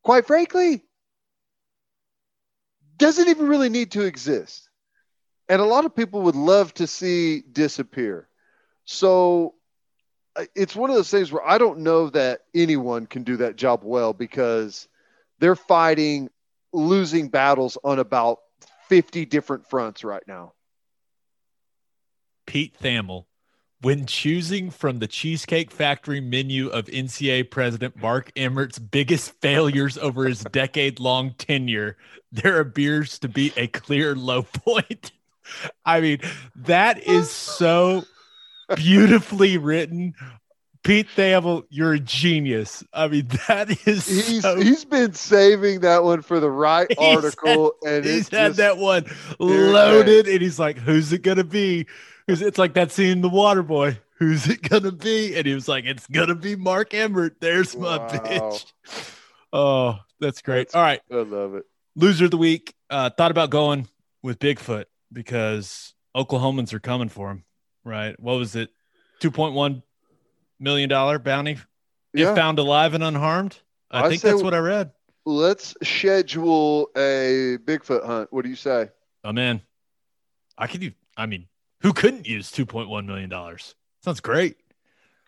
[0.04, 0.84] quite frankly,
[2.98, 4.70] doesn't even really need to exist.
[5.50, 8.28] And a lot of people would love to see disappear.
[8.86, 9.56] So
[10.36, 13.56] uh, it's one of those things where I don't know that anyone can do that
[13.56, 14.88] job well because
[15.40, 16.30] they're fighting
[16.74, 18.40] losing battles on about
[18.90, 20.54] 50 different fronts right now.
[22.46, 23.26] Pete Thamel,
[23.82, 30.26] when choosing from the Cheesecake Factory menu of NCAA President Mark Emmert's biggest failures over
[30.26, 31.98] his decade long tenure,
[32.32, 35.12] there appears to be a clear low point.
[35.86, 36.20] I mean,
[36.56, 38.04] that is so
[38.76, 40.16] beautifully written.
[40.84, 42.84] Pete Thamel, you're a genius.
[42.94, 46.98] I mean, that is He's so, he's been saving that one for the right He's
[47.00, 49.06] article and he's had just, that one
[49.40, 51.88] loaded, and he's like, "Who's it gonna be?"
[52.28, 54.00] It's like that scene in The Water Boy.
[54.18, 55.36] Who's it gonna be?
[55.36, 58.08] And he was like, "It's gonna be Mark Emmert." There's my Wow.
[58.08, 58.66] bitch.
[59.54, 60.70] Oh, that's great.
[60.72, 61.66] That's- All right, I love it.
[61.96, 62.74] loser of the week.
[62.90, 63.88] Uh, thought about going
[64.24, 67.44] with Bigfoot because Oklahomans are coming for him.
[67.84, 68.20] Right?
[68.20, 68.70] What was it?
[69.20, 69.84] Two point one
[70.60, 71.58] million dollar bounty
[72.14, 72.30] Yeah.
[72.32, 73.58] if found alive and unharmed.
[73.92, 74.92] I I'd think that's what I read.
[75.26, 78.32] Let's schedule a Bigfoot hunt.
[78.32, 78.90] What do you say?
[79.24, 79.62] Oh man,
[80.58, 80.82] I could.
[80.84, 81.48] use- I mean,
[81.86, 83.76] who couldn't use two point one million dollars?
[84.04, 84.58] Sounds great.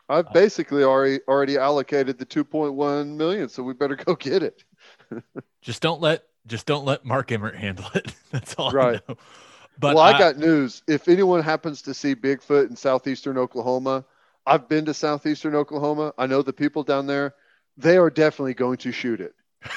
[0.10, 4.64] I've basically already already allocated the 2.1 million, so we better go get it.
[5.62, 8.12] Just don't let just don't let Mark Emmert handle it.
[8.32, 9.02] That's all Right.
[9.08, 9.18] I know.
[9.80, 10.82] But well, I, I- got news.
[10.88, 14.04] If anyone happens to see Bigfoot in southeastern Oklahoma,
[14.48, 16.14] I've been to southeastern Oklahoma.
[16.18, 17.36] I know the people down there.
[17.76, 19.36] They are definitely going to shoot it.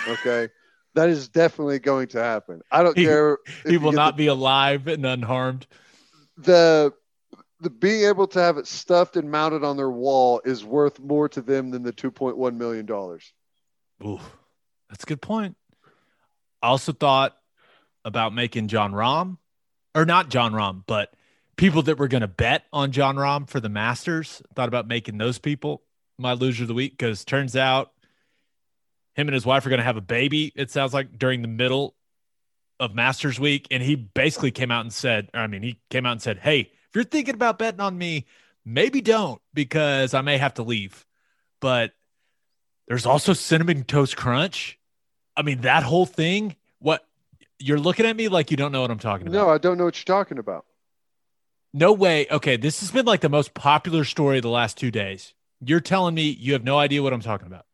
[0.09, 0.48] Okay,
[0.94, 2.62] that is definitely going to happen.
[2.70, 3.36] I don't He- care.
[3.47, 5.66] if he will not be alive and unharmed.
[6.43, 6.93] The,
[7.61, 11.29] the being able to have it stuffed and mounted on their wall is worth more
[11.31, 13.33] to them than the 2.1 million dollars.
[14.05, 14.21] Ooh,
[14.89, 15.57] that's a good point.
[16.62, 17.37] I also thought
[18.05, 19.39] about making Jon Rahm,
[19.95, 21.12] or not Jon Rahm, but
[21.57, 24.43] people that were going to bet on Jon Rahm for the Masters.
[24.55, 25.83] Thought about making those people
[26.19, 27.93] my loser of the week because turns out
[29.15, 30.53] him and his wife are going to have a baby.
[30.55, 31.95] It sounds like during the middle
[32.81, 36.12] of Masters week, and he basically came out and said, I mean, he came out
[36.12, 38.27] and said, "Hey, if you're thinking about betting on me,
[38.65, 41.07] maybe don't because I may have to leave."
[41.61, 41.93] But
[42.89, 44.78] there's also cinnamon toast crunch.
[45.36, 46.57] I mean, that whole thing.
[46.81, 47.07] What
[47.59, 49.36] you're looking at me like you don't know what I'm talking about.
[49.36, 50.65] No, I don't know what you're talking about.
[51.73, 52.27] No way.
[52.31, 55.35] Okay, this has been like the most popular story of the last two days.
[55.61, 57.66] You're telling me you have no idea what I'm talking about.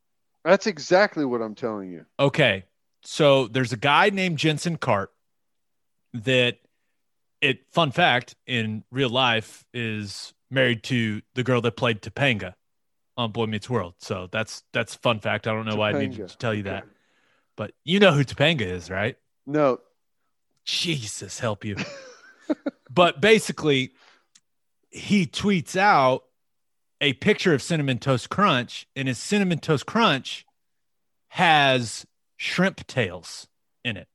[0.44, 2.04] That's exactly what I'm telling you.
[2.20, 2.64] Okay,
[3.06, 5.12] so there's a guy named Jensen Karp
[6.12, 6.58] that
[7.40, 12.54] it fun fact in real life is married to the girl that played Topanga
[13.16, 13.94] on Boy Meets World.
[13.98, 15.46] So that's that's fun fact.
[15.46, 16.84] I don't know why I needed to tell you that.
[17.56, 19.16] But you know who Topanga is, right?
[19.46, 19.80] No,
[20.64, 21.76] Jesus help you.
[22.90, 23.92] but basically,
[24.90, 26.24] he tweets out
[27.00, 30.44] a picture of Cinnamon Toast Crunch, and his Cinnamon Toast Crunch
[31.28, 32.04] has
[32.36, 33.46] shrimp tails
[33.84, 34.08] in it.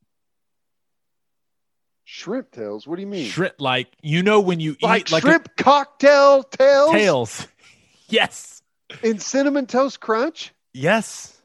[2.04, 2.86] shrimp tails.
[2.86, 3.28] What do you mean?
[3.28, 7.48] Shrimp, like, you know, when you like, eat like shrimp cocktail tails, tails.
[8.10, 8.62] yes.
[9.02, 10.54] in cinnamon toast crunch.
[10.74, 11.42] Yes.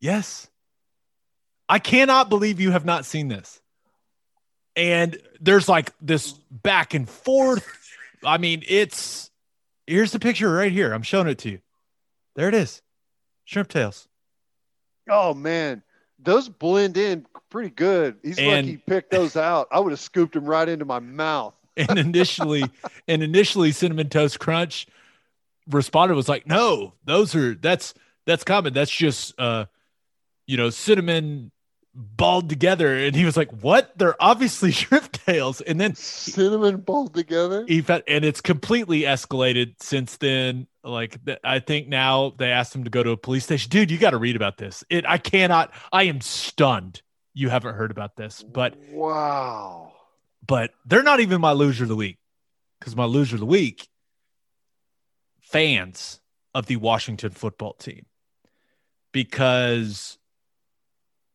[0.00, 0.48] Yes.
[1.68, 3.60] I cannot believe you have not seen this.
[4.74, 7.66] And there's like this back and forth.
[8.24, 9.30] I mean, it's
[9.86, 10.92] here's the picture right here.
[10.92, 11.60] I'm showing it to you.
[12.34, 12.82] There it is.
[13.44, 14.08] Shrimp tails.
[15.08, 15.82] Oh man,
[16.22, 18.16] those blend in pretty good.
[18.22, 19.68] He's And- lucky he picked those out.
[19.70, 21.54] I would have scooped them right into my mouth.
[21.76, 22.64] And initially,
[23.08, 24.86] and initially Cinnamon Toast Crunch
[25.70, 27.94] responded was like, no, those are that's
[28.26, 28.74] that's common.
[28.74, 29.64] That's just uh
[30.46, 31.52] you know, cinnamon
[31.94, 32.96] balled together.
[32.96, 33.96] And he was like, What?
[33.98, 35.60] They're obviously shrimp tails.
[35.60, 37.64] And then Cinnamon balled together.
[37.66, 40.66] he felt, and it's completely escalated since then.
[40.82, 43.68] Like th- I think now they asked him to go to a police station.
[43.70, 44.82] Dude, you got to read about this.
[44.88, 45.72] It I cannot.
[45.92, 47.02] I am stunned.
[47.34, 49.92] You haven't heard about this, but wow.
[50.46, 52.18] but they're not even my loser of the week.
[52.78, 53.88] because my loser of the week,
[55.40, 56.20] fans
[56.54, 58.06] of the Washington football team.
[59.12, 60.18] Because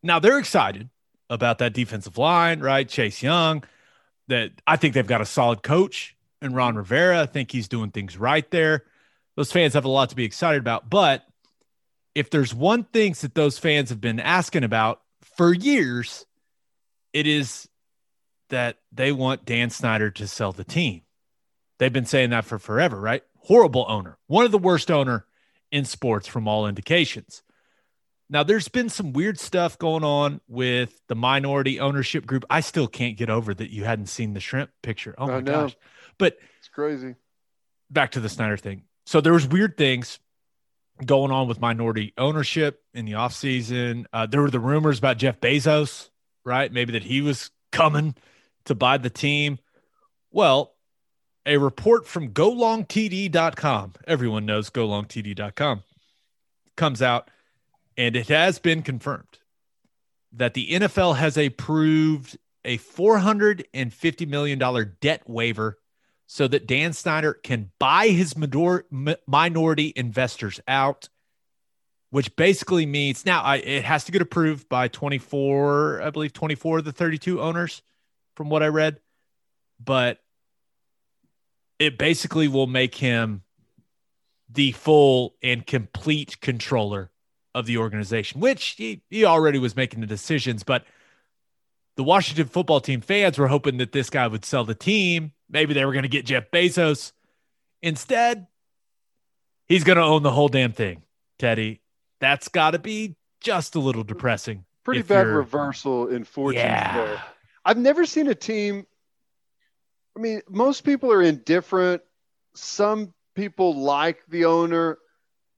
[0.05, 0.89] now they're excited
[1.29, 2.87] about that defensive line, right?
[2.87, 3.63] Chase Young,
[4.27, 7.21] that I think they've got a solid coach and Ron Rivera.
[7.21, 8.83] I think he's doing things right there.
[9.35, 10.89] Those fans have a lot to be excited about.
[10.89, 11.25] But
[12.13, 15.01] if there's one thing that those fans have been asking about
[15.35, 16.25] for years,
[17.11, 17.67] it is
[18.49, 21.01] that they want Dan Snyder to sell the team.
[21.79, 23.23] They've been saying that for forever, right?
[23.39, 25.25] Horrible owner, one of the worst owner
[25.71, 27.43] in sports from all indications.
[28.29, 32.43] Now, there's been some weird stuff going on with the minority ownership group.
[32.49, 35.13] I still can't get over that you hadn't seen the shrimp picture.
[35.17, 35.75] Oh my gosh.
[36.17, 37.15] But it's crazy.
[37.91, 38.83] Back to the Snyder thing.
[39.05, 40.19] So there was weird things
[41.05, 44.05] going on with minority ownership in the offseason.
[44.11, 46.09] Uh, there were the rumors about Jeff Bezos,
[46.43, 46.71] right?
[46.71, 48.15] Maybe that he was coming
[48.65, 49.59] to buy the team.
[50.31, 50.73] Well,
[51.45, 55.83] a report from golongtd.com, everyone knows golongtd.com,
[56.75, 57.29] comes out
[57.97, 59.39] and it has been confirmed
[60.33, 65.77] that the NFL has approved a $450 million debt waiver
[66.27, 68.35] so that Dan Snyder can buy his
[69.27, 71.09] minority investors out,
[72.09, 76.79] which basically means now I, it has to get approved by 24, I believe 24
[76.79, 77.81] of the 32 owners,
[78.35, 78.99] from what I read.
[79.83, 80.19] But
[81.77, 83.43] it basically will make him
[84.49, 87.11] the full and complete controller
[87.55, 90.61] of the organization, which he, he already was making the decisions.
[90.61, 90.85] But
[91.95, 95.31] the Washington football team fans were hoping that this guy would sell the team.
[95.49, 97.13] Maybe they were going to get Jeff Bezos.
[97.81, 98.47] Instead,
[99.67, 101.03] he's going to own the whole damn thing,
[101.39, 101.81] Teddy.
[102.19, 104.65] That's got to be just a little depressing.
[104.83, 106.97] Pretty bad reversal in fortunes yeah.
[106.97, 107.23] there.
[107.63, 108.85] I've never seen a team.
[110.17, 112.01] I mean, most people are indifferent.
[112.53, 114.97] Some people like the owner.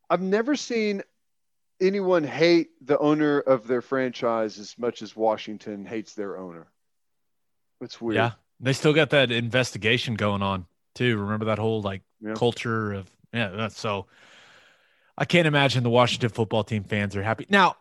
[0.10, 1.02] I've never seen
[1.80, 6.68] anyone hate the owner of their franchise as much as Washington hates their owner.
[7.82, 8.16] It's weird.
[8.16, 8.32] Yeah.
[8.60, 11.18] They still got that investigation going on too.
[11.18, 12.34] Remember that whole like yeah.
[12.34, 14.08] culture of yeah, so
[15.18, 17.46] I can't imagine the Washington football team fans are happy.
[17.50, 17.76] Now,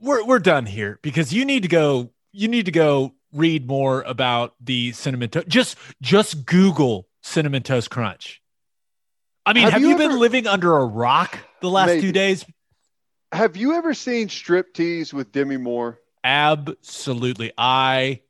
[0.00, 4.02] we're we're done here because you need to go you need to go read more
[4.02, 5.48] about the cinnamon toast.
[5.48, 8.40] Just just Google cinnamon toast crunch.
[9.46, 12.02] I mean, have, have you, you ever, been living under a rock the last maybe.
[12.02, 12.44] two days?
[13.32, 15.98] Have you ever seen striptease with Demi Moore?
[16.22, 17.52] Absolutely.
[17.58, 18.20] I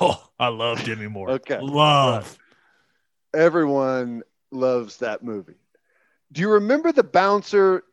[0.00, 1.30] oh, I love Demi Moore.
[1.32, 1.60] okay.
[1.60, 2.36] Love.
[3.34, 5.54] Everyone loves that movie.
[6.32, 7.84] Do you remember the bouncer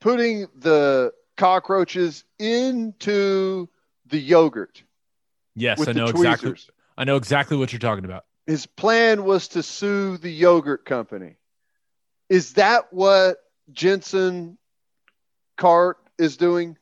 [0.00, 3.68] putting the cockroaches into
[4.06, 4.82] the yogurt?
[5.56, 6.54] Yes, I know exactly.
[6.96, 8.24] I know exactly what you're talking about.
[8.46, 11.36] His plan was to sue the yogurt company.
[12.28, 13.38] Is that what
[13.72, 14.58] Jensen
[15.56, 16.76] Karp is doing?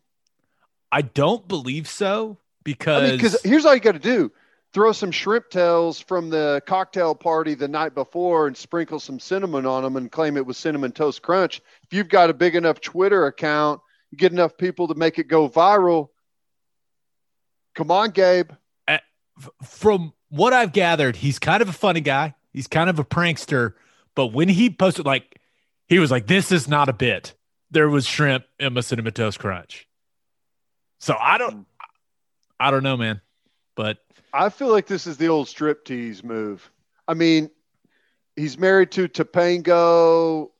[0.90, 4.32] I don't believe so because because I mean, here's all you got to do:
[4.72, 9.66] throw some shrimp tails from the cocktail party the night before and sprinkle some cinnamon
[9.66, 11.60] on them and claim it was cinnamon toast crunch.
[11.84, 15.28] If you've got a big enough Twitter account, you get enough people to make it
[15.28, 16.08] go viral.
[17.74, 18.50] Come on, Gabe.
[19.62, 22.34] From what I've gathered, he's kind of a funny guy.
[22.52, 23.74] He's kind of a prankster.
[24.16, 25.37] But when he posted, like,
[25.88, 27.34] he was like, "This is not a bit."
[27.70, 29.86] There was shrimp in my cinnamon toast crunch.
[31.00, 31.66] So I don't,
[32.58, 33.20] I don't know, man.
[33.76, 33.98] But
[34.32, 36.70] I feel like this is the old striptease move.
[37.06, 37.50] I mean,
[38.36, 40.50] he's married to Topango.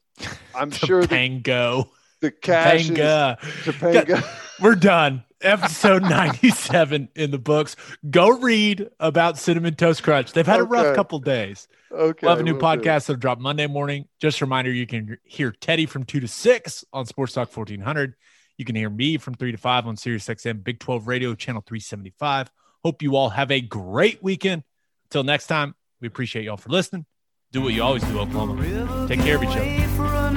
[0.54, 1.88] I'm sure Topango.
[2.20, 3.42] The, the cash Topanga.
[3.42, 4.60] is Topanga.
[4.60, 5.24] We're done.
[5.40, 7.76] Episode 97 in the books.
[8.10, 10.32] Go read about Cinnamon Toast Crunch.
[10.32, 10.68] They've had okay.
[10.68, 11.68] a rough couple days.
[11.90, 12.18] Okay.
[12.26, 14.06] We'll have a new podcast that'll drop Monday morning.
[14.20, 18.14] Just a reminder, you can hear Teddy from 2 to 6 on Sports Talk 1400.
[18.56, 21.62] You can hear me from 3 to 5 on Sirius XM Big 12 Radio, channel
[21.66, 22.50] 375.
[22.84, 24.64] Hope you all have a great weekend.
[25.06, 27.06] Until next time, we appreciate y'all for listening.
[27.50, 29.06] Do what you always do, Oklahoma.
[29.08, 30.27] Take care of each other.